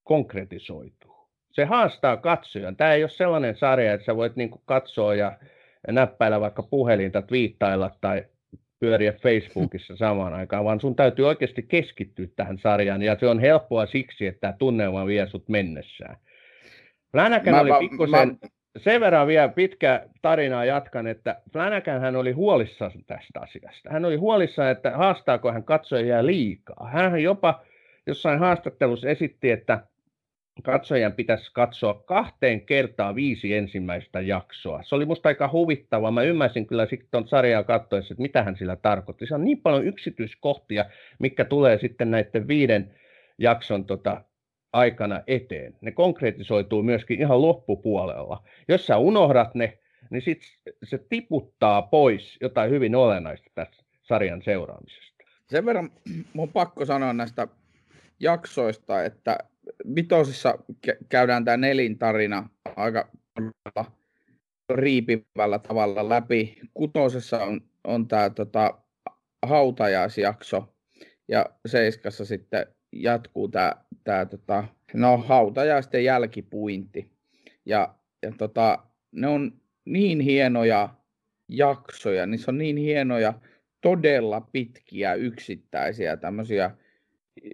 konkretisoituu. 0.04 1.12
Se 1.52 1.66
haastaa 1.66 2.18
katsojan. 2.18 2.76
Tämä 2.76 2.94
ei 2.94 3.04
ole 3.04 3.10
sellainen 3.10 3.56
sarja, 3.56 3.94
että 3.94 4.06
sä 4.06 4.16
voit 4.16 4.36
niinku 4.36 4.62
katsoa 4.66 5.16
ja 5.16 5.38
näppäillä 5.88 6.42
vaikka 6.42 6.64
puhelinta, 6.64 7.22
twiittailla 7.22 7.92
tai 8.02 8.26
pyöriä 8.82 9.14
Facebookissa 9.14 9.96
samaan 9.96 10.34
aikaan, 10.34 10.66
vaan 10.66 10.80
sun 10.80 10.96
täytyy 10.96 11.28
oikeasti 11.28 11.64
keskittyä 11.64 12.28
tähän 12.36 12.58
sarjaan, 12.58 13.02
ja 13.02 13.18
se 13.20 13.28
on 13.28 13.40
helppoa 13.40 13.86
siksi, 13.86 14.28
että 14.28 14.42
tämä 14.42 14.54
tunnelma 14.54 15.06
vie 15.06 15.28
sut 15.28 15.50
mennessään. 15.50 16.18
Flanagan 17.12 17.56
oli 17.56 17.90
pikkusen, 17.90 18.28
mä... 18.28 18.50
sen 18.78 19.02
verran 19.02 19.28
vielä 19.28 19.50
pitkä 19.50 20.06
tarinaa 20.22 20.66
jatkan, 20.66 21.08
että 21.08 21.42
Flanagan 21.54 22.02
hän 22.02 22.16
oli 22.16 22.32
huolissaan 22.32 22.92
tästä 23.08 23.40
asiasta. 23.40 23.90
Hän 23.90 24.06
oli 24.06 24.16
huolissaan, 24.16 24.72
että 24.72 24.92
haastaako 24.92 25.52
hän 25.52 25.64
katsojia 25.64 26.26
liikaa. 26.26 26.90
Hän 26.92 27.24
jopa 27.24 27.64
jossain 28.08 28.40
haastattelussa 28.40 29.10
esitti, 29.10 29.52
että 29.52 29.80
katsojan 30.62 31.14
pitäisi 31.14 31.52
katsoa 31.54 31.94
kahteen 31.94 32.62
kertaan 32.62 33.16
viisi 33.16 33.54
ensimmäistä 33.54 34.22
jaksoa. 34.22 34.84
Se 34.84 34.96
oli 34.96 35.06
musta 35.06 35.30
aika 35.30 35.50
huvittavaa. 35.52 36.12
Mä 36.12 36.24
ymmärsin 36.24 36.68
kyllä 36.68 36.86
sitten 36.86 37.08
tuon 37.12 37.28
sarjaa 37.28 37.64
katsoessa, 37.64 38.14
että 38.14 38.22
mitä 38.22 38.44
hän 38.44 38.58
sillä 38.58 38.76
tarkoitti. 38.76 39.26
Se 39.26 39.36
on 39.36 39.46
niin 39.46 39.62
paljon 39.62 39.86
yksityiskohtia, 39.86 40.86
mikä 41.20 41.46
tulee 41.46 41.78
sitten 41.80 42.12
näiden 42.12 42.48
viiden 42.48 42.96
jakson 43.38 43.86
tota, 43.86 44.22
aikana 44.74 45.22
eteen. 45.28 45.76
Ne 45.82 45.92
konkretisoituu 45.92 46.84
myöskin 46.84 47.20
ihan 47.20 47.42
loppupuolella. 47.42 48.44
Jos 48.68 48.88
sä 48.88 48.98
unohdat 48.98 49.56
ne, 49.56 49.78
niin 50.10 50.22
sit 50.22 50.42
se 50.84 50.98
tiputtaa 51.10 51.82
pois 51.82 52.38
jotain 52.42 52.72
hyvin 52.72 52.96
olennaista 52.96 53.50
tästä 53.56 53.84
sarjan 54.02 54.42
seuraamisesta. 54.42 55.24
Sen 55.50 55.66
verran 55.66 55.92
mun 56.34 56.50
pakko 56.50 56.86
sanoa 56.86 57.14
näistä 57.14 57.48
jaksoista, 58.20 59.04
että 59.04 59.38
vitosissa 59.96 60.58
käydään 61.10 61.46
tämä 61.46 61.58
nelin 61.58 61.98
tarina 61.98 62.50
aika 62.76 63.12
riipivällä 64.70 65.60
tavalla 65.60 66.10
läpi. 66.10 66.60
Kutosessa 66.74 67.44
on, 67.44 67.62
on 67.84 68.08
tämä 68.08 68.30
tota, 68.30 68.82
hautajaisjakso 69.46 70.76
ja 71.28 71.46
seiskassa 71.66 72.26
sitten 72.26 72.68
jatkuu 72.92 73.48
tämä, 73.48 73.76
tämä 74.04 74.26
tota, 74.26 74.64
no, 74.94 75.18
hautajaisten 75.18 76.04
jälkipuinti. 76.04 77.12
Ja, 77.66 77.96
ja 78.22 78.32
tota, 78.38 78.80
ne 79.12 79.28
on 79.28 79.62
niin 79.86 80.20
hienoja 80.20 80.90
jaksoja, 81.48 82.26
niissä 82.26 82.52
on 82.52 82.58
niin 82.58 82.78
hienoja, 82.78 83.34
todella 83.82 84.42
pitkiä 84.42 85.14
yksittäisiä 85.14 86.18
tämmöisiä 86.18 86.72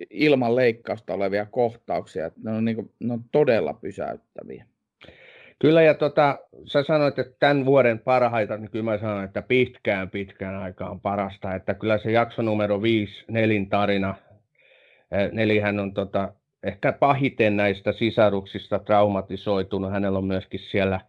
ilman 0.10 0.56
leikkausta 0.56 1.14
olevia 1.14 1.46
kohtauksia. 1.46 2.32
Ne 2.44 2.52
on, 2.52 2.66
niin 2.66 2.76
kuin, 2.76 2.92
ne 3.00 3.14
on 3.14 3.24
todella 3.32 3.74
pysäyttäviä. 3.74 4.66
Kyllä, 5.60 5.82
ja 5.82 5.94
tota, 5.94 6.40
sä 6.66 6.84
sanoit, 6.84 7.20
että 7.20 7.36
tämän 7.40 7.66
vuoden 7.66 8.00
parhaita, 8.00 8.58
niin 8.58 8.72
kyllä 8.72 8.86
mä 8.86 8.98
sanon, 8.98 9.24
että 9.24 9.42
pitkään 9.42 10.10
pitkään 10.10 10.56
aikaan 10.56 11.00
parasta. 11.00 11.56
Että 11.56 11.74
kyllä 11.74 11.98
se 11.98 12.12
jakso 12.12 12.42
numero 12.42 12.82
viisi, 12.82 13.26
Nelin 13.28 13.70
tarina, 13.70 14.16
eh, 15.12 15.32
Nelihän 15.32 15.80
on 15.80 15.94
tota, 15.94 16.34
ehkä 16.64 16.92
pahiten 16.92 17.58
näistä 17.58 17.92
sisaruksista 17.92 18.80
traumatisoitunut. 18.80 19.92
Hänellä 19.92 20.18
on 20.18 20.26
myöskin 20.26 20.60
siellä, 20.60 21.02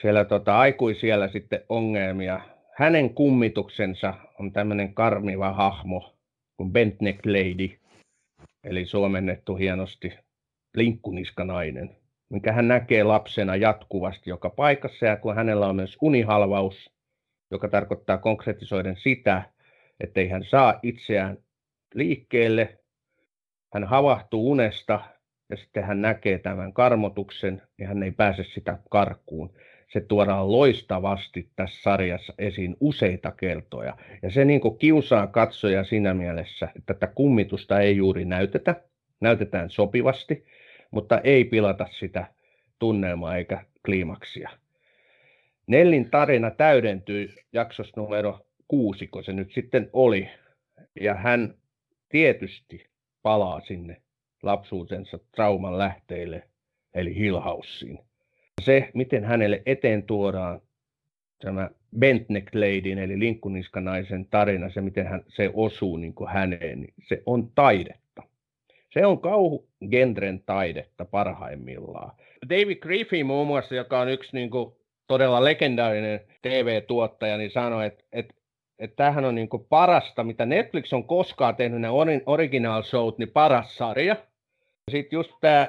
siellä 0.00 0.24
tota, 0.24 0.58
aikuisiellä 0.58 1.28
sitten 1.28 1.60
ongelmia. 1.68 2.40
Hänen 2.76 3.14
kummituksensa 3.14 4.14
on 4.40 4.52
tämmöinen 4.52 4.94
karmiva 4.94 5.52
hahmo 5.52 6.14
kuin 6.56 6.72
Bentneck 6.72 7.26
Lady– 7.26 7.70
eli 8.64 8.86
suomennettu 8.86 9.56
hienosti 9.56 10.18
linkkuniskanainen, 10.76 11.96
minkä 12.28 12.52
hän 12.52 12.68
näkee 12.68 13.04
lapsena 13.04 13.56
jatkuvasti 13.56 14.30
joka 14.30 14.50
paikassa, 14.50 15.06
ja 15.06 15.16
kun 15.16 15.34
hänellä 15.34 15.66
on 15.66 15.76
myös 15.76 15.98
unihalvaus, 16.00 16.90
joka 17.50 17.68
tarkoittaa 17.68 18.18
konkretisoiden 18.18 18.96
sitä, 18.96 19.42
ettei 20.00 20.28
hän 20.28 20.44
saa 20.44 20.80
itseään 20.82 21.38
liikkeelle, 21.94 22.78
hän 23.74 23.84
havahtuu 23.84 24.50
unesta 24.50 25.00
ja 25.50 25.56
sitten 25.56 25.84
hän 25.84 26.02
näkee 26.02 26.38
tämän 26.38 26.72
karmotuksen 26.72 27.62
ja 27.78 27.88
hän 27.88 28.02
ei 28.02 28.12
pääse 28.12 28.44
sitä 28.44 28.78
karkuun 28.90 29.54
se 29.94 30.00
tuodaan 30.00 30.52
loistavasti 30.52 31.48
tässä 31.56 31.82
sarjassa 31.82 32.34
esiin 32.38 32.76
useita 32.80 33.30
kertoja. 33.30 33.96
Ja 34.22 34.30
se 34.30 34.44
niin 34.44 34.60
kiusaa 34.78 35.26
katsoja 35.26 35.84
siinä 35.84 36.14
mielessä, 36.14 36.68
että 36.76 36.94
tätä 36.94 37.06
kummitusta 37.06 37.80
ei 37.80 37.96
juuri 37.96 38.24
näytetä, 38.24 38.82
näytetään 39.20 39.70
sopivasti, 39.70 40.44
mutta 40.90 41.20
ei 41.20 41.44
pilata 41.44 41.86
sitä 41.90 42.26
tunnelmaa 42.78 43.36
eikä 43.36 43.64
kliimaksia. 43.84 44.50
Nellin 45.66 46.10
tarina 46.10 46.50
täydentyy 46.50 47.34
jaksossa 47.52 48.00
numero 48.00 48.46
kuusi, 48.68 49.06
kun 49.06 49.24
se 49.24 49.32
nyt 49.32 49.52
sitten 49.52 49.90
oli. 49.92 50.28
Ja 51.00 51.14
hän 51.14 51.54
tietysti 52.08 52.86
palaa 53.22 53.60
sinne 53.60 54.02
lapsuutensa 54.42 55.18
trauman 55.34 55.78
lähteille, 55.78 56.42
eli 56.94 57.16
Hillhausiin 57.16 57.98
se, 58.62 58.90
miten 58.94 59.24
hänelle 59.24 59.62
eteen 59.66 60.02
tuodaan 60.02 60.60
tämä 61.44 61.70
Bentneck 61.98 62.54
Ladyn, 62.54 62.98
eli 62.98 63.18
linkkuniskanaisen 63.18 64.26
tarina, 64.26 64.70
se 64.70 64.80
miten 64.80 65.06
hän, 65.06 65.22
se 65.28 65.50
osuu 65.54 65.96
niin 65.96 66.14
kuin 66.14 66.30
häneen, 66.30 66.80
niin 66.80 66.94
se 67.08 67.22
on 67.26 67.50
taidetta. 67.54 68.22
Se 68.92 69.06
on 69.06 69.20
kauhugenren 69.20 70.42
taidetta 70.46 71.04
parhaimmillaan. 71.04 72.16
David 72.48 72.76
Griffin 72.76 73.26
muun 73.26 73.46
muassa, 73.46 73.74
joka 73.74 74.00
on 74.00 74.08
yksi 74.08 74.36
niin 74.36 74.50
kuin, 74.50 74.74
todella 75.06 75.44
legendaarinen 75.44 76.20
TV-tuottaja, 76.42 77.36
niin 77.36 77.50
sanoi, 77.50 77.86
että, 77.86 78.04
että, 78.12 78.34
että 78.78 78.96
tämähän 78.96 79.24
on 79.24 79.34
niin 79.34 79.48
parasta, 79.68 80.24
mitä 80.24 80.46
Netflix 80.46 80.92
on 80.92 81.04
koskaan 81.04 81.56
tehnyt, 81.56 81.80
nämä 81.80 81.94
original 82.26 82.82
showt, 82.82 83.18
niin 83.18 83.30
paras 83.30 83.76
sarja. 83.76 84.16
Sitten 84.90 85.16
just 85.16 85.32
tämä, 85.40 85.68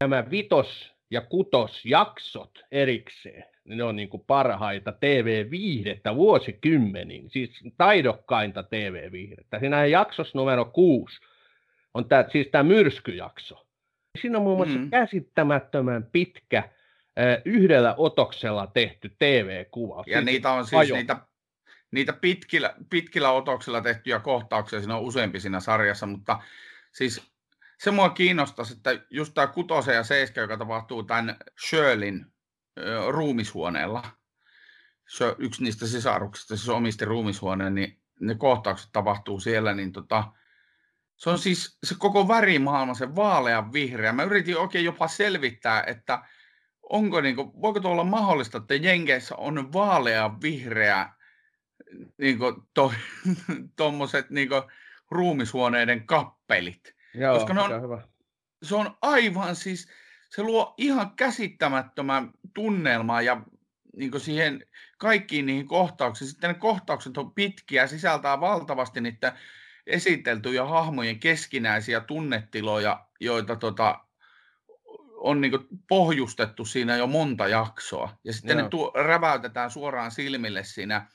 nämä 0.00 0.30
vitos 0.30 0.94
ja 1.10 1.20
kutosjaksot 1.20 2.64
erikseen. 2.72 3.44
Ne 3.64 3.84
on 3.84 3.96
niin 3.96 4.08
kuin 4.08 4.24
parhaita 4.26 4.92
TV-viihdettä 4.92 6.14
vuosikymmeniin, 6.14 7.30
siis 7.30 7.60
taidokkainta 7.76 8.62
TV-viihdettä. 8.62 9.58
Siinä 9.58 9.86
jaksossa 9.86 10.38
numero 10.38 10.64
kuusi 10.64 11.20
on 11.94 12.08
tämä, 12.08 12.24
siis 12.32 12.48
tämä 12.48 12.64
myrskyjakso. 12.64 13.66
Siinä 14.20 14.38
on 14.38 14.44
muun 14.44 14.56
muassa 14.56 14.78
mm. 14.78 14.90
käsittämättömän 14.90 16.08
pitkä 16.12 16.68
yhdellä 17.44 17.94
otoksella 17.96 18.66
tehty 18.66 19.12
TV-kuva. 19.18 20.04
Ja 20.06 20.16
siis 20.16 20.24
niitä 20.24 20.50
on 20.50 20.66
siis 20.66 20.92
niitä, 20.92 21.16
niitä 21.90 22.12
pitkillä, 22.12 22.74
pitkillä 22.90 23.30
otoksilla 23.30 23.80
tehtyjä 23.80 24.18
kohtauksia, 24.18 24.80
siinä 24.80 24.96
on 24.96 25.02
useampi 25.02 25.40
siinä 25.40 25.60
sarjassa, 25.60 26.06
mutta 26.06 26.42
siis 26.92 27.30
se 27.80 27.90
mua 27.90 28.10
kiinnostaisi, 28.10 28.72
että 28.72 28.90
just 29.10 29.34
tämä 29.34 29.46
kutosen 29.46 29.94
ja 29.94 30.04
seiska, 30.04 30.40
joka 30.40 30.56
tapahtuu 30.56 31.02
tämän 31.02 31.36
Shirleyn 31.68 32.26
ruumishuoneella, 33.08 34.02
yksi 35.38 35.62
niistä 35.62 35.86
sisaruksista, 35.86 36.56
siis 36.56 36.68
omisti 36.68 37.04
ruumishuoneen, 37.04 37.74
niin 37.74 38.00
ne 38.20 38.34
kohtaukset 38.34 38.90
tapahtuu 38.92 39.40
siellä, 39.40 39.74
niin 39.74 39.92
tota, 39.92 40.32
se 41.16 41.30
on 41.30 41.38
siis 41.38 41.78
se 41.84 41.94
koko 41.98 42.28
värimaailma, 42.28 42.94
se 42.94 43.14
vaalean 43.16 43.72
vihreä. 43.72 44.12
Mä 44.12 44.22
yritin 44.22 44.58
oikein 44.58 44.84
jopa 44.84 45.08
selvittää, 45.08 45.84
että 45.86 46.22
onko 46.82 47.20
niin 47.20 47.36
kuin, 47.36 47.52
voiko 47.62 47.80
tuolla 47.80 48.04
mahdollista, 48.04 48.58
että 48.58 48.74
Jenkeissä 48.74 49.36
on 49.36 49.72
vaalean 49.72 50.40
vihreä 50.42 51.12
niin 52.18 52.38
tuommoiset 53.76 54.26
to, 54.28 54.34
niin 54.34 54.48
ruumishuoneiden 55.10 56.06
kappelit. 56.06 56.99
Joo, 57.14 57.34
koska 57.34 57.54
ne 57.54 57.60
on, 57.60 57.82
hyvä. 57.82 58.02
se 58.62 58.74
on 58.74 58.96
aivan 59.02 59.56
siis, 59.56 59.88
se 60.30 60.42
luo 60.42 60.74
ihan 60.78 61.10
käsittämättömän 61.16 62.30
tunnelmaa 62.54 63.22
ja 63.22 63.42
niin 63.96 64.20
siihen 64.20 64.66
kaikkiin 64.98 65.46
niihin 65.46 65.68
kohtauksiin. 65.68 66.28
Sitten 66.28 66.48
ne 66.48 66.54
kohtaukset 66.54 67.18
on 67.18 67.34
pitkiä, 67.34 67.86
sisältää 67.86 68.40
valtavasti 68.40 69.00
niitä 69.00 69.36
esiteltyjä 69.86 70.64
hahmojen 70.64 71.20
keskinäisiä 71.20 72.00
tunnetiloja, 72.00 73.06
joita 73.20 73.56
tota, 73.56 74.00
on 75.16 75.40
niin 75.40 75.52
pohjustettu 75.88 76.64
siinä 76.64 76.96
jo 76.96 77.06
monta 77.06 77.48
jaksoa. 77.48 78.18
Ja 78.24 78.32
sitten 78.32 78.58
Joo. 78.58 78.62
ne 78.62 78.68
tuo, 78.68 78.92
räväytetään 78.94 79.70
suoraan 79.70 80.10
silmille 80.10 80.64
siinä, 80.64 81.06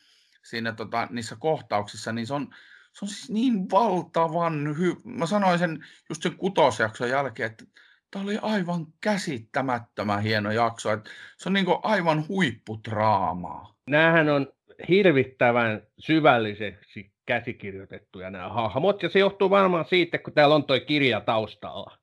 siinä 0.44 0.72
tota, 0.72 1.08
niissä 1.12 1.36
kohtauksissa, 1.40 2.12
niin 2.12 2.28
se 2.28 2.34
on, 2.34 2.56
se 3.00 3.06
on 3.06 3.10
siis 3.10 3.30
niin 3.30 3.72
valtavan 3.72 4.78
hyvä. 4.78 4.96
Mä 5.04 5.26
sanoin 5.26 5.60
sen 5.60 5.86
just 6.10 6.24
sen 6.24 6.36
kutosjakson 6.36 7.10
jälkeen, 7.10 7.52
että 7.52 7.66
tämä 8.12 8.24
oli 8.24 8.38
aivan 8.42 8.86
käsittämättömän 9.02 10.22
hieno 10.22 10.52
jakso. 10.52 10.92
Että 10.92 11.10
se 11.38 11.50
on 11.50 11.54
niin 11.54 11.66
aivan 11.84 12.28
huipputraamaa. 12.28 13.76
Nämähän 13.90 14.30
on 14.30 14.48
hirvittävän 14.90 15.82
syvälliseksi 16.00 17.12
käsikirjoitettuja 17.26 18.30
nämä 18.30 18.50
hahmot, 18.50 19.04
ja 19.04 19.10
se 19.10 19.20
johtuu 19.20 19.50
varmaan 19.50 19.86
siitä, 19.86 20.18
kun 20.18 20.34
täällä 20.34 20.56
on 20.56 20.64
tuo 20.64 20.80
kirja 20.80 21.22
taustalla 21.22 21.98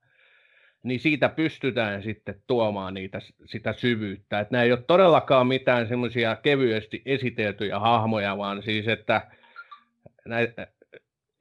niin 0.83 1.01
siitä 1.01 1.29
pystytään 1.29 2.03
sitten 2.03 2.43
tuomaan 2.47 2.95
niitä, 2.95 3.19
sitä 3.45 3.73
syvyyttä. 3.73 4.41
Että 4.41 4.53
nämä 4.53 4.65
ei 4.65 4.73
ole 4.73 4.83
todellakaan 4.87 5.47
mitään 5.47 5.89
semmoisia 5.89 6.37
kevyesti 6.37 7.03
esiteltyjä 7.07 7.79
hahmoja, 7.79 8.39
vaan 8.39 8.63
siis, 8.63 8.89
että 8.89 9.31
näitä, 10.27 10.67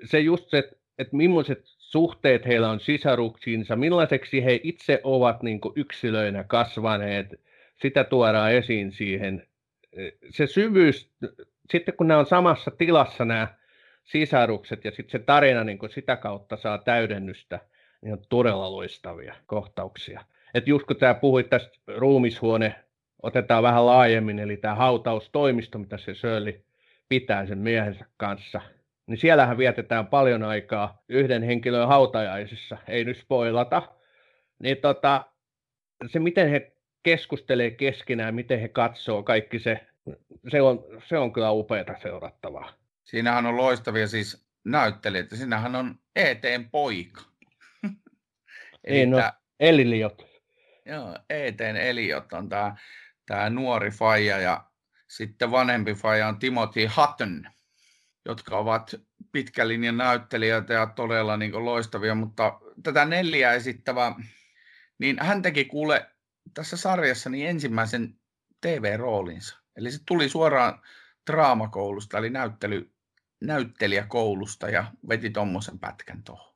se 0.04 0.20
just 0.20 0.50
se, 0.50 0.70
että 1.00 1.16
millaiset 1.16 1.62
suhteet 1.64 2.46
heillä 2.46 2.70
on 2.70 2.80
sisaruksiinsa, 2.80 3.76
millaiseksi 3.76 4.46
he 4.46 4.60
itse 4.64 5.02
ovat 5.04 5.44
niin 5.44 5.60
yksilöinä 5.76 6.44
kasvaneet, 6.44 7.40
sitä 7.82 8.04
tuodaan 8.04 8.54
esiin 8.54 8.92
siihen. 8.92 9.48
Se 10.30 10.48
syvyys, 10.48 11.10
sitten 11.70 11.94
kun 11.98 12.08
nämä 12.08 12.20
on 12.20 12.26
samassa 12.26 12.72
tilassa 12.72 13.26
nämä 13.26 13.48
sisarukset 14.04 14.86
ja 14.86 14.92
sitten 14.92 15.12
se 15.12 15.26
tarina 15.26 15.64
niin 15.64 15.80
sitä 15.90 16.16
kautta 16.16 16.58
saa 16.58 16.78
täydennystä, 16.78 17.60
niin 18.02 18.14
on 18.14 18.20
todella 18.30 18.72
loistavia 18.72 19.36
kohtauksia. 19.46 20.22
Et 20.54 20.68
just 20.68 20.86
kun 20.86 20.96
tämä 20.96 21.14
puhuit 21.14 21.50
tästä 21.50 21.78
ruumishuone, 21.88 22.76
otetaan 23.24 23.64
vähän 23.64 23.86
laajemmin, 23.86 24.40
eli 24.40 24.58
tämä 24.58 24.76
hautaustoimisto, 24.76 25.80
mitä 25.80 25.98
se 25.98 26.14
Shirley 26.14 26.62
pitää 27.10 27.46
sen 27.46 27.58
miehensä 27.58 28.06
kanssa, 28.18 28.62
niin 29.08 29.18
siellähän 29.18 29.58
vietetään 29.58 30.08
paljon 30.08 30.44
aikaa 30.44 31.04
yhden 31.10 31.44
henkilön 31.44 31.88
hautajaisissa, 31.88 32.78
ei 32.88 33.06
nyt 33.06 33.18
spoilata, 33.18 33.96
niin 34.60 34.78
tota, 34.78 35.26
se 36.08 36.20
miten 36.20 36.50
he 36.50 36.72
keskustelee 37.04 37.72
keskenään, 37.72 38.36
miten 38.36 38.60
he 38.60 38.68
katsoo 38.68 39.24
kaikki 39.24 39.60
se, 39.60 39.88
se 40.52 40.62
on, 40.62 40.86
se 41.08 41.18
on 41.18 41.34
kyllä 41.34 41.52
upeata 41.52 41.94
seurattavaa. 42.02 42.74
Siinähän 43.04 43.46
on 43.46 43.58
loistavia 43.58 44.08
siis 44.08 44.48
näyttelijöitä, 44.66 45.36
siinähän 45.36 45.76
on 45.76 45.96
eteen 46.16 46.70
poika. 46.70 47.22
Eli 48.84 48.98
niin, 48.98 49.12
no, 49.12 49.32
Eliliot. 49.60 50.32
Joo, 50.86 51.18
Eteen 51.30 51.78
Eliot 51.78 52.34
on 52.34 52.50
tämä, 52.50 52.76
tämä 53.26 53.50
nuori 53.50 53.92
faija 53.92 54.40
ja 54.40 54.64
sitten 55.08 55.52
vanhempi 55.52 55.94
faija 55.94 56.28
on 56.28 56.40
Timothy 56.40 56.90
Hutton, 56.98 57.48
jotka 58.26 58.58
ovat 58.58 58.96
pitkän 59.32 59.68
linjan 59.68 59.98
näyttelijöitä 59.98 60.74
ja 60.74 60.86
todella 60.86 61.38
niin 61.38 61.66
loistavia, 61.66 62.16
mutta 62.16 62.60
tätä 62.84 63.06
neljä 63.06 63.54
esittävä, 63.54 64.16
niin 65.00 65.18
hän 65.20 65.42
teki 65.42 65.66
kuule 65.66 66.06
tässä 66.54 66.78
sarjassa 66.78 67.30
niin 67.30 67.50
ensimmäisen 67.50 68.16
TV-roolinsa. 68.62 69.58
Eli 69.76 69.92
se 69.92 70.00
tuli 70.08 70.30
suoraan 70.30 70.82
draamakoulusta, 71.32 72.18
eli 72.18 72.30
näyttely, 72.30 72.92
näyttelijäkoulusta 73.42 74.70
ja 74.70 74.86
veti 75.10 75.30
tuommoisen 75.30 75.80
pätkän 75.80 76.24
tuohon. 76.24 76.56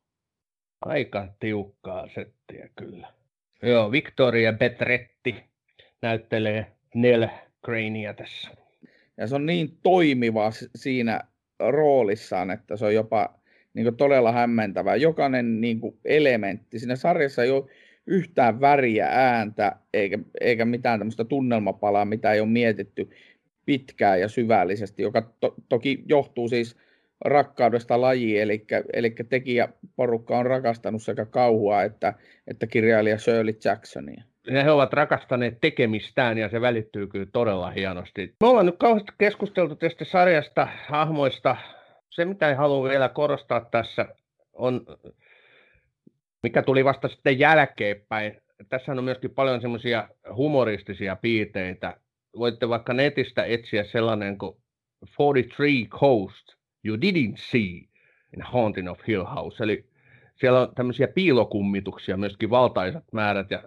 Aika 0.81 1.27
tiukkaa 1.39 2.07
settiä 2.07 2.69
kyllä. 2.75 3.13
Joo, 3.61 3.91
Victoria 3.91 4.53
Betretti 4.53 5.43
näyttelee 6.01 6.75
Nell 6.95 7.27
Cranea 7.65 8.13
tässä. 8.13 8.49
Ja 9.17 9.27
se 9.27 9.35
on 9.35 9.45
niin 9.45 9.79
toimiva 9.83 10.51
siinä 10.75 11.21
roolissaan, 11.59 12.51
että 12.51 12.77
se 12.77 12.85
on 12.85 12.93
jopa 12.93 13.39
niin 13.73 13.95
todella 13.95 14.31
hämmentävä. 14.31 14.95
Jokainen 14.95 15.61
niin 15.61 15.79
elementti. 16.05 16.79
Siinä 16.79 16.95
sarjassa 16.95 17.43
ei 17.43 17.51
ole 17.51 17.65
yhtään 18.07 18.61
väriä, 18.61 19.07
ääntä 19.11 19.75
eikä, 19.93 20.19
eikä 20.41 20.65
mitään 20.65 20.99
tämmöistä 20.99 21.25
tunnelmapalaa, 21.25 22.05
mitä 22.05 22.33
ei 22.33 22.39
ole 22.39 22.49
mietitty 22.49 23.09
pitkään 23.65 24.21
ja 24.21 24.27
syvällisesti, 24.27 25.03
joka 25.03 25.21
to, 25.39 25.55
toki 25.69 26.03
johtuu 26.07 26.49
siis 26.49 26.77
rakkaudesta 27.25 28.01
lajiin, 28.01 28.41
eli, 28.41 28.65
eli 28.93 29.15
tekijäporukka 29.29 30.37
on 30.37 30.45
rakastanut 30.45 31.03
sekä 31.03 31.25
kauhua 31.25 31.83
että, 31.83 32.13
että 32.47 32.67
kirjailija 32.67 33.17
Shirley 33.17 33.55
Jacksonia. 33.63 34.23
Ja 34.47 34.63
he 34.63 34.71
ovat 34.71 34.93
rakastaneet 34.93 35.57
tekemistään 35.61 36.37
ja 36.37 36.49
se 36.49 36.61
välittyy 36.61 37.07
kyllä 37.07 37.25
todella 37.33 37.69
hienosti. 37.69 38.35
Me 38.41 38.47
ollaan 38.47 38.65
nyt 38.65 38.77
kauheasti 38.77 39.11
keskusteltu 39.17 39.75
tästä 39.75 40.05
sarjasta, 40.05 40.67
hahmoista. 40.87 41.57
Se, 42.09 42.25
mitä 42.25 42.55
haluan 42.55 42.89
vielä 42.89 43.09
korostaa 43.09 43.65
tässä, 43.71 44.05
on, 44.53 44.85
mikä 46.43 46.61
tuli 46.61 46.85
vasta 46.85 47.07
sitten 47.07 47.39
jälkeenpäin. 47.39 48.41
Tässä 48.69 48.91
on 48.91 49.03
myöskin 49.03 49.31
paljon 49.31 49.61
semmoisia 49.61 50.09
humoristisia 50.35 51.15
piirteitä. 51.15 51.97
Voitte 52.37 52.69
vaikka 52.69 52.93
netistä 52.93 53.45
etsiä 53.45 53.83
sellainen 53.83 54.37
kuin 54.37 54.57
43 55.19 55.87
Coast, 55.89 56.47
You 56.83 56.97
Didn't 56.97 57.37
See 57.37 57.89
in 58.33 58.41
Haunting 58.41 58.89
of 58.89 58.99
Hill 59.07 59.23
House. 59.23 59.63
Eli 59.63 59.85
siellä 60.35 60.61
on 60.61 60.75
tämmöisiä 60.75 61.07
piilokummituksia 61.07 62.17
myöskin 62.17 62.49
valtaisat 62.49 63.03
määrät 63.13 63.51
ja 63.51 63.63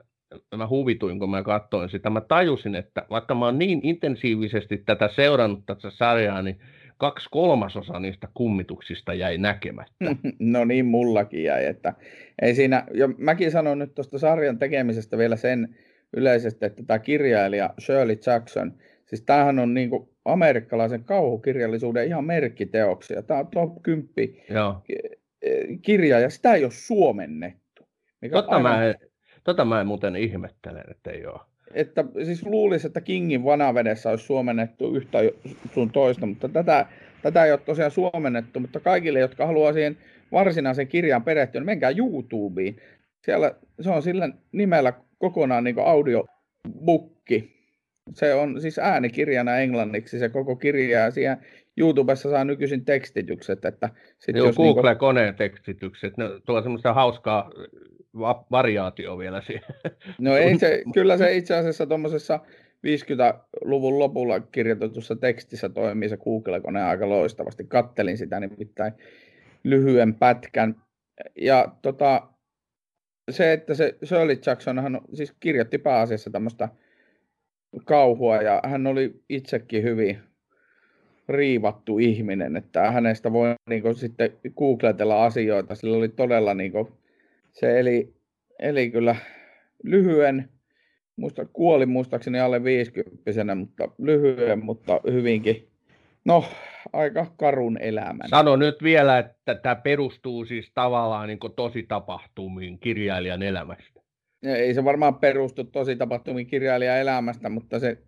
mä 0.56 0.68
huvituin, 0.68 1.18
kun 1.18 1.30
mä 1.30 1.42
katsoin 1.42 1.90
sitä. 1.90 2.10
Mä 2.10 2.20
tajusin, 2.20 2.74
että 2.74 3.06
vaikka 3.10 3.34
mä 3.34 3.44
oon 3.44 3.58
niin 3.58 3.80
intensiivisesti 3.82 4.78
tätä 4.78 5.08
seurannut 5.08 5.66
tätä 5.66 5.90
sarjaa, 5.90 6.42
niin 6.42 6.60
kaksi 6.96 7.28
kolmasosa 7.30 8.00
niistä 8.00 8.28
kummituksista 8.34 9.14
jäi 9.14 9.38
näkemättä. 9.38 10.04
No 10.38 10.64
niin, 10.64 10.86
mullakin 10.86 11.44
jäi. 11.44 11.66
Että 11.66 11.94
ei 12.42 12.54
siinä, 12.54 12.84
ja 12.94 13.08
mäkin 13.18 13.50
sanon 13.50 13.78
nyt 13.78 13.94
tuosta 13.94 14.18
sarjan 14.18 14.58
tekemisestä 14.58 15.18
vielä 15.18 15.36
sen 15.36 15.76
yleisesti, 16.16 16.66
että 16.66 16.82
tämä 16.82 16.98
kirjailija 16.98 17.74
Shirley 17.80 18.16
Jackson, 18.26 18.74
siis 19.06 19.22
tämähän 19.22 19.58
on 19.58 19.74
niin 19.74 19.90
kuin 19.90 20.08
amerikkalaisen 20.24 21.04
kauhukirjallisuuden 21.04 22.06
ihan 22.06 22.24
merkkiteoksia. 22.24 23.22
Tämä 23.22 23.40
on 23.40 23.46
top 23.46 23.82
10 23.82 24.08
Joo. 24.50 24.82
kirja 25.82 26.20
ja 26.20 26.30
sitä 26.30 26.54
ei 26.54 26.64
ole 26.64 26.72
suomennettu. 26.72 27.88
Mikä 28.22 28.36
tota, 28.36 28.56
aivan... 28.56 28.72
mä 28.72 28.84
en, 28.84 28.94
tota 29.48 29.64
mä 29.64 29.80
en 29.80 29.86
muuten 29.86 30.16
ihmettele, 30.16 30.80
että 30.90 31.10
ei 31.10 31.26
ole. 31.26 31.40
Että 31.74 32.04
siis 32.24 32.46
luulisi, 32.46 32.86
että 32.86 33.00
Kingin 33.00 33.44
vanavedessä 33.44 34.10
olisi 34.10 34.24
suomennettu 34.24 34.96
yhtä 34.96 35.18
sun 35.74 35.90
toista, 35.90 36.26
mutta 36.26 36.48
tätä, 36.48 36.86
tätä 37.22 37.44
ei 37.44 37.52
ole 37.52 37.60
tosiaan 37.66 37.90
suomennettu, 37.90 38.60
mutta 38.60 38.80
kaikille, 38.80 39.18
jotka 39.18 39.46
haluaa 39.46 39.72
siihen 39.72 39.96
varsinaisen 40.32 40.88
kirjan 40.88 41.24
perehtyä, 41.24 41.60
niin 41.60 41.66
menkää 41.66 41.90
YouTubeen. 41.96 42.76
Siellä 43.24 43.54
se 43.80 43.90
on 43.90 44.02
sillä 44.02 44.28
nimellä 44.52 44.92
kokonaan 45.18 45.64
niin 45.64 45.76
audiobukki 45.78 47.58
se 48.14 48.34
on 48.34 48.60
siis 48.60 48.78
äänikirjana 48.78 49.56
englanniksi 49.56 50.18
se 50.18 50.28
koko 50.28 50.56
kirja 50.56 50.98
ja 50.98 51.10
siihen 51.10 51.36
YouTubessa 51.76 52.30
saa 52.30 52.44
nykyisin 52.44 52.84
tekstitykset. 52.84 53.64
Että 53.64 53.90
sit 54.18 54.36
Joo, 54.36 54.46
jos 54.46 54.56
Google 54.56 54.90
niinku... 54.90 55.00
koneen 55.00 55.34
tekstitykset, 55.34 56.16
ne 56.16 56.24
tuo 56.46 56.62
semmoista 56.62 56.94
hauskaa 56.94 57.50
va- 58.18 58.46
variaatio 58.50 59.18
vielä 59.18 59.40
siihen. 59.40 59.74
No 60.18 60.36
ei 60.36 60.58
se, 60.58 60.82
kyllä 60.94 61.16
se 61.16 61.36
itse 61.36 61.54
asiassa 61.54 61.86
tuommoisessa 61.86 62.40
50-luvun 62.86 63.98
lopulla 63.98 64.40
kirjoitetussa 64.40 65.16
tekstissä 65.16 65.68
toimii 65.68 66.08
se 66.08 66.16
Google-kone 66.16 66.82
aika 66.82 67.08
loistavasti. 67.08 67.64
Kattelin 67.64 68.18
sitä 68.18 68.40
nimittäin 68.40 68.92
lyhyen 69.64 70.14
pätkän. 70.14 70.76
Ja 71.40 71.72
tota, 71.82 72.28
se, 73.30 73.52
että 73.52 73.74
se 73.74 73.98
Shirley 74.04 74.36
Jackson 74.46 74.78
hän 74.78 75.00
siis 75.14 75.32
kirjoitti 75.40 75.78
pääasiassa 75.78 76.30
tämmöistä 76.30 76.68
kauhua 77.84 78.36
ja 78.36 78.60
hän 78.64 78.86
oli 78.86 79.22
itsekin 79.28 79.82
hyvin 79.82 80.18
riivattu 81.28 81.98
ihminen, 81.98 82.56
että 82.56 82.90
hänestä 82.90 83.32
voi 83.32 83.54
niin 83.70 83.82
kuin, 83.82 83.94
sitten 83.94 84.32
googletella 84.56 85.24
asioita. 85.24 85.74
Sillä 85.74 85.96
oli 85.96 86.08
todella, 86.08 86.54
niin 86.54 86.72
kuin, 86.72 86.88
se 87.60 87.80
eli, 87.80 88.14
eli 88.58 88.90
kyllä 88.90 89.16
lyhyen, 89.82 90.48
muista, 91.16 91.44
kuoli 91.44 91.86
muistaakseni 91.86 92.40
alle 92.40 92.64
50 92.64 93.54
mutta 93.54 93.88
lyhyen, 93.98 94.64
mutta 94.64 95.00
hyvinkin, 95.12 95.68
no 96.24 96.44
aika 96.92 97.26
karun 97.36 97.78
elämän. 97.80 98.28
Sano 98.28 98.56
nyt 98.56 98.82
vielä, 98.82 99.18
että 99.18 99.54
tämä 99.54 99.74
perustuu 99.74 100.44
siis 100.44 100.70
tavallaan 100.74 101.28
niin 101.28 101.38
tosi 101.56 101.82
tapahtumiin 101.82 102.78
kirjailijan 102.78 103.42
elämästä 103.42 103.98
ei 104.42 104.74
se 104.74 104.84
varmaan 104.84 105.14
perustu 105.14 105.64
tosi 105.64 105.96
tapahtumiin 105.96 106.46
kirjailijan 106.46 106.98
elämästä, 106.98 107.48
mutta 107.48 107.78
se, 107.78 107.98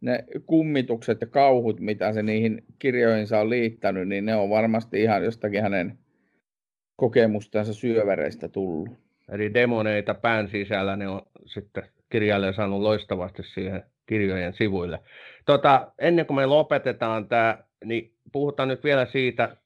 ne 0.00 0.24
kummitukset 0.46 1.20
ja 1.20 1.26
kauhut, 1.26 1.80
mitä 1.80 2.12
se 2.12 2.22
niihin 2.22 2.64
kirjoihinsa 2.78 3.40
on 3.40 3.50
liittänyt, 3.50 4.08
niin 4.08 4.24
ne 4.24 4.36
on 4.36 4.50
varmasti 4.50 5.02
ihan 5.02 5.24
jostakin 5.24 5.62
hänen 5.62 5.98
kokemustansa 6.98 7.74
syövereistä 7.74 8.48
tullut. 8.48 8.88
eli 9.32 9.54
demoneita 9.54 10.14
pään 10.14 10.48
sisällä, 10.48 10.96
ne 10.96 11.08
on 11.08 11.22
sitten 11.46 11.88
kirjailija 12.10 12.52
saanut 12.52 12.80
loistavasti 12.80 13.42
siihen 13.42 13.84
kirjojen 14.06 14.52
sivuille. 14.52 15.00
Tota, 15.44 15.92
ennen 15.98 16.26
kuin 16.26 16.36
me 16.36 16.46
lopetetaan 16.46 17.28
tämä, 17.28 17.58
niin 17.84 18.12
puhutaan 18.32 18.68
nyt 18.68 18.84
vielä 18.84 19.06
siitä, 19.06 19.56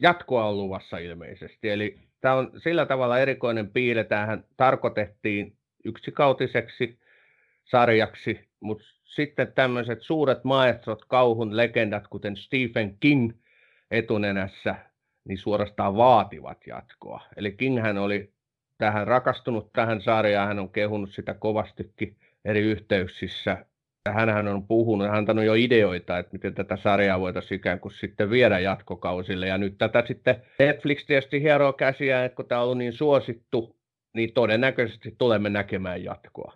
jatkoa 0.00 0.44
on 0.44 0.56
luvassa 0.56 0.98
ilmeisesti. 0.98 1.70
Eli 1.70 1.98
tämä 2.20 2.34
on 2.34 2.50
sillä 2.56 2.86
tavalla 2.86 3.18
erikoinen 3.18 3.70
piile, 3.70 4.04
tämähän 4.04 4.44
tarkoitettiin 4.56 5.56
yksikautiseksi 5.84 6.98
sarjaksi, 7.64 8.48
mutta 8.60 8.84
sitten 9.04 9.52
tämmöiset 9.52 10.02
suuret 10.02 10.44
maestrot, 10.44 11.04
kauhun 11.04 11.56
legendat, 11.56 12.08
kuten 12.08 12.36
Stephen 12.36 12.96
King 13.00 13.32
etunenässä, 13.90 14.74
niin 15.28 15.38
suorastaan 15.38 15.96
vaativat 15.96 16.66
jatkoa. 16.66 17.22
Eli 17.36 17.52
Kinghän 17.52 17.98
oli 17.98 18.32
tähän 18.78 19.06
rakastunut 19.06 19.72
tähän 19.72 20.00
sarjaan, 20.00 20.48
hän 20.48 20.58
on 20.58 20.68
kehunut 20.68 21.10
sitä 21.10 21.34
kovastikin 21.34 22.16
eri 22.44 22.60
yhteyksissä. 22.60 23.66
Hänhän 24.08 24.48
on 24.48 24.66
puhunut, 24.66 25.06
hän 25.06 25.16
antanut 25.16 25.44
jo 25.44 25.54
ideoita, 25.54 26.18
että 26.18 26.32
miten 26.32 26.54
tätä 26.54 26.76
sarjaa 26.76 27.20
voitaisiin 27.20 27.56
ikään 27.56 27.80
kuin 27.80 27.92
sitten 27.92 28.30
viedä 28.30 28.58
jatkokausille. 28.58 29.46
Ja 29.46 29.58
nyt 29.58 29.78
tätä 29.78 30.04
sitten 30.06 30.42
Netflix 30.58 31.06
tietysti 31.06 31.42
hieroo 31.42 31.72
käsiä, 31.72 32.24
että 32.24 32.36
kun 32.36 32.46
tämä 32.46 32.60
on 32.60 32.64
ollut 32.64 32.78
niin 32.78 32.92
suosittu, 32.92 33.76
niin 34.14 34.32
todennäköisesti 34.32 35.14
tulemme 35.18 35.50
näkemään 35.50 36.04
jatkoa. 36.04 36.52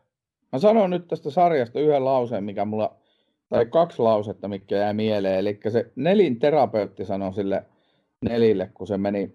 Mä 0.53 0.59
sanon 0.59 0.91
nyt 0.91 1.09
tästä 1.09 1.31
sarjasta 1.31 1.81
yhden 1.81 2.05
lauseen, 2.05 2.45
mikä 2.45 2.65
mulla, 2.65 2.97
tai 3.49 3.67
kaksi 3.67 4.03
lausetta, 4.03 4.49
mikä 4.49 4.77
jää 4.77 4.93
mieleen. 4.93 5.39
Eli 5.39 5.61
se 5.69 5.93
Nelin 5.97 6.39
terapeutti 6.39 7.05
sanoi 7.05 7.35
sille 7.35 7.65
Nelille, 8.29 8.71
kun 8.75 8.87
se 8.87 8.99
meni 8.99 9.35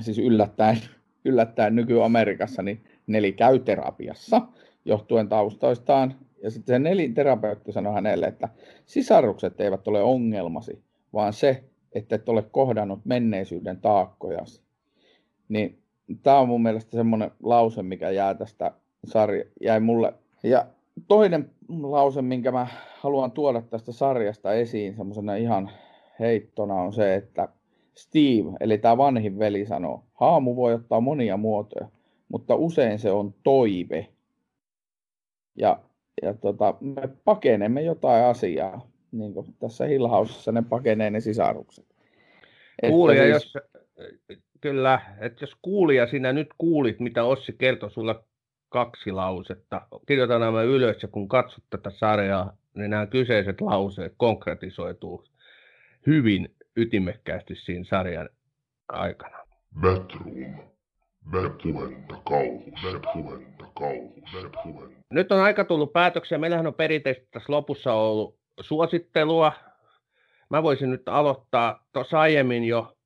siis 0.00 0.18
yllättäen, 0.18 0.78
yllättäen 1.24 1.76
nyky-Amerikassa, 1.76 2.62
niin 2.62 2.84
Neli 3.06 3.32
käy 3.32 3.58
terapiassa 3.58 4.42
johtuen 4.84 5.28
taustoistaan. 5.28 6.14
Ja 6.42 6.50
sitten 6.50 6.74
se 6.74 6.78
Nelin 6.78 7.14
terapeutti 7.14 7.72
sanoi 7.72 7.94
hänelle, 7.94 8.26
että 8.26 8.48
sisarukset 8.86 9.60
eivät 9.60 9.88
ole 9.88 10.02
ongelmasi, 10.02 10.82
vaan 11.12 11.32
se, 11.32 11.64
että 11.92 12.14
et 12.16 12.28
ole 12.28 12.42
kohdannut 12.42 13.00
menneisyyden 13.04 13.80
taakkojasi. 13.80 14.62
Niin 15.48 15.78
tämä 16.22 16.38
on 16.38 16.48
mun 16.48 16.62
mielestä 16.62 16.96
semmoinen 16.96 17.30
lause, 17.42 17.82
mikä 17.82 18.10
jää 18.10 18.34
tästä 18.34 18.72
sarja, 19.04 19.44
jäi 19.60 19.80
mulle. 19.80 20.14
Ja 20.42 20.66
toinen 21.08 21.50
lause, 21.68 22.22
minkä 22.22 22.52
mä 22.52 22.66
haluan 22.98 23.30
tuoda 23.30 23.62
tästä 23.62 23.92
sarjasta 23.92 24.52
esiin 24.52 24.96
semmoisena 24.96 25.34
ihan 25.34 25.70
heittona 26.20 26.74
on 26.74 26.92
se, 26.92 27.14
että 27.14 27.48
Steve, 27.96 28.56
eli 28.60 28.78
tämä 28.78 28.96
vanhin 28.96 29.38
veli 29.38 29.66
sanoo, 29.66 30.04
haamu 30.14 30.56
voi 30.56 30.74
ottaa 30.74 31.00
monia 31.00 31.36
muotoja, 31.36 31.88
mutta 32.28 32.54
usein 32.54 32.98
se 32.98 33.10
on 33.10 33.34
toive. 33.42 34.08
Ja, 35.56 35.80
ja 36.22 36.34
tota, 36.34 36.74
me 36.80 37.08
pakenemme 37.24 37.82
jotain 37.82 38.24
asiaa, 38.24 38.88
niin 39.12 39.34
kuin 39.34 39.46
tässä 39.58 39.84
Hillhausissa 39.84 40.52
ne 40.52 40.62
pakenee 40.68 41.10
ne 41.10 41.20
sisarukset. 41.20 41.86
Kuulija, 42.88 43.40
siis... 43.40 43.54
jos, 43.54 43.64
kyllä, 44.60 45.00
että 45.20 45.42
jos 45.42 45.54
kuulija 45.62 46.06
sinä 46.06 46.32
nyt 46.32 46.48
kuulit, 46.58 47.00
mitä 47.00 47.24
Ossi 47.24 47.52
kertoi 47.58 47.90
sulle 47.90 48.14
kaksi 48.68 49.12
lausetta. 49.12 49.86
Kirjoitan 50.06 50.40
nämä 50.40 50.62
ylös 50.62 51.02
ja 51.02 51.08
kun 51.08 51.28
katsot 51.28 51.64
tätä 51.70 51.90
sarjaa, 51.90 52.56
niin 52.74 52.90
nämä 52.90 53.06
kyseiset 53.06 53.60
lauseet 53.60 54.14
konkretisoituu 54.16 55.24
hyvin 56.06 56.54
ytimekkäästi 56.76 57.54
siinä 57.54 57.84
sarjan 57.84 58.28
aikana. 58.88 59.38
Kauhusta. 62.24 62.88
kauhusta. 63.74 64.94
Nyt 65.10 65.32
on 65.32 65.40
aika 65.40 65.64
tullut 65.64 65.92
päätöksiä. 65.92 66.38
Meillähän 66.38 66.66
on 66.66 66.74
perinteisesti 66.74 67.28
tässä 67.30 67.52
lopussa 67.52 67.92
ollut 67.92 68.38
suosittelua. 68.60 69.52
Mä 70.50 70.62
voisin 70.62 70.90
nyt 70.90 71.08
aloittaa. 71.08 71.86
Tuossa 71.92 72.20
aiemmin 72.20 72.64
jo 72.64 72.96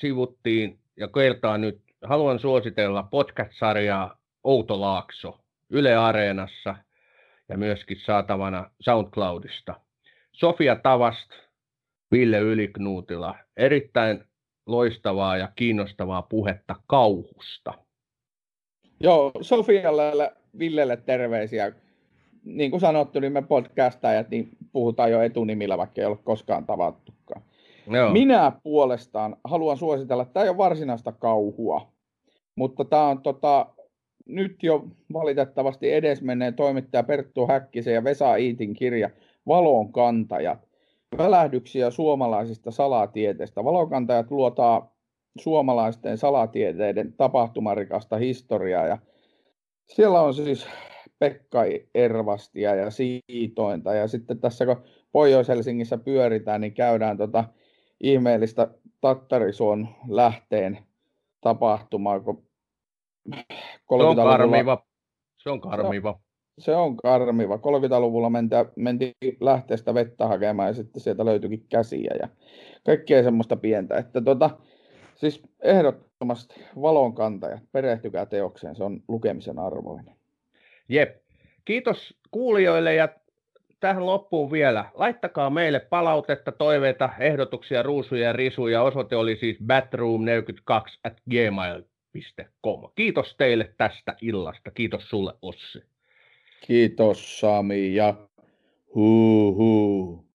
sivuttiin 0.00 0.78
ja 0.96 1.08
kertaa 1.08 1.58
nyt. 1.58 1.82
Haluan 2.04 2.38
suositella 2.38 3.02
podcast-sarjaa 3.02 4.18
Outo 4.44 4.80
Laakso 4.80 5.40
Yle 5.70 5.96
Areenassa 5.96 6.76
ja 7.48 7.58
myöskin 7.58 8.00
saatavana 8.00 8.70
SoundCloudista. 8.80 9.80
Sofia 10.32 10.76
Tavast, 10.76 11.30
Ville 12.12 12.38
Yliknuutila, 12.38 13.34
erittäin 13.56 14.24
loistavaa 14.66 15.36
ja 15.36 15.48
kiinnostavaa 15.56 16.22
puhetta 16.22 16.74
kauhusta. 16.86 17.74
Joo, 19.00 19.32
Sofialle 19.40 20.32
Villelle 20.58 20.96
terveisiä. 20.96 21.72
Niin 22.44 22.70
kuin 22.70 22.80
sanottu, 22.80 23.20
niin 23.20 23.32
me 23.32 23.42
podcastajat 23.42 24.30
niin 24.30 24.48
puhutaan 24.72 25.10
jo 25.10 25.22
etunimillä, 25.22 25.78
vaikka 25.78 26.00
ei 26.00 26.06
ole 26.06 26.18
koskaan 26.24 26.66
tavattukaan. 26.66 27.42
Joo. 27.90 28.12
Minä 28.12 28.52
puolestaan 28.62 29.36
haluan 29.44 29.76
suositella, 29.76 30.24
tämä 30.24 30.44
ei 30.44 30.50
ole 30.50 30.56
varsinaista 30.56 31.12
kauhua, 31.12 31.92
mutta 32.56 32.84
tämä 32.84 33.08
on 33.08 33.22
tota, 33.22 33.66
nyt 34.26 34.62
jo 34.62 34.84
valitettavasti 35.12 35.92
edesmenneen 35.92 36.54
toimittaja 36.54 37.02
Perttu 37.02 37.46
Häkkisen 37.46 37.94
ja 37.94 38.04
Vesa 38.04 38.36
Iitin 38.36 38.74
kirja 38.74 39.10
Valon 39.46 39.92
kantajat. 39.92 40.68
Välähdyksiä 41.18 41.90
suomalaisista 41.90 42.70
salatieteistä. 42.70 43.64
Valonkantajat 43.64 44.30
luotaa 44.30 44.96
suomalaisten 45.38 46.18
salatieteiden 46.18 47.12
tapahtumarikasta 47.12 48.16
historiaa. 48.16 48.86
Ja 48.86 48.98
siellä 49.86 50.20
on 50.20 50.34
siis 50.34 50.66
Pekka 51.18 51.60
Ervastia 51.94 52.74
ja 52.74 52.90
Siitointa. 52.90 53.94
Ja 53.94 54.08
sitten 54.08 54.40
tässä 54.40 54.66
kun 54.66 54.82
Pohjois-Helsingissä 55.12 55.98
pyöritään, 55.98 56.60
niin 56.60 56.74
käydään 56.74 57.16
tota 57.16 57.44
ihmeellistä 58.00 58.68
Tattarisuon 59.00 59.88
lähteen 60.08 60.78
tapahtumaa, 61.40 62.20
kun 62.20 62.46
se 63.88 64.04
on 64.04 64.16
karmiva. 64.16 64.86
Se 65.38 65.50
on 65.50 65.60
karmiva. 65.60 66.20
Se 66.58 66.74
on 66.76 66.96
karmiva. 66.96 67.56
30-luvulla 67.56 68.30
mentiin, 68.76 69.14
lähteestä 69.40 69.94
vettä 69.94 70.26
hakemaan 70.26 70.68
ja 70.68 70.74
sitten 70.74 71.00
sieltä 71.00 71.24
löytyikin 71.24 71.66
käsiä 71.68 72.10
ja 72.20 72.28
kaikkea 72.86 73.22
semmoista 73.22 73.56
pientä. 73.56 73.96
Että 73.96 74.20
tota, 74.20 74.50
siis 75.14 75.42
ehdottomasti 75.62 76.64
valonkantajat, 76.82 77.62
perehtykää 77.72 78.26
teokseen, 78.26 78.76
se 78.76 78.84
on 78.84 79.02
lukemisen 79.08 79.58
arvoinen. 79.58 80.14
Jep. 80.88 81.16
Kiitos 81.64 82.14
kuulijoille 82.30 82.94
ja 82.94 83.08
tähän 83.80 84.06
loppuun 84.06 84.50
vielä. 84.50 84.84
Laittakaa 84.94 85.50
meille 85.50 85.80
palautetta, 85.80 86.52
toiveita, 86.52 87.10
ehdotuksia, 87.18 87.82
ruusuja 87.82 88.26
ja 88.26 88.32
risuja. 88.32 88.82
Osoite 88.82 89.16
oli 89.16 89.36
siis 89.36 89.58
batroom42 89.58 90.98
at 91.04 91.20
gmail 91.30 91.82
Com. 92.64 92.90
Kiitos 92.94 93.34
teille 93.36 93.74
tästä 93.76 94.16
illasta. 94.22 94.70
Kiitos 94.70 95.08
sulle 95.08 95.32
Ossi. 95.42 95.95
Kiitos 96.60 97.40
Sami 97.40 97.94
ja 97.94 98.14
huu 98.94 99.54
huu. 99.54 100.25